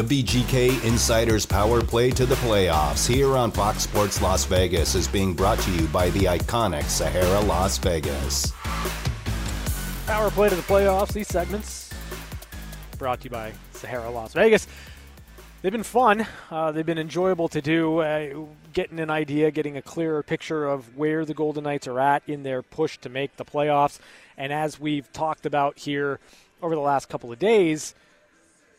The 0.00 0.22
VGK 0.22 0.82
Insiders 0.86 1.44
Power 1.44 1.82
Play 1.82 2.10
to 2.12 2.24
the 2.24 2.36
Playoffs 2.36 3.06
here 3.06 3.36
on 3.36 3.50
Fox 3.50 3.82
Sports 3.82 4.22
Las 4.22 4.46
Vegas 4.46 4.94
is 4.94 5.06
being 5.06 5.34
brought 5.34 5.58
to 5.58 5.70
you 5.72 5.86
by 5.88 6.08
the 6.10 6.20
iconic 6.20 6.84
Sahara 6.84 7.40
Las 7.40 7.76
Vegas. 7.76 8.50
Power 10.06 10.30
Play 10.30 10.48
to 10.48 10.54
the 10.54 10.62
Playoffs, 10.62 11.12
these 11.12 11.28
segments 11.28 11.90
brought 12.96 13.20
to 13.20 13.24
you 13.24 13.30
by 13.30 13.52
Sahara 13.72 14.10
Las 14.10 14.32
Vegas. 14.32 14.66
They've 15.60 15.70
been 15.70 15.82
fun. 15.82 16.26
Uh, 16.50 16.72
they've 16.72 16.86
been 16.86 16.96
enjoyable 16.96 17.48
to 17.48 17.60
do. 17.60 17.98
Uh, 17.98 18.46
getting 18.72 19.00
an 19.00 19.10
idea, 19.10 19.50
getting 19.50 19.76
a 19.76 19.82
clearer 19.82 20.22
picture 20.22 20.64
of 20.64 20.96
where 20.96 21.26
the 21.26 21.34
Golden 21.34 21.64
Knights 21.64 21.86
are 21.86 22.00
at 22.00 22.22
in 22.26 22.42
their 22.42 22.62
push 22.62 22.96
to 23.00 23.10
make 23.10 23.36
the 23.36 23.44
playoffs. 23.44 23.98
And 24.38 24.50
as 24.50 24.80
we've 24.80 25.12
talked 25.12 25.44
about 25.44 25.78
here 25.78 26.20
over 26.62 26.74
the 26.74 26.80
last 26.80 27.10
couple 27.10 27.30
of 27.30 27.38
days, 27.38 27.94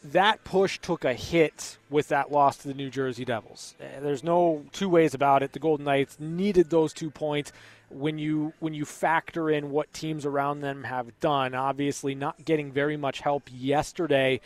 that 0.04 0.44
push 0.44 0.80
took 0.80 1.06
a 1.06 1.14
hit 1.14 1.78
with 1.90 2.08
that 2.08 2.32
loss 2.32 2.58
to 2.58 2.68
the 2.68 2.74
New 2.74 2.90
Jersey 2.90 3.26
Devils. 3.26 3.76
Uh, 3.80 4.00
there's 4.02 4.24
no 4.24 4.66
two 4.72 4.90
ways 4.90 5.14
about 5.14 5.44
it. 5.44 5.54
The 5.54 5.60
Golden 5.60 5.86
Knights 5.86 6.20
needed 6.20 6.70
those 6.70 6.94
two 6.94 7.12
points 7.12 7.52
when 7.90 8.18
you 8.18 8.54
when 8.60 8.74
you 8.74 8.86
factor 8.86 9.50
in 9.50 9.70
what 9.70 9.94
teams 9.94 10.26
around 10.26 10.62
them 10.62 10.86
have 10.86 11.20
done. 11.20 11.54
Obviously, 11.54 12.16
not 12.16 12.44
getting 12.44 12.72
very 12.72 12.98
much 12.98 13.20
help 13.20 13.50
yesterday 13.52 14.42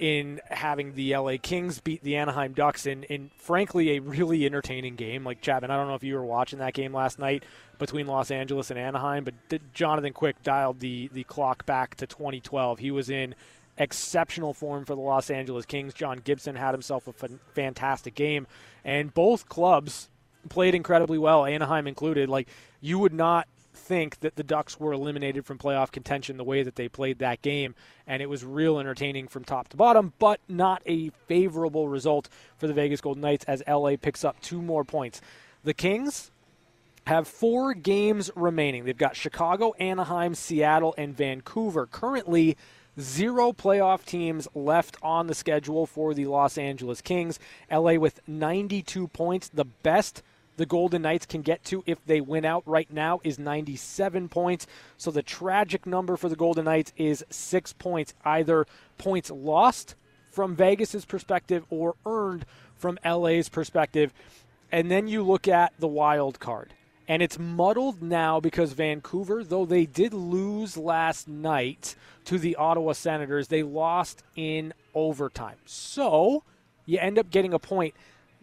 in 0.00 0.40
having 0.50 0.94
the 0.94 1.16
LA 1.16 1.36
Kings 1.40 1.80
beat 1.80 2.02
the 2.02 2.16
Anaheim 2.16 2.52
Ducks 2.52 2.84
in, 2.84 3.04
in 3.04 3.30
frankly 3.36 3.96
a 3.96 4.00
really 4.00 4.44
entertaining 4.44 4.96
game. 4.96 5.24
Like 5.24 5.40
Chapman, 5.40 5.70
I 5.70 5.76
don't 5.76 5.86
know 5.86 5.94
if 5.94 6.02
you 6.02 6.14
were 6.14 6.24
watching 6.24 6.58
that 6.58 6.74
game 6.74 6.92
last 6.92 7.18
night 7.18 7.44
between 7.78 8.06
Los 8.06 8.30
Angeles 8.30 8.70
and 8.70 8.78
Anaheim, 8.78 9.24
but 9.24 9.34
Jonathan 9.72 10.12
Quick 10.12 10.42
dialed 10.42 10.80
the 10.80 11.08
the 11.12 11.24
clock 11.24 11.66
back 11.66 11.94
to 11.96 12.06
2012. 12.06 12.78
He 12.78 12.90
was 12.90 13.10
in 13.10 13.34
exceptional 13.78 14.54
form 14.54 14.84
for 14.84 14.94
the 14.94 15.00
Los 15.00 15.30
Angeles 15.30 15.66
Kings. 15.66 15.94
John 15.94 16.20
Gibson 16.22 16.56
had 16.56 16.72
himself 16.72 17.08
a 17.08 17.12
fantastic 17.54 18.14
game, 18.14 18.46
and 18.84 19.12
both 19.12 19.48
clubs 19.48 20.08
played 20.48 20.74
incredibly 20.74 21.18
well, 21.18 21.44
Anaheim 21.44 21.86
included. 21.86 22.28
Like 22.28 22.48
you 22.80 22.98
would 22.98 23.14
not 23.14 23.48
think 23.74 24.20
that 24.20 24.36
the 24.36 24.42
Ducks 24.42 24.78
were 24.78 24.92
eliminated 24.92 25.44
from 25.44 25.58
playoff 25.58 25.90
contention 25.90 26.36
the 26.36 26.44
way 26.44 26.62
that 26.62 26.76
they 26.76 26.88
played 26.88 27.18
that 27.18 27.42
game, 27.42 27.74
and 28.06 28.22
it 28.22 28.28
was 28.28 28.44
real 28.44 28.78
entertaining 28.78 29.28
from 29.28 29.44
top 29.44 29.68
to 29.68 29.76
bottom, 29.76 30.12
but 30.18 30.40
not 30.48 30.82
a 30.86 31.10
favorable 31.26 31.88
result 31.88 32.28
for 32.56 32.66
the 32.66 32.74
Vegas 32.74 33.00
Golden 33.00 33.22
Knights 33.22 33.44
as 33.44 33.62
LA 33.68 33.96
picks 33.96 34.24
up 34.24 34.40
two 34.40 34.62
more 34.62 34.84
points. 34.84 35.20
The 35.64 35.74
Kings 35.74 36.30
have 37.06 37.28
four 37.28 37.74
games 37.74 38.30
remaining. 38.34 38.84
They've 38.84 38.96
got 38.96 39.16
Chicago, 39.16 39.74
Anaheim, 39.78 40.34
Seattle, 40.34 40.94
and 40.96 41.14
Vancouver. 41.14 41.86
Currently, 41.86 42.56
zero 43.00 43.52
playoff 43.52 44.04
teams 44.04 44.48
left 44.54 44.96
on 45.02 45.26
the 45.26 45.34
schedule 45.34 45.86
for 45.86 46.14
the 46.14 46.26
Los 46.26 46.58
Angeles 46.58 47.00
Kings. 47.00 47.38
LA 47.70 47.94
with 47.94 48.20
92 48.26 49.08
points, 49.08 49.48
the 49.48 49.64
best 49.64 50.22
the 50.56 50.66
Golden 50.66 51.02
Knights 51.02 51.26
can 51.26 51.42
get 51.42 51.64
to 51.64 51.82
if 51.86 52.04
they 52.06 52.20
win 52.20 52.44
out 52.44 52.62
right 52.66 52.90
now 52.92 53.20
is 53.24 53.38
97 53.38 54.28
points. 54.28 54.66
So 54.96 55.10
the 55.10 55.22
tragic 55.22 55.86
number 55.86 56.16
for 56.16 56.28
the 56.28 56.36
Golden 56.36 56.66
Knights 56.66 56.92
is 56.96 57.24
six 57.30 57.72
points, 57.72 58.14
either 58.24 58.66
points 58.98 59.30
lost 59.30 59.96
from 60.30 60.54
Vegas's 60.54 61.04
perspective 61.04 61.64
or 61.70 61.94
earned 62.06 62.44
from 62.76 62.98
LA's 63.04 63.48
perspective. 63.48 64.12
And 64.70 64.90
then 64.90 65.08
you 65.08 65.22
look 65.22 65.48
at 65.48 65.72
the 65.78 65.88
wild 65.88 66.40
card. 66.40 66.74
And 67.06 67.22
it's 67.22 67.38
muddled 67.38 68.02
now 68.02 68.40
because 68.40 68.72
Vancouver, 68.72 69.44
though 69.44 69.66
they 69.66 69.84
did 69.84 70.14
lose 70.14 70.76
last 70.76 71.28
night 71.28 71.96
to 72.24 72.38
the 72.38 72.56
Ottawa 72.56 72.92
Senators, 72.92 73.48
they 73.48 73.62
lost 73.62 74.22
in 74.36 74.72
overtime. 74.94 75.56
So 75.66 76.44
you 76.86 76.98
end 76.98 77.18
up 77.18 77.30
getting 77.30 77.52
a 77.52 77.58
point 77.58 77.94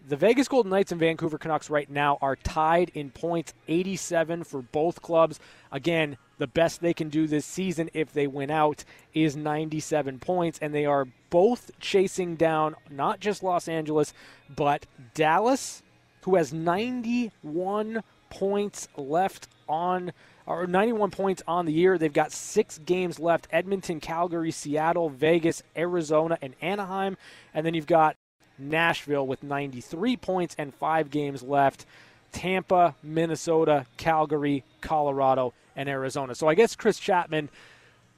the 0.08 0.18
Vegas 0.18 0.48
Golden 0.48 0.72
Knights 0.72 0.92
and 0.92 1.00
Vancouver 1.00 1.38
Canucks 1.38 1.70
right 1.70 1.90
now 1.90 2.18
are 2.22 2.36
tied 2.36 2.92
in 2.94 3.12
points 3.12 3.54
87 3.68 4.44
for 4.44 4.62
both 4.62 5.02
clubs. 5.02 5.40
Again, 5.72 6.18
the 6.40 6.48
best 6.48 6.82
they 6.82 6.94
can 6.94 7.10
do 7.10 7.28
this 7.28 7.46
season 7.46 7.90
if 7.94 8.12
they 8.12 8.26
win 8.26 8.50
out 8.50 8.84
is 9.14 9.36
97 9.36 10.20
points, 10.20 10.58
and 10.60 10.74
they 10.74 10.86
are 10.86 11.08
both 11.30 11.70
chasing 11.80 12.36
down 12.36 12.76
not 12.90 13.20
just 13.20 13.44
Los 13.44 13.68
Angeles, 13.68 14.14
but 14.54 14.88
Dallas, 15.14 15.84
who 16.24 16.36
has 16.36 16.52
91 16.52 18.02
points 18.32 18.88
left 18.98 19.48
on 19.70 20.12
or 20.48 20.66
91 20.66 21.12
points 21.12 21.44
on 21.48 21.66
the 21.66 21.74
year. 21.74 21.98
They've 21.98 22.12
got 22.12 22.32
six 22.32 22.80
games 22.80 23.20
left 23.20 23.48
Edmonton, 23.52 24.00
Calgary, 24.00 24.52
Seattle, 24.52 25.10
Vegas, 25.10 25.62
Arizona, 25.78 26.38
and 26.42 26.56
Anaheim. 26.62 27.18
And 27.54 27.66
then 27.66 27.74
you've 27.74 27.86
got 27.86 28.18
Nashville 28.58 29.28
with 29.28 29.44
93 29.44 30.18
points 30.18 30.56
and 30.58 30.74
five 30.74 31.10
games 31.10 31.44
left. 31.44 31.86
Tampa, 32.32 32.96
Minnesota, 33.04 33.86
Calgary, 33.98 34.64
Colorado, 34.80 35.54
and 35.76 35.90
Arizona. 35.90 36.34
So 36.34 36.48
I 36.48 36.56
guess 36.56 36.76
Chris 36.76 36.98
Chapman, 36.98 37.50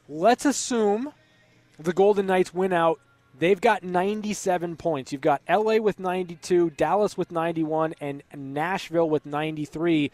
let's 0.08 0.46
assume 0.46 1.12
the 1.80 1.94
Golden 1.94 2.28
Knights 2.28 2.54
win 2.54 2.74
out. 2.74 3.00
They've 3.38 3.60
got 3.60 3.84
97 3.84 4.76
points. 4.76 5.12
You've 5.12 5.22
got 5.22 5.42
LA 5.50 5.78
with 5.78 6.00
92, 6.00 6.72
Dallas 6.72 7.18
with 7.18 7.32
91, 7.32 7.96
and 8.00 8.24
Nashville 8.36 9.10
with 9.10 9.26
93. 9.26 10.12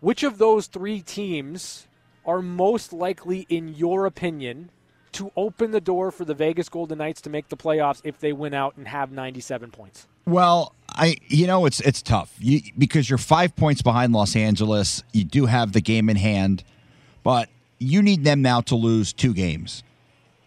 Which 0.00 0.22
of 0.22 0.38
those 0.38 0.66
three 0.66 1.00
teams 1.00 1.86
are 2.24 2.40
most 2.40 2.92
likely, 2.92 3.46
in 3.48 3.74
your 3.74 4.06
opinion, 4.06 4.70
to 5.12 5.30
open 5.36 5.70
the 5.72 5.80
door 5.80 6.10
for 6.10 6.24
the 6.24 6.34
Vegas 6.34 6.68
Golden 6.68 6.98
Knights 6.98 7.20
to 7.22 7.30
make 7.30 7.48
the 7.48 7.56
playoffs 7.56 8.00
if 8.04 8.18
they 8.18 8.32
win 8.32 8.54
out 8.54 8.76
and 8.76 8.88
have 8.88 9.12
97 9.12 9.70
points? 9.70 10.06
Well, 10.24 10.74
I 10.88 11.16
you 11.28 11.46
know 11.46 11.66
it's 11.66 11.80
it's 11.80 12.00
tough 12.00 12.32
you, 12.38 12.60
because 12.78 13.10
you're 13.10 13.18
five 13.18 13.56
points 13.56 13.82
behind 13.82 14.12
Los 14.12 14.36
Angeles. 14.36 15.02
You 15.12 15.24
do 15.24 15.46
have 15.46 15.72
the 15.72 15.80
game 15.80 16.08
in 16.08 16.16
hand, 16.16 16.62
but 17.22 17.48
you 17.78 18.02
need 18.02 18.24
them 18.24 18.40
now 18.40 18.60
to 18.62 18.76
lose 18.76 19.12
two 19.12 19.34
games. 19.34 19.82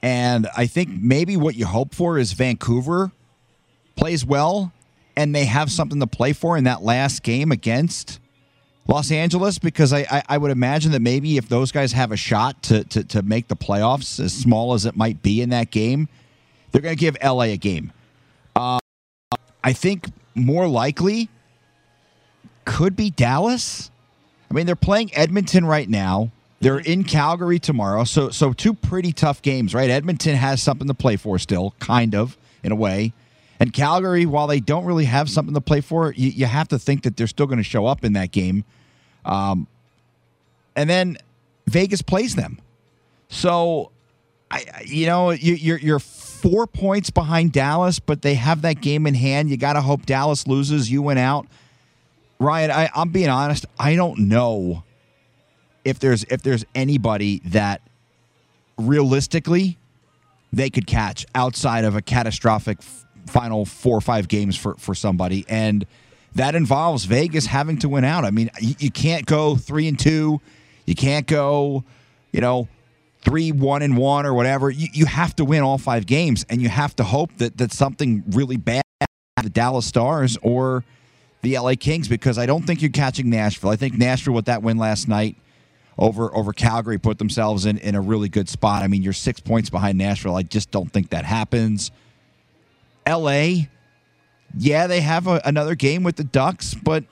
And 0.06 0.48
I 0.56 0.68
think 0.68 0.90
maybe 0.92 1.36
what 1.36 1.56
you 1.56 1.66
hope 1.66 1.96
for 1.96 2.20
is 2.20 2.34
Vancouver 2.34 3.12
plays 3.96 4.24
well 4.24 4.72
and 5.18 5.34
they 5.34 5.46
have 5.46 5.72
something 5.72 6.00
to 6.00 6.06
play 6.06 6.32
for 6.32 6.56
in 6.58 6.66
that 6.66 6.84
last 6.84 7.24
game 7.24 7.52
against 7.52 8.20
Los 8.88 9.10
Angeles 9.10 9.58
because 9.58 9.92
I, 9.94 10.02
I, 10.02 10.24
I, 10.30 10.38
would 10.38 10.52
imagine 10.52 10.92
that 10.92 11.02
maybe 11.02 11.38
if 11.38 11.50
those 11.50 11.72
guys 11.72 11.92
have 11.94 12.12
a 12.12 12.18
shot 12.18 12.62
to, 12.64 12.84
to, 12.84 13.04
to 13.06 13.24
make 13.24 13.48
the 13.48 13.56
playoffs, 13.56 14.20
as 14.20 14.32
small 14.32 14.76
as 14.76 14.86
it 14.86 14.96
might 14.96 15.24
be 15.24 15.42
in 15.42 15.50
that 15.50 15.72
game, 15.72 16.08
they're 16.72 16.84
going 16.84 16.96
to 16.96 17.00
give 17.00 17.18
LA 17.24 17.46
a 17.46 17.58
game. 17.58 17.92
Uh, 18.56 18.78
I 19.64 19.74
think 19.74 20.12
more 20.36 20.68
likely 20.68 21.30
could 22.64 22.96
be 22.96 23.10
Dallas. 23.10 23.90
I 24.52 24.54
mean, 24.54 24.68
they're 24.68 24.76
playing 24.76 25.16
Edmonton 25.16 25.66
right 25.66 25.90
now. 25.90 26.32
They're 26.66 26.80
in 26.80 27.04
Calgary 27.04 27.60
tomorrow, 27.60 28.06
so 28.06 28.32
so 28.32 28.52
two 28.52 28.74
pretty 28.74 29.14
tough 29.14 29.44
games, 29.44 29.76
right? 29.76 29.88
Edmonton 29.88 30.36
has 30.36 30.64
something 30.64 30.88
to 30.88 30.96
play 30.96 31.16
for 31.16 31.38
still, 31.38 31.76
kind 31.78 32.16
of 32.16 32.40
in 32.64 32.72
a 32.72 32.76
way. 32.76 33.14
And 33.60 33.72
Calgary, 33.72 34.26
while 34.26 34.48
they 34.48 34.62
don't 34.62 34.84
really 34.84 35.06
have 35.06 35.30
something 35.30 35.54
to 35.54 35.62
play 35.62 35.82
for, 35.82 36.12
you, 36.14 36.32
you 36.32 36.48
have 36.48 36.68
to 36.70 36.80
think 36.80 37.04
that 37.04 37.18
they're 37.18 37.28
still 37.28 37.46
going 37.46 37.60
to 37.60 37.64
show 37.64 37.86
up 37.86 38.04
in 38.04 38.14
that 38.14 38.32
game. 38.32 38.64
Um, 39.26 39.68
and 40.76 40.90
then 40.90 41.20
Vegas 41.68 42.02
plays 42.02 42.34
them. 42.34 42.60
So, 43.30 43.92
I, 44.50 44.66
you 44.88 45.06
know, 45.06 45.30
you, 45.30 45.54
you're 45.54 45.78
you're 45.78 46.00
four 46.00 46.66
points 46.66 47.12
behind 47.12 47.52
Dallas, 47.52 48.00
but 48.00 48.24
they 48.24 48.34
have 48.34 48.64
that 48.64 48.82
game 48.82 49.06
in 49.06 49.14
hand. 49.14 49.52
You 49.52 49.58
got 49.58 49.74
to 49.74 49.82
hope 49.82 50.08
Dallas 50.08 50.48
loses. 50.48 50.90
You 50.90 51.04
went 51.04 51.20
out, 51.20 51.46
Ryan. 52.40 52.72
I, 52.72 52.90
I'm 52.96 53.10
being 53.10 53.30
honest. 53.30 53.68
I 53.78 53.96
don't 53.96 54.18
know 54.22 54.84
if 55.86 56.00
there's 56.00 56.26
if 56.26 56.42
there's 56.42 56.66
anybody 56.76 57.42
that 57.46 57.82
realistically 58.78 59.78
they 60.52 60.70
could 60.70 60.88
catch 60.88 61.26
outside 61.36 61.86
of 61.86 61.96
a 61.96 62.02
catastrophic 62.02 62.82
final 63.28 63.66
four 63.66 63.98
or 63.98 64.02
five 64.02 64.28
games 64.28 64.56
for, 64.56 64.76
for 64.76 64.96
somebody. 64.96 65.46
And 65.50 65.86
that 66.36 66.56
involves 66.56 67.06
Vegas 67.06 67.46
having 67.46 67.78
to 67.80 67.90
win 67.90 68.04
out. 68.04 68.26
I 68.26 68.32
mean, 68.32 68.50
you, 68.60 68.76
you 68.80 68.92
can't 68.92 69.26
go 69.26 69.56
three 69.56 69.88
and 69.88 69.98
two. 69.98 70.40
You 70.86 70.96
can't 70.96 71.28
go, 71.28 71.84
you 72.32 72.42
know, 72.42 72.68
three, 73.22 73.52
one 73.52 73.82
and 73.82 73.98
one 73.98 74.26
or 74.26 74.34
whatever. 74.34 74.70
You, 74.70 74.88
you 74.94 75.06
have 75.06 75.36
to 75.38 75.46
win 75.46 75.64
all 75.64 75.78
five 75.78 76.06
games, 76.06 76.46
and 76.50 76.62
you 76.62 76.70
have 76.70 76.96
to 76.98 77.04
hope 77.04 77.36
that, 77.38 77.58
that 77.58 77.74
something 77.74 78.24
really 78.30 78.58
bad 78.58 78.84
the 79.44 79.50
Dallas 79.50 79.86
Stars 79.86 80.38
or 80.42 80.84
the 81.42 81.58
LA 81.58 81.74
Kings 81.78 82.08
because 82.08 82.38
I 82.38 82.46
don't 82.46 82.64
think 82.64 82.82
you're 82.82 82.92
catching 82.92 83.30
Nashville. 83.30 83.70
I 83.70 83.76
think 83.76 83.96
Nashville 83.96 84.34
with 84.34 84.46
that 84.46 84.64
win 84.64 84.78
last 84.78 85.08
night 85.08 85.36
over 85.98 86.36
over 86.36 86.52
Calgary 86.54 86.98
put 86.98 87.18
themselves 87.18 87.66
in, 87.66 87.78
in 87.78 87.96
a 87.96 88.02
really 88.02 88.30
good 88.30 88.50
spot. 88.50 88.84
I 88.84 88.88
mean, 88.88 89.02
you're 89.02 89.14
six 89.14 89.40
points 89.40 89.70
behind 89.70 89.98
Nashville. 89.98 90.36
I 90.36 90.44
just 90.44 90.72
don't 90.72 90.92
think 90.92 91.10
that 91.10 91.26
happens. 91.26 91.92
LA, 93.08 93.68
yeah, 94.58 94.88
they 94.88 95.02
have 95.02 95.28
a, 95.28 95.42
another 95.46 95.76
game 95.76 96.04
with 96.04 96.16
the 96.16 96.24
Ducks, 96.24 96.74
but 96.74 97.04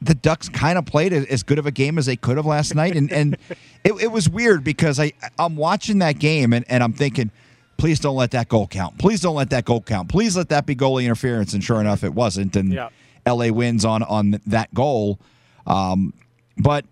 the 0.00 0.14
Ducks 0.14 0.48
kind 0.48 0.78
of 0.78 0.86
played 0.86 1.12
as 1.12 1.42
good 1.42 1.58
of 1.58 1.66
a 1.66 1.70
game 1.70 1.98
as 1.98 2.06
they 2.06 2.16
could 2.16 2.36
have 2.38 2.46
last 2.46 2.74
night. 2.74 2.96
And, 2.96 3.12
and 3.12 3.36
it, 3.84 3.92
it, 4.00 4.10
was 4.10 4.28
weird 4.28 4.64
because 4.64 4.98
I, 4.98 5.12
I'm 5.38 5.56
watching 5.56 5.98
that 5.98 6.18
game 6.18 6.52
and, 6.52 6.64
and 6.68 6.82
I'm 6.82 6.94
thinking, 6.94 7.30
please 7.76 8.00
don't 8.00 8.16
let 8.16 8.30
that 8.30 8.48
goal 8.48 8.66
count. 8.66 8.98
Please 8.98 9.20
don't 9.20 9.34
let 9.34 9.50
that 9.50 9.66
goal 9.66 9.82
count. 9.82 10.08
Please 10.08 10.36
let 10.36 10.48
that 10.48 10.64
be 10.64 10.74
goalie 10.74 11.04
interference. 11.04 11.52
And 11.52 11.62
sure 11.62 11.80
enough, 11.80 12.02
it 12.02 12.14
wasn't. 12.14 12.56
And 12.56 12.72
yeah. 12.72 12.88
LA 13.26 13.48
wins 13.48 13.84
on, 13.84 14.02
on 14.02 14.40
that 14.46 14.72
goal. 14.72 15.20
Um, 15.66 16.14
but 16.56 16.86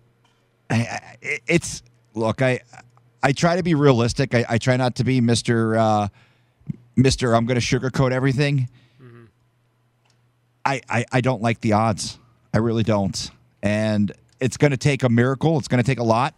it's, 0.71 1.83
look, 2.13 2.41
I, 2.41 2.61
I 3.21 3.31
try 3.31 3.55
to 3.55 3.63
be 3.63 3.75
realistic. 3.75 4.33
I, 4.33 4.45
I 4.47 4.57
try 4.57 4.77
not 4.77 4.95
to 4.95 5.03
be 5.03 5.21
Mr. 5.21 5.77
Uh, 5.77 6.07
Mister, 6.95 7.33
I'm 7.33 7.45
going 7.45 7.59
to 7.59 7.65
sugarcoat 7.65 8.11
everything. 8.11 8.69
Mm-hmm. 9.01 9.25
I, 10.65 10.81
I 10.89 11.05
I 11.11 11.21
don't 11.21 11.41
like 11.41 11.61
the 11.61 11.73
odds. 11.73 12.19
I 12.53 12.57
really 12.57 12.83
don't. 12.83 13.31
And 13.61 14.11
it's 14.39 14.57
going 14.57 14.71
to 14.71 14.77
take 14.77 15.03
a 15.03 15.09
miracle. 15.09 15.57
It's 15.57 15.67
going 15.67 15.81
to 15.81 15.87
take 15.87 15.99
a 15.99 16.03
lot. 16.03 16.33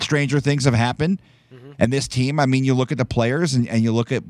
Stranger 0.00 0.40
things 0.40 0.64
have 0.64 0.74
happened. 0.74 1.20
Mm-hmm. 1.52 1.72
And 1.78 1.92
this 1.92 2.08
team, 2.08 2.38
I 2.40 2.46
mean, 2.46 2.64
you 2.64 2.74
look 2.74 2.92
at 2.92 2.98
the 2.98 3.04
players 3.04 3.54
and, 3.54 3.68
and 3.68 3.82
you 3.82 3.92
look 3.92 4.12
at 4.12 4.22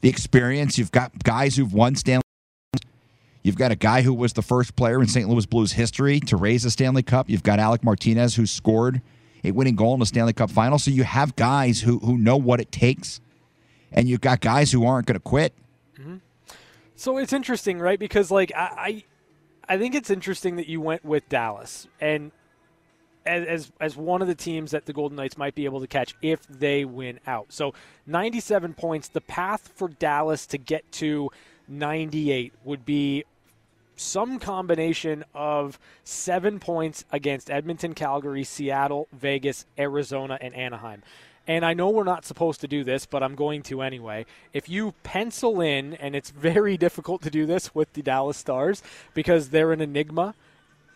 the 0.00 0.08
experience. 0.08 0.78
You've 0.78 0.92
got 0.92 1.22
guys 1.22 1.56
who've 1.56 1.72
won 1.72 1.94
Stanley. 1.94 2.22
You've 3.46 3.54
got 3.54 3.70
a 3.70 3.76
guy 3.76 4.02
who 4.02 4.12
was 4.12 4.32
the 4.32 4.42
first 4.42 4.74
player 4.74 5.00
in 5.00 5.06
St. 5.06 5.28
Louis 5.28 5.46
Blues 5.46 5.70
history 5.70 6.18
to 6.18 6.36
raise 6.36 6.64
a 6.64 6.70
Stanley 6.72 7.04
Cup. 7.04 7.30
You've 7.30 7.44
got 7.44 7.60
Alec 7.60 7.84
Martinez 7.84 8.34
who 8.34 8.44
scored 8.44 9.00
a 9.44 9.52
winning 9.52 9.76
goal 9.76 9.94
in 9.94 10.00
the 10.00 10.06
Stanley 10.06 10.32
Cup 10.32 10.50
final. 10.50 10.80
So 10.80 10.90
you 10.90 11.04
have 11.04 11.36
guys 11.36 11.82
who 11.82 12.00
who 12.00 12.18
know 12.18 12.36
what 12.36 12.58
it 12.58 12.72
takes, 12.72 13.20
and 13.92 14.08
you've 14.08 14.20
got 14.20 14.40
guys 14.40 14.72
who 14.72 14.84
aren't 14.84 15.06
going 15.06 15.14
to 15.14 15.20
quit. 15.20 15.54
Mm-hmm. 15.96 16.16
So 16.96 17.18
it's 17.18 17.32
interesting, 17.32 17.78
right? 17.78 18.00
Because 18.00 18.32
like 18.32 18.50
I, 18.56 19.04
I, 19.68 19.74
I 19.74 19.78
think 19.78 19.94
it's 19.94 20.10
interesting 20.10 20.56
that 20.56 20.66
you 20.66 20.80
went 20.80 21.04
with 21.04 21.28
Dallas 21.28 21.86
and 22.00 22.32
as 23.24 23.70
as 23.80 23.96
one 23.96 24.22
of 24.22 24.26
the 24.26 24.34
teams 24.34 24.72
that 24.72 24.86
the 24.86 24.92
Golden 24.92 25.14
Knights 25.14 25.38
might 25.38 25.54
be 25.54 25.66
able 25.66 25.80
to 25.80 25.86
catch 25.86 26.16
if 26.20 26.44
they 26.48 26.84
win 26.84 27.20
out. 27.28 27.52
So 27.52 27.74
97 28.08 28.74
points. 28.74 29.06
The 29.06 29.20
path 29.20 29.70
for 29.76 29.86
Dallas 29.86 30.48
to 30.48 30.58
get 30.58 30.90
to 30.94 31.30
98 31.68 32.52
would 32.64 32.84
be 32.84 33.24
some 33.96 34.38
combination 34.38 35.24
of 35.34 35.78
seven 36.04 36.60
points 36.60 37.04
against 37.10 37.50
Edmonton, 37.50 37.94
Calgary, 37.94 38.44
Seattle, 38.44 39.08
Vegas, 39.12 39.66
Arizona, 39.78 40.38
and 40.40 40.54
Anaheim. 40.54 41.02
And 41.48 41.64
I 41.64 41.74
know 41.74 41.90
we're 41.90 42.04
not 42.04 42.24
supposed 42.24 42.60
to 42.62 42.68
do 42.68 42.82
this, 42.82 43.06
but 43.06 43.22
I'm 43.22 43.36
going 43.36 43.62
to 43.64 43.80
anyway. 43.80 44.26
If 44.52 44.68
you 44.68 44.94
pencil 45.02 45.60
in, 45.60 45.94
and 45.94 46.16
it's 46.16 46.30
very 46.30 46.76
difficult 46.76 47.22
to 47.22 47.30
do 47.30 47.46
this 47.46 47.74
with 47.74 47.92
the 47.92 48.02
Dallas 48.02 48.36
Stars 48.36 48.82
because 49.14 49.50
they're 49.50 49.72
an 49.72 49.80
enigma 49.80 50.34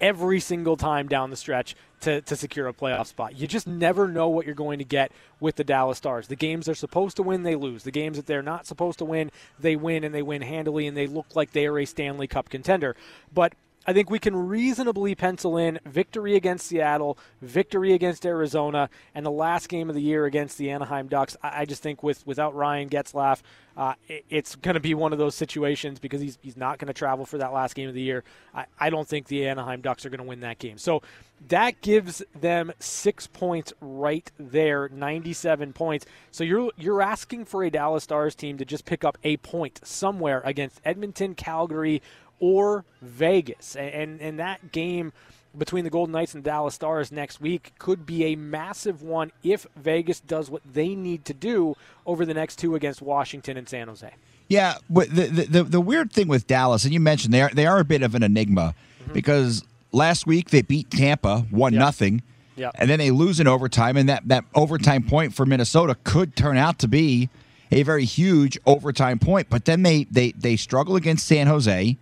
every 0.01 0.40
single 0.40 0.76
time 0.76 1.09
down 1.09 1.30
the 1.30 1.36
stretch 1.36 1.76
to, 2.01 2.20
to 2.22 2.36
secure 2.36 2.66
a 2.68 2.72
playoff 2.72 3.07
spot. 3.07 3.38
You 3.38 3.46
just 3.46 3.66
never 3.66 4.09
know 4.09 4.28
what 4.28 4.46
you're 4.46 4.55
going 4.55 4.78
to 4.78 4.84
get 4.84 5.12
with 5.38 5.57
the 5.57 5.64
Dallas 5.64 5.98
Stars. 5.98 6.28
The 6.28 6.36
games 6.36 6.66
they're 6.66 6.74
supposed 6.74 7.16
to 7.16 7.22
win, 7.22 7.42
they 7.42 7.55
lose. 7.55 7.84
The 7.84 7.90
games 7.90 8.16
that 8.16 8.26
they're 8.26 8.42
not 8.42 8.66
supposed 8.66 8.98
to 8.98 9.05
win, 9.05 9.30
they 9.59 9.76
win 9.76 10.05
and 10.05 10.14
they 10.14 10.22
win 10.22 10.42
handily 10.42 10.86
and 10.86 10.96
they 10.96 11.07
look 11.07 11.36
like 11.36 11.53
they 11.53 11.66
are 11.66 11.78
a 11.78 11.84
Stanley 11.84 12.26
Cup 12.26 12.48
contender. 12.48 12.96
But 13.32 13.55
I 13.86 13.94
think 13.94 14.10
we 14.10 14.18
can 14.18 14.36
reasonably 14.36 15.14
pencil 15.14 15.56
in 15.56 15.78
victory 15.86 16.36
against 16.36 16.66
Seattle, 16.66 17.18
victory 17.40 17.94
against 17.94 18.26
Arizona, 18.26 18.90
and 19.14 19.24
the 19.24 19.30
last 19.30 19.68
game 19.70 19.88
of 19.88 19.94
the 19.94 20.02
year 20.02 20.26
against 20.26 20.58
the 20.58 20.70
Anaheim 20.70 21.08
Ducks. 21.08 21.36
I, 21.42 21.64
just 21.64 21.82
think 21.82 22.02
with 22.02 22.26
without 22.26 22.54
Ryan 22.54 22.90
Getzlaf, 22.90 23.40
uh, 23.78 23.94
it, 24.06 24.26
it's 24.28 24.54
going 24.54 24.74
to 24.74 24.80
be 24.80 24.92
one 24.92 25.14
of 25.14 25.18
those 25.18 25.34
situations 25.34 25.98
because 25.98 26.20
he's 26.20 26.38
he's 26.42 26.58
not 26.58 26.78
going 26.78 26.88
to 26.88 26.92
travel 26.92 27.24
for 27.24 27.38
that 27.38 27.54
last 27.54 27.74
game 27.74 27.88
of 27.88 27.94
the 27.94 28.02
year. 28.02 28.22
I, 28.54 28.66
I 28.78 28.90
don't 28.90 29.08
think 29.08 29.28
the 29.28 29.46
Anaheim 29.46 29.80
Ducks 29.80 30.04
are 30.04 30.10
going 30.10 30.18
to 30.18 30.24
win 30.24 30.40
that 30.40 30.58
game. 30.58 30.76
So 30.76 31.02
that 31.48 31.80
gives 31.80 32.22
them 32.38 32.72
six 32.80 33.26
points 33.26 33.72
right 33.80 34.30
there, 34.38 34.90
97 34.90 35.72
points. 35.72 36.04
So 36.30 36.44
you're 36.44 36.70
you're 36.76 37.00
asking 37.00 37.46
for 37.46 37.64
a 37.64 37.70
Dallas 37.70 38.04
Stars 38.04 38.34
team 38.34 38.58
to 38.58 38.66
just 38.66 38.84
pick 38.84 39.04
up 39.04 39.16
a 39.24 39.38
point 39.38 39.80
somewhere 39.82 40.42
against 40.44 40.82
Edmonton, 40.84 41.34
Calgary, 41.34 42.02
or 42.41 42.84
Vegas. 43.01 43.76
And, 43.76 44.20
and 44.20 44.38
that 44.38 44.72
game 44.72 45.12
between 45.57 45.84
the 45.84 45.91
Golden 45.91 46.12
Knights 46.12 46.34
and 46.34 46.45
Dallas 46.45 46.74
Stars 46.74 47.11
next 47.11 47.41
week 47.41 47.72
could 47.78 48.07
be 48.07 48.24
a 48.24 48.36
massive 48.36 49.03
one 49.03 49.32
if 49.43 49.66
Vegas 49.76 50.20
does 50.20 50.51
what 50.51 50.62
they 50.70 50.95
need 50.95 51.24
to 51.26 51.34
do 51.34 51.76
over 52.07 52.24
the 52.24 52.34
next 52.34 52.57
two 52.57 52.74
against 52.74 53.03
Washington 53.03 53.57
and 53.57 53.68
San 53.68 53.88
Jose. 53.88 54.12
Yeah, 54.49 54.74
but 54.88 55.14
the, 55.14 55.26
the 55.26 55.62
the 55.62 55.80
weird 55.80 56.12
thing 56.12 56.26
with 56.26 56.49
Dallas, 56.49 56.82
and 56.82 56.93
you 56.93 56.99
mentioned 56.99 57.32
they 57.32 57.43
are 57.43 57.51
they 57.51 57.66
are 57.66 57.78
a 57.78 57.84
bit 57.84 58.03
of 58.03 58.16
an 58.16 58.24
enigma 58.24 58.74
mm-hmm. 59.01 59.12
because 59.12 59.62
last 59.93 60.26
week 60.26 60.51
they 60.51 60.61
beat 60.61 60.91
Tampa 60.91 61.47
one 61.51 61.72
yep. 61.72 61.78
nothing, 61.78 62.22
yep. 62.57 62.72
and 62.74 62.91
then 62.91 62.99
they 62.99 63.12
lose 63.12 63.38
in 63.38 63.47
overtime, 63.47 63.97
and 63.97 64.09
that 64.09 64.26
that 64.26 64.45
overtime 64.57 65.05
point 65.05 65.34
for 65.34 65.47
Minnesota 65.47 65.97
could 66.03 66.34
turn 66.34 66.57
out 66.57 66.80
to 66.80 66.88
be 66.88 67.28
a 67.70 67.84
very 67.84 68.05
huge 68.05 68.59
overtime 68.66 69.20
point. 69.20 69.49
But 69.49 69.66
then 69.66 69.84
they 69.84 70.05
they 70.11 70.32
they 70.32 70.57
struggle 70.57 70.97
against 70.97 71.28
San 71.28 71.47
Jose. 71.47 71.97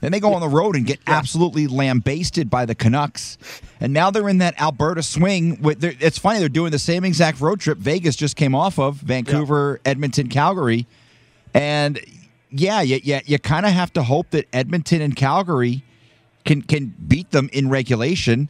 Then 0.00 0.12
they 0.12 0.20
go 0.20 0.32
on 0.34 0.40
the 0.40 0.48
road 0.48 0.76
and 0.76 0.86
get 0.86 0.98
yeah. 1.06 1.16
absolutely 1.16 1.66
lambasted 1.66 2.48
by 2.48 2.64
the 2.64 2.74
Canucks. 2.74 3.36
And 3.80 3.92
now 3.92 4.10
they're 4.10 4.28
in 4.28 4.38
that 4.38 4.60
Alberta 4.60 5.02
swing. 5.02 5.58
It's 5.62 6.18
funny, 6.18 6.38
they're 6.38 6.48
doing 6.48 6.72
the 6.72 6.78
same 6.78 7.04
exact 7.04 7.40
road 7.40 7.60
trip 7.60 7.78
Vegas 7.78 8.16
just 8.16 8.36
came 8.36 8.54
off 8.54 8.78
of 8.78 8.96
Vancouver, 8.96 9.80
yeah. 9.84 9.90
Edmonton, 9.90 10.28
Calgary. 10.28 10.86
And 11.52 12.00
yeah, 12.50 12.80
you, 12.80 13.00
you, 13.02 13.20
you 13.26 13.38
kind 13.38 13.66
of 13.66 13.72
have 13.72 13.92
to 13.94 14.02
hope 14.02 14.30
that 14.30 14.46
Edmonton 14.52 15.02
and 15.02 15.14
Calgary 15.14 15.84
can 16.44 16.62
can 16.62 16.94
beat 17.06 17.30
them 17.30 17.50
in 17.52 17.68
regulation. 17.68 18.48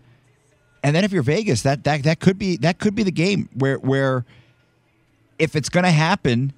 And 0.82 0.94
then 0.94 1.04
if 1.04 1.12
you're 1.12 1.22
Vegas, 1.22 1.62
that 1.62 1.84
that, 1.84 2.04
that 2.04 2.20
could 2.20 2.38
be 2.38 2.56
that 2.58 2.78
could 2.78 2.94
be 2.94 3.02
the 3.02 3.10
game 3.10 3.48
where 3.54 3.78
where 3.78 4.24
if 5.38 5.56
it's 5.56 5.68
going 5.68 5.84
to 5.84 5.90
happen, 5.90 6.52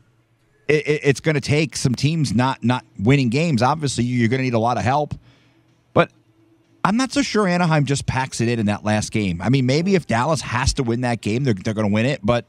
it, 0.68 1.00
it's 1.02 1.20
going 1.20 1.34
to 1.34 1.40
take 1.40 1.76
some 1.76 1.94
teams 1.94 2.34
not 2.34 2.62
not 2.62 2.84
winning 2.98 3.28
games. 3.28 3.62
Obviously, 3.62 4.04
you're 4.04 4.28
going 4.28 4.38
to 4.38 4.44
need 4.44 4.54
a 4.54 4.58
lot 4.58 4.76
of 4.76 4.84
help. 4.84 5.14
But 5.92 6.10
I'm 6.84 6.96
not 6.96 7.12
so 7.12 7.22
sure 7.22 7.46
Anaheim 7.46 7.84
just 7.84 8.06
packs 8.06 8.40
it 8.40 8.48
in 8.48 8.58
in 8.58 8.66
that 8.66 8.84
last 8.84 9.12
game. 9.12 9.40
I 9.42 9.48
mean, 9.48 9.66
maybe 9.66 9.94
if 9.94 10.06
Dallas 10.06 10.40
has 10.40 10.74
to 10.74 10.82
win 10.82 11.02
that 11.02 11.20
game, 11.20 11.44
they're, 11.44 11.54
they're 11.54 11.74
going 11.74 11.88
to 11.88 11.92
win 11.92 12.06
it. 12.06 12.20
But 12.22 12.46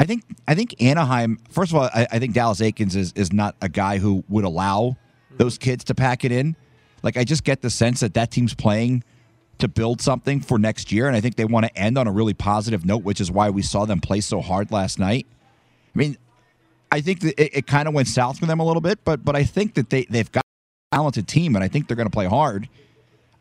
I 0.00 0.04
think 0.04 0.24
I 0.48 0.54
think 0.54 0.80
Anaheim. 0.82 1.38
First 1.50 1.72
of 1.72 1.76
all, 1.76 1.84
I, 1.94 2.06
I 2.10 2.18
think 2.18 2.34
Dallas 2.34 2.60
Eakins 2.60 2.96
is 2.96 3.12
is 3.12 3.32
not 3.32 3.56
a 3.60 3.68
guy 3.68 3.98
who 3.98 4.24
would 4.28 4.44
allow 4.44 4.96
those 5.36 5.58
kids 5.58 5.84
to 5.84 5.94
pack 5.94 6.24
it 6.24 6.32
in. 6.32 6.56
Like 7.02 7.16
I 7.16 7.24
just 7.24 7.44
get 7.44 7.60
the 7.62 7.70
sense 7.70 8.00
that 8.00 8.14
that 8.14 8.30
team's 8.30 8.54
playing 8.54 9.04
to 9.58 9.68
build 9.68 10.00
something 10.00 10.40
for 10.40 10.58
next 10.58 10.90
year, 10.90 11.06
and 11.06 11.16
I 11.16 11.20
think 11.20 11.36
they 11.36 11.44
want 11.44 11.66
to 11.66 11.78
end 11.78 11.96
on 11.96 12.06
a 12.06 12.12
really 12.12 12.34
positive 12.34 12.84
note, 12.84 13.04
which 13.04 13.20
is 13.20 13.30
why 13.30 13.50
we 13.50 13.62
saw 13.62 13.84
them 13.84 14.00
play 14.00 14.20
so 14.20 14.40
hard 14.40 14.72
last 14.72 14.98
night. 14.98 15.26
I 15.94 15.98
mean, 15.98 16.16
I 16.94 17.00
think 17.00 17.20
that 17.20 17.40
it, 17.42 17.58
it 17.58 17.66
kind 17.66 17.88
of 17.88 17.94
went 17.94 18.06
south 18.06 18.38
for 18.38 18.46
them 18.46 18.60
a 18.60 18.64
little 18.64 18.80
bit, 18.80 19.00
but 19.04 19.24
but 19.24 19.34
I 19.34 19.42
think 19.42 19.74
that 19.74 19.90
they 19.90 20.04
they've 20.04 20.30
got 20.30 20.44
a 20.92 20.96
talented 20.96 21.26
team, 21.26 21.56
and 21.56 21.64
I 21.64 21.66
think 21.66 21.88
they're 21.88 21.96
going 21.96 22.06
to 22.06 22.14
play 22.14 22.26
hard. 22.26 22.68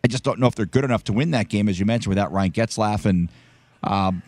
I 0.04 0.08
just 0.08 0.24
don't 0.24 0.40
know 0.40 0.48
if 0.48 0.56
they're 0.56 0.66
good 0.66 0.84
enough 0.84 1.04
to 1.06 1.14
win 1.14 1.32
that 1.32 1.50
game, 1.50 1.70
as 1.70 1.80
you 1.80 1.86
mentioned, 1.86 2.10
without 2.10 2.32
Ryan 2.32 2.52
Getzlaf 2.52 3.06
and 3.06 3.30
um, 3.84 4.24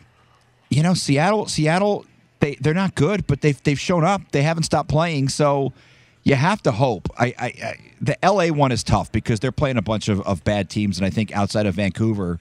you 0.70 0.84
know 0.84 0.94
Seattle. 0.94 1.48
Seattle 1.48 2.06
they 2.40 2.54
they're 2.62 2.76
not 2.76 2.94
good, 2.94 3.26
but 3.26 3.42
they've 3.42 3.62
they've 3.64 3.80
shown 3.80 4.04
up. 4.04 4.22
They 4.32 4.44
haven't 4.44 4.64
stopped 4.64 4.90
playing, 4.90 5.30
so 5.30 5.74
you 6.22 6.36
have 6.36 6.62
to 6.62 6.72
hope. 6.72 7.10
I, 7.18 7.34
I, 7.40 7.46
I 7.46 7.78
the 8.00 8.18
LA 8.24 8.56
one 8.56 8.72
is 8.72 8.84
tough 8.84 9.12
because 9.12 9.40
they're 9.40 9.52
playing 9.52 9.78
a 9.78 9.82
bunch 9.82 10.08
of, 10.08 10.22
of 10.22 10.44
bad 10.44 10.70
teams, 10.70 11.00
and 11.00 11.06
I 11.06 11.10
think 11.10 11.36
outside 11.36 11.66
of 11.66 11.74
Vancouver, 11.74 12.40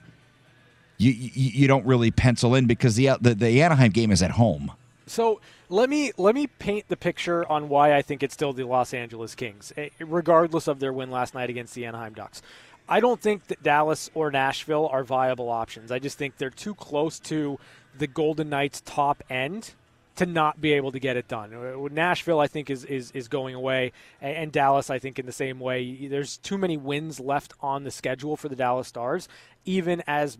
you 0.98 1.12
you, 1.12 1.50
you 1.62 1.66
don't 1.66 1.86
really 1.86 2.10
pencil 2.10 2.54
in 2.54 2.66
because 2.66 2.94
the, 2.96 3.16
the 3.22 3.34
the 3.34 3.62
Anaheim 3.62 3.90
game 3.90 4.10
is 4.10 4.22
at 4.22 4.32
home. 4.32 4.72
So 5.06 5.40
let 5.68 5.90
me 5.90 6.12
let 6.16 6.34
me 6.34 6.46
paint 6.46 6.88
the 6.88 6.96
picture 6.96 7.50
on 7.50 7.68
why 7.68 7.94
I 7.94 8.02
think 8.02 8.22
it's 8.22 8.34
still 8.34 8.52
the 8.52 8.64
Los 8.64 8.94
Angeles 8.94 9.34
Kings, 9.34 9.72
eh, 9.76 9.90
regardless 10.00 10.66
of 10.66 10.80
their 10.80 10.92
win 10.92 11.10
last 11.10 11.34
night 11.34 11.50
against 11.50 11.74
the 11.74 11.84
Anaheim 11.84 12.14
Ducks. 12.14 12.42
I 12.88 13.00
don't 13.00 13.20
think 13.20 13.46
that 13.46 13.62
Dallas 13.62 14.10
or 14.14 14.30
Nashville 14.30 14.88
are 14.88 15.04
viable 15.04 15.48
options. 15.48 15.90
I 15.90 15.98
just 15.98 16.18
think 16.18 16.36
they're 16.36 16.50
too 16.50 16.74
close 16.74 17.18
to 17.20 17.58
the 17.96 18.06
Golden 18.06 18.50
Knights' 18.50 18.82
top 18.84 19.22
end 19.30 19.72
to 20.16 20.26
not 20.26 20.60
be 20.60 20.72
able 20.72 20.92
to 20.92 21.00
get 21.00 21.16
it 21.16 21.26
done. 21.26 21.52
Uh, 21.52 21.88
Nashville, 21.90 22.38
I 22.38 22.46
think, 22.46 22.70
is, 22.70 22.84
is, 22.84 23.10
is 23.12 23.28
going 23.28 23.54
away, 23.54 23.92
and 24.20 24.52
Dallas, 24.52 24.90
I 24.90 24.98
think, 24.98 25.18
in 25.18 25.26
the 25.26 25.32
same 25.32 25.58
way. 25.58 26.06
There's 26.06 26.38
too 26.38 26.56
many 26.56 26.76
wins 26.76 27.18
left 27.18 27.52
on 27.60 27.84
the 27.84 27.90
schedule 27.90 28.36
for 28.36 28.48
the 28.48 28.56
Dallas 28.56 28.88
Stars, 28.88 29.28
even 29.64 30.02
as 30.06 30.38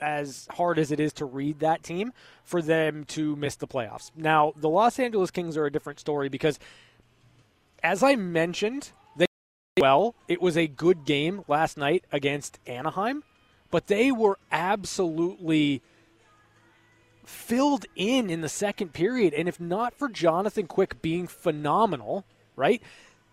as 0.00 0.48
hard 0.52 0.78
as 0.78 0.92
it 0.92 1.00
is 1.00 1.12
to 1.14 1.24
read 1.24 1.60
that 1.60 1.82
team, 1.82 2.12
for 2.44 2.60
them 2.60 3.04
to 3.04 3.36
miss 3.36 3.56
the 3.56 3.66
playoffs. 3.66 4.10
Now, 4.14 4.52
the 4.56 4.68
Los 4.68 4.98
Angeles 4.98 5.30
Kings 5.30 5.56
are 5.56 5.66
a 5.66 5.72
different 5.72 6.00
story 6.00 6.28
because, 6.28 6.58
as 7.82 8.02
I 8.02 8.16
mentioned, 8.16 8.90
they 9.16 9.26
well, 9.80 10.14
it 10.26 10.42
was 10.42 10.56
a 10.56 10.66
good 10.66 11.04
game 11.04 11.44
last 11.48 11.78
night 11.78 12.04
against 12.12 12.58
Anaheim, 12.66 13.24
but 13.70 13.86
they 13.86 14.12
were 14.12 14.38
absolutely 14.52 15.82
filled 17.28 17.84
in 17.94 18.30
in 18.30 18.40
the 18.40 18.48
second 18.48 18.92
period. 18.92 19.34
And 19.34 19.48
if 19.48 19.60
not 19.60 19.94
for 19.94 20.08
Jonathan 20.08 20.66
Quick 20.66 21.02
being 21.02 21.26
phenomenal, 21.26 22.24
right, 22.56 22.82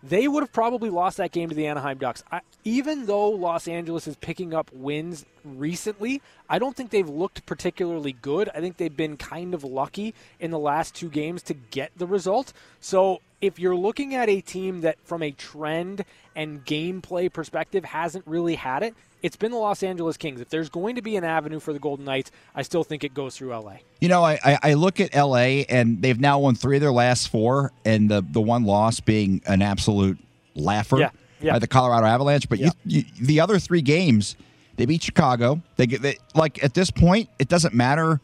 they 0.02 0.28
would 0.28 0.42
have 0.42 0.52
probably 0.52 0.90
lost 0.90 1.16
that 1.16 1.32
game 1.32 1.48
to 1.48 1.54
the 1.54 1.66
Anaheim 1.66 1.98
Ducks. 1.98 2.22
I, 2.30 2.40
even 2.64 3.06
though 3.06 3.30
Los 3.30 3.66
Angeles 3.66 4.06
is 4.06 4.16
picking 4.16 4.52
up 4.52 4.70
wins 4.72 5.24
recently, 5.44 6.20
I 6.48 6.58
don't 6.58 6.76
think 6.76 6.90
they've 6.90 7.08
looked 7.08 7.46
particularly 7.46 8.12
good. 8.12 8.50
I 8.54 8.60
think 8.60 8.76
they've 8.76 8.94
been 8.94 9.16
kind 9.16 9.54
of 9.54 9.64
lucky 9.64 10.14
in 10.38 10.50
the 10.50 10.58
last 10.58 10.94
two 10.94 11.08
games 11.08 11.42
to 11.44 11.54
get 11.54 11.90
the 11.96 12.06
result. 12.06 12.52
So 12.80 13.20
if 13.40 13.58
you're 13.58 13.76
looking 13.76 14.14
at 14.14 14.28
a 14.28 14.40
team 14.40 14.80
that, 14.82 14.98
from 15.04 15.22
a 15.22 15.30
trend 15.30 16.04
and 16.34 16.64
gameplay 16.64 17.32
perspective, 17.32 17.84
hasn't 17.84 18.26
really 18.26 18.54
had 18.54 18.82
it, 18.82 18.94
it's 19.22 19.36
been 19.36 19.50
the 19.50 19.58
Los 19.58 19.82
Angeles 19.82 20.16
Kings. 20.16 20.40
If 20.40 20.50
there's 20.50 20.68
going 20.68 20.94
to 20.96 21.02
be 21.02 21.16
an 21.16 21.24
avenue 21.24 21.58
for 21.58 21.72
the 21.72 21.78
Golden 21.78 22.04
Knights, 22.04 22.30
I 22.54 22.62
still 22.62 22.84
think 22.84 23.02
it 23.02 23.14
goes 23.14 23.36
through 23.36 23.56
LA. 23.56 23.78
You 24.00 24.08
know, 24.08 24.24
I, 24.24 24.58
I 24.62 24.74
look 24.74 25.00
at 25.00 25.14
LA 25.14 25.64
and 25.68 26.00
they've 26.00 26.20
now 26.20 26.38
won 26.38 26.54
three 26.54 26.76
of 26.76 26.80
their 26.80 26.92
last 26.92 27.28
four, 27.28 27.72
and 27.84 28.10
the, 28.10 28.24
the 28.30 28.40
one 28.40 28.64
loss 28.64 29.00
being 29.00 29.42
an 29.46 29.62
absolute 29.62 30.18
laugher 30.54 30.98
yeah, 30.98 31.10
yeah. 31.40 31.52
by 31.52 31.58
the 31.58 31.66
Colorado 31.66 32.06
Avalanche. 32.06 32.48
But 32.48 32.58
yeah. 32.58 32.70
you, 32.84 33.00
you, 33.00 33.26
the 33.26 33.40
other 33.40 33.58
three 33.58 33.82
games, 33.82 34.36
they 34.76 34.86
beat 34.86 35.02
Chicago. 35.02 35.62
They 35.76 35.86
get 35.86 36.02
they, 36.02 36.18
like 36.34 36.62
at 36.62 36.74
this 36.74 36.90
point, 36.90 37.28
it 37.38 37.48
doesn't 37.48 37.74
matter. 37.74 38.20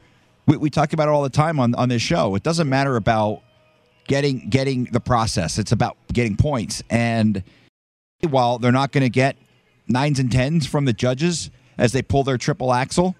We, 0.47 0.57
we 0.57 0.71
talk 0.71 0.93
about 0.93 1.09
it 1.09 1.11
all 1.11 1.23
the 1.23 1.31
time 1.31 1.59
on, 1.59 1.75
on 1.75 1.89
this 1.89 2.03
show. 2.03 2.35
It 2.35 2.43
doesn't 2.43 2.69
matter 2.69 2.97
about 2.97 3.43
getting 4.07 4.49
getting 4.49 4.85
the 4.85 5.01
process. 5.01 5.59
It's 5.59 5.73
about 5.73 5.97
getting 6.13 6.37
points. 6.37 6.83
And 6.91 7.43
while 8.29 8.59
they're 8.59 8.73
not 8.73 8.93
going 8.93 9.03
to 9.03 9.11
get 9.11 9.37
nines 9.89 10.19
and 10.19 10.31
tens 10.31 10.67
from 10.67 10.85
the 10.85 10.93
judges 10.93 11.51
as 11.79 11.93
they 11.93 12.03
pull 12.03 12.25
their 12.25 12.39
triple 12.39 12.73
axel, 12.73 13.17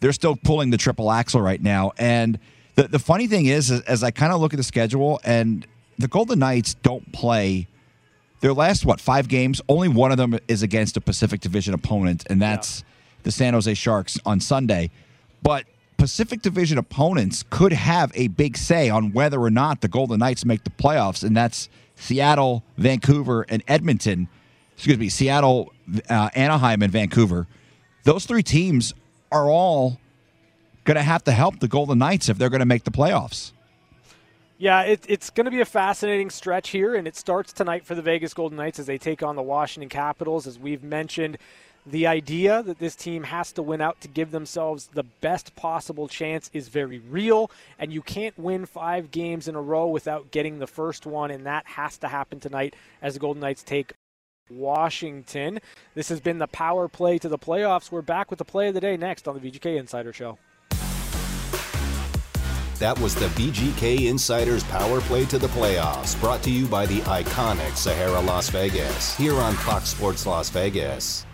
they're 0.00 0.12
still 0.12 0.36
pulling 0.36 0.70
the 0.70 0.76
triple 0.76 1.10
axel 1.10 1.40
right 1.40 1.60
now. 1.60 1.92
And 1.98 2.38
the 2.74 2.88
the 2.88 2.98
funny 2.98 3.26
thing 3.26 3.46
is, 3.46 3.70
as 3.70 4.02
I 4.02 4.10
kind 4.10 4.32
of 4.32 4.40
look 4.40 4.52
at 4.54 4.56
the 4.56 4.62
schedule, 4.62 5.20
and 5.24 5.66
the 5.98 6.08
Golden 6.08 6.38
Knights 6.38 6.74
don't 6.74 7.12
play 7.12 7.66
their 8.40 8.52
last 8.52 8.84
what 8.84 9.00
five 9.00 9.28
games. 9.28 9.60
Only 9.68 9.88
one 9.88 10.12
of 10.12 10.16
them 10.16 10.38
is 10.46 10.62
against 10.62 10.96
a 10.96 11.00
Pacific 11.00 11.40
Division 11.40 11.74
opponent, 11.74 12.24
and 12.30 12.40
that's 12.40 12.80
yeah. 12.80 12.86
the 13.24 13.32
San 13.32 13.54
Jose 13.54 13.74
Sharks 13.74 14.18
on 14.24 14.40
Sunday. 14.40 14.90
But 15.42 15.64
Pacific 15.98 16.42
Division 16.42 16.78
opponents 16.78 17.44
could 17.50 17.72
have 17.72 18.12
a 18.14 18.28
big 18.28 18.56
say 18.56 18.88
on 18.88 19.12
whether 19.12 19.40
or 19.40 19.50
not 19.50 19.80
the 19.80 19.88
Golden 19.88 20.20
Knights 20.20 20.44
make 20.44 20.64
the 20.64 20.70
playoffs, 20.70 21.24
and 21.24 21.36
that's 21.36 21.68
Seattle, 21.96 22.62
Vancouver, 22.78 23.44
and 23.48 23.62
Edmonton. 23.66 24.28
Excuse 24.76 24.96
me, 24.96 25.08
Seattle, 25.08 25.72
uh, 26.08 26.30
Anaheim, 26.34 26.82
and 26.82 26.92
Vancouver. 26.92 27.48
Those 28.04 28.24
three 28.26 28.44
teams 28.44 28.94
are 29.32 29.50
all 29.50 29.98
going 30.84 30.94
to 30.94 31.02
have 31.02 31.24
to 31.24 31.32
help 31.32 31.58
the 31.58 31.68
Golden 31.68 31.98
Knights 31.98 32.28
if 32.28 32.38
they're 32.38 32.48
going 32.48 32.60
to 32.60 32.66
make 32.66 32.84
the 32.84 32.92
playoffs. 32.92 33.52
Yeah, 34.56 34.82
it, 34.82 35.04
it's 35.08 35.30
going 35.30 35.44
to 35.44 35.50
be 35.50 35.60
a 35.60 35.66
fascinating 35.66 36.30
stretch 36.30 36.70
here, 36.70 36.94
and 36.94 37.06
it 37.06 37.16
starts 37.16 37.52
tonight 37.52 37.84
for 37.84 37.94
the 37.94 38.02
Vegas 38.02 38.34
Golden 38.34 38.56
Knights 38.56 38.78
as 38.78 38.86
they 38.86 38.98
take 38.98 39.22
on 39.22 39.36
the 39.36 39.42
Washington 39.42 39.88
Capitals. 39.88 40.46
As 40.46 40.58
we've 40.58 40.82
mentioned, 40.82 41.38
the 41.90 42.06
idea 42.06 42.62
that 42.62 42.78
this 42.78 42.94
team 42.94 43.22
has 43.24 43.52
to 43.52 43.62
win 43.62 43.80
out 43.80 44.00
to 44.02 44.08
give 44.08 44.30
themselves 44.30 44.88
the 44.88 45.02
best 45.02 45.56
possible 45.56 46.06
chance 46.06 46.50
is 46.52 46.68
very 46.68 46.98
real, 46.98 47.50
and 47.78 47.92
you 47.92 48.02
can't 48.02 48.38
win 48.38 48.66
five 48.66 49.10
games 49.10 49.48
in 49.48 49.54
a 49.54 49.60
row 49.60 49.86
without 49.86 50.30
getting 50.30 50.58
the 50.58 50.66
first 50.66 51.06
one, 51.06 51.30
and 51.30 51.46
that 51.46 51.66
has 51.66 51.96
to 51.98 52.08
happen 52.08 52.40
tonight 52.40 52.76
as 53.00 53.14
the 53.14 53.20
Golden 53.20 53.40
Knights 53.40 53.62
take 53.62 53.92
Washington. 54.50 55.60
This 55.94 56.08
has 56.10 56.20
been 56.20 56.38
the 56.38 56.46
power 56.46 56.88
play 56.88 57.18
to 57.18 57.28
the 57.28 57.38
playoffs. 57.38 57.90
We're 57.90 58.02
back 58.02 58.30
with 58.30 58.38
the 58.38 58.44
play 58.44 58.68
of 58.68 58.74
the 58.74 58.80
day 58.80 58.96
next 58.96 59.26
on 59.26 59.38
the 59.38 59.50
VGK 59.50 59.78
Insider 59.78 60.12
Show. 60.12 60.38
That 62.78 62.96
was 63.00 63.16
the 63.16 63.26
VGK 63.26 64.06
Insiders 64.06 64.62
Power 64.62 65.00
Play 65.00 65.24
to 65.24 65.38
the 65.38 65.48
Playoffs, 65.48 66.18
brought 66.20 66.44
to 66.44 66.50
you 66.50 66.64
by 66.66 66.86
the 66.86 67.00
iconic 67.00 67.74
Sahara 67.74 68.20
Las 68.20 68.50
Vegas, 68.50 69.16
here 69.16 69.34
on 69.34 69.54
Fox 69.54 69.88
Sports 69.88 70.26
Las 70.26 70.48
Vegas. 70.50 71.26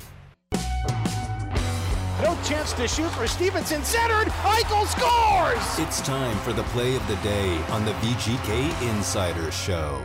No 2.23 2.39
chance 2.43 2.73
to 2.75 2.89
shoot 2.89 3.11
for 3.11 3.27
Stephenson. 3.27 3.83
Centered. 3.85 4.29
Eichel 4.29 4.87
scores. 4.87 5.87
It's 5.87 6.01
time 6.01 6.39
for 6.39 6.53
the 6.53 6.63
play 6.65 6.97
of 6.97 7.07
the 7.09 7.17
day 7.17 7.57
on 7.71 7.85
the 7.85 7.93
VGK 7.93 8.91
Insider 8.91 9.51
Show. 9.53 10.05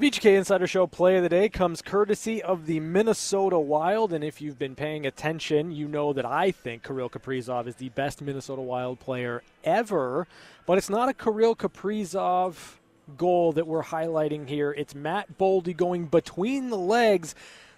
VGK 0.00 0.38
Insider 0.38 0.66
Show 0.66 0.86
play 0.86 1.18
of 1.18 1.22
the 1.22 1.28
day 1.28 1.50
comes 1.50 1.82
courtesy 1.82 2.42
of 2.42 2.64
the 2.64 2.80
Minnesota 2.80 3.58
Wild. 3.58 4.14
And 4.14 4.24
if 4.24 4.40
you've 4.40 4.58
been 4.58 4.74
paying 4.74 5.04
attention, 5.04 5.72
you 5.72 5.86
know 5.86 6.14
that 6.14 6.24
I 6.24 6.52
think 6.52 6.82
Kirill 6.82 7.10
Kaprizov 7.10 7.66
is 7.66 7.74
the 7.74 7.90
best 7.90 8.22
Minnesota 8.22 8.62
Wild 8.62 8.98
player 8.98 9.42
ever. 9.62 10.26
But 10.64 10.78
it's 10.78 10.88
not 10.88 11.10
a 11.10 11.12
Kirill 11.12 11.54
Kaprizov 11.54 12.78
goal 13.18 13.52
that 13.52 13.66
we're 13.66 13.82
highlighting 13.82 14.48
here. 14.48 14.72
It's 14.72 14.94
Matt 14.94 15.36
Boldy 15.36 15.76
going 15.76 16.06
between 16.06 16.70
the 16.70 16.78
legs 16.78 17.34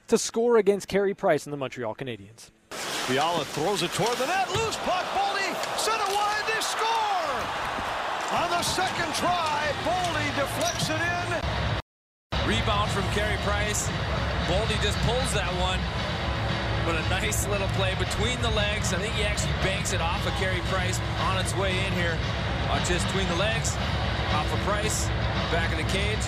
to 0.09 0.19
score 0.19 0.59
against 0.59 0.89
Carey 0.89 1.15
Price 1.15 1.47
and 1.47 1.53
the 1.53 1.57
Montreal 1.57 1.95
Canadiens. 1.95 2.51
Fiala 2.71 3.45
throws 3.45 3.83
it 3.83 3.91
toward 3.93 4.17
the 4.19 4.27
net. 4.27 4.49
Loose 4.51 4.77
puck. 4.79 5.05
Boldy 5.15 5.53
center 5.79 6.07
wide. 6.15 6.45
They 6.47 6.61
score! 6.61 7.13
On 8.33 8.49
the 8.51 8.63
second 8.63 9.13
try, 9.15 9.71
Boldy 9.85 10.27
deflects 10.37 10.89
it 10.89 11.01
in. 11.01 11.43
Rebound 12.49 12.91
from 12.91 13.05
Carey 13.11 13.37
Price. 13.45 13.89
Boldy 14.47 14.81
just 14.83 14.99
pulls 15.01 15.33
that 15.35 15.53
one. 15.61 15.81
But 16.85 16.97
a 16.97 17.09
nice 17.11 17.47
little 17.49 17.69
play 17.79 17.95
between 17.95 18.41
the 18.43 18.51
legs. 18.51 18.93
I 18.93 18.99
think 18.99 19.15
he 19.15 19.23
actually 19.23 19.53
banks 19.63 19.93
it 19.93 20.01
off 20.01 20.27
of 20.27 20.33
Carey 20.35 20.61
Price 20.67 20.99
on 21.21 21.39
its 21.39 21.55
way 21.57 21.71
in 21.87 21.93
here. 21.93 22.19
Uh, 22.71 22.85
just 22.85 23.07
between 23.07 23.29
the 23.29 23.37
legs, 23.37 23.77
off 24.33 24.53
of 24.53 24.59
Price, 24.61 25.07
back 25.53 25.71
in 25.71 25.79
the 25.85 25.93
cage. 25.93 26.19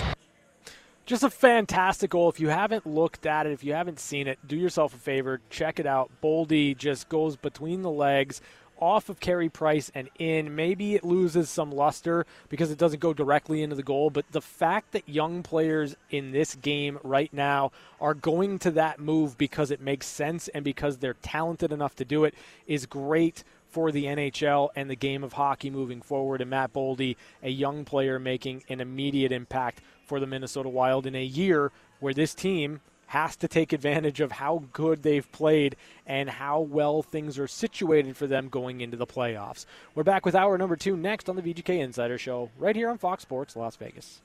Just 1.05 1.23
a 1.23 1.29
fantastic 1.29 2.09
goal. 2.09 2.29
If 2.29 2.39
you 2.39 2.49
haven't 2.49 2.87
looked 2.87 3.27
at 3.27 3.45
it, 3.45 3.51
if 3.51 3.63
you 3.63 3.73
haven't 3.73 3.99
seen 3.99 4.27
it, 4.27 4.39
do 4.47 4.55
yourself 4.55 4.95
a 4.95 4.97
favor, 4.97 5.39
check 5.51 5.79
it 5.79 5.85
out. 5.85 6.09
Boldy 6.23 6.75
just 6.75 7.09
goes 7.09 7.35
between 7.35 7.83
the 7.83 7.91
legs, 7.91 8.41
off 8.79 9.07
of 9.07 9.19
Carey 9.19 9.47
Price 9.47 9.91
and 9.93 10.09
in. 10.17 10.55
Maybe 10.55 10.95
it 10.95 11.03
loses 11.03 11.49
some 11.49 11.71
luster 11.71 12.25
because 12.49 12.71
it 12.71 12.77
doesn't 12.77 12.99
go 12.99 13.13
directly 13.13 13.61
into 13.61 13.75
the 13.75 13.83
goal, 13.83 14.09
but 14.09 14.25
the 14.31 14.41
fact 14.41 14.91
that 14.93 15.07
young 15.07 15.43
players 15.43 15.95
in 16.09 16.31
this 16.31 16.55
game 16.55 16.99
right 17.03 17.31
now 17.31 17.71
are 18.01 18.13
going 18.13 18.59
to 18.59 18.71
that 18.71 18.99
move 18.99 19.37
because 19.37 19.71
it 19.71 19.81
makes 19.81 20.07
sense 20.07 20.47
and 20.49 20.63
because 20.63 20.97
they're 20.97 21.13
talented 21.21 21.71
enough 21.71 21.95
to 21.95 22.05
do 22.05 22.23
it 22.23 22.33
is 22.67 22.85
great 22.85 23.43
for 23.69 23.91
the 23.91 24.05
NHL 24.05 24.69
and 24.75 24.89
the 24.89 24.95
game 24.95 25.23
of 25.23 25.33
hockey 25.33 25.69
moving 25.69 26.01
forward. 26.01 26.41
And 26.41 26.49
Matt 26.49 26.73
Boldy, 26.73 27.15
a 27.43 27.49
young 27.49 27.85
player 27.85 28.19
making 28.19 28.63
an 28.69 28.79
immediate 28.79 29.31
impact 29.31 29.81
for 30.05 30.19
the 30.19 30.27
Minnesota 30.27 30.69
Wild 30.69 31.05
in 31.05 31.15
a 31.15 31.23
year 31.23 31.71
where 31.99 32.13
this 32.13 32.33
team 32.33 32.81
has 33.07 33.35
to 33.37 33.47
take 33.47 33.71
advantage 33.71 34.19
of 34.19 34.31
how 34.31 34.63
good 34.73 35.03
they've 35.03 35.31
played 35.31 35.75
and 36.05 36.29
how 36.29 36.59
well 36.59 37.01
things 37.01 37.37
are 37.37 37.47
situated 37.47 38.17
for 38.17 38.27
them 38.27 38.49
going 38.49 38.81
into 38.81 38.97
the 38.97 39.05
playoffs. 39.05 39.65
We're 39.93 40.03
back 40.03 40.25
with 40.25 40.35
hour 40.35 40.57
number 40.57 40.75
two 40.75 40.97
next 40.97 41.29
on 41.29 41.35
the 41.35 41.41
VGK 41.41 41.79
Insider 41.79 42.17
Show, 42.17 42.49
right 42.57 42.75
here 42.75 42.89
on 42.89 42.97
Fox 42.97 43.23
Sports 43.23 43.55
Las 43.55 43.75
Vegas. 43.75 44.21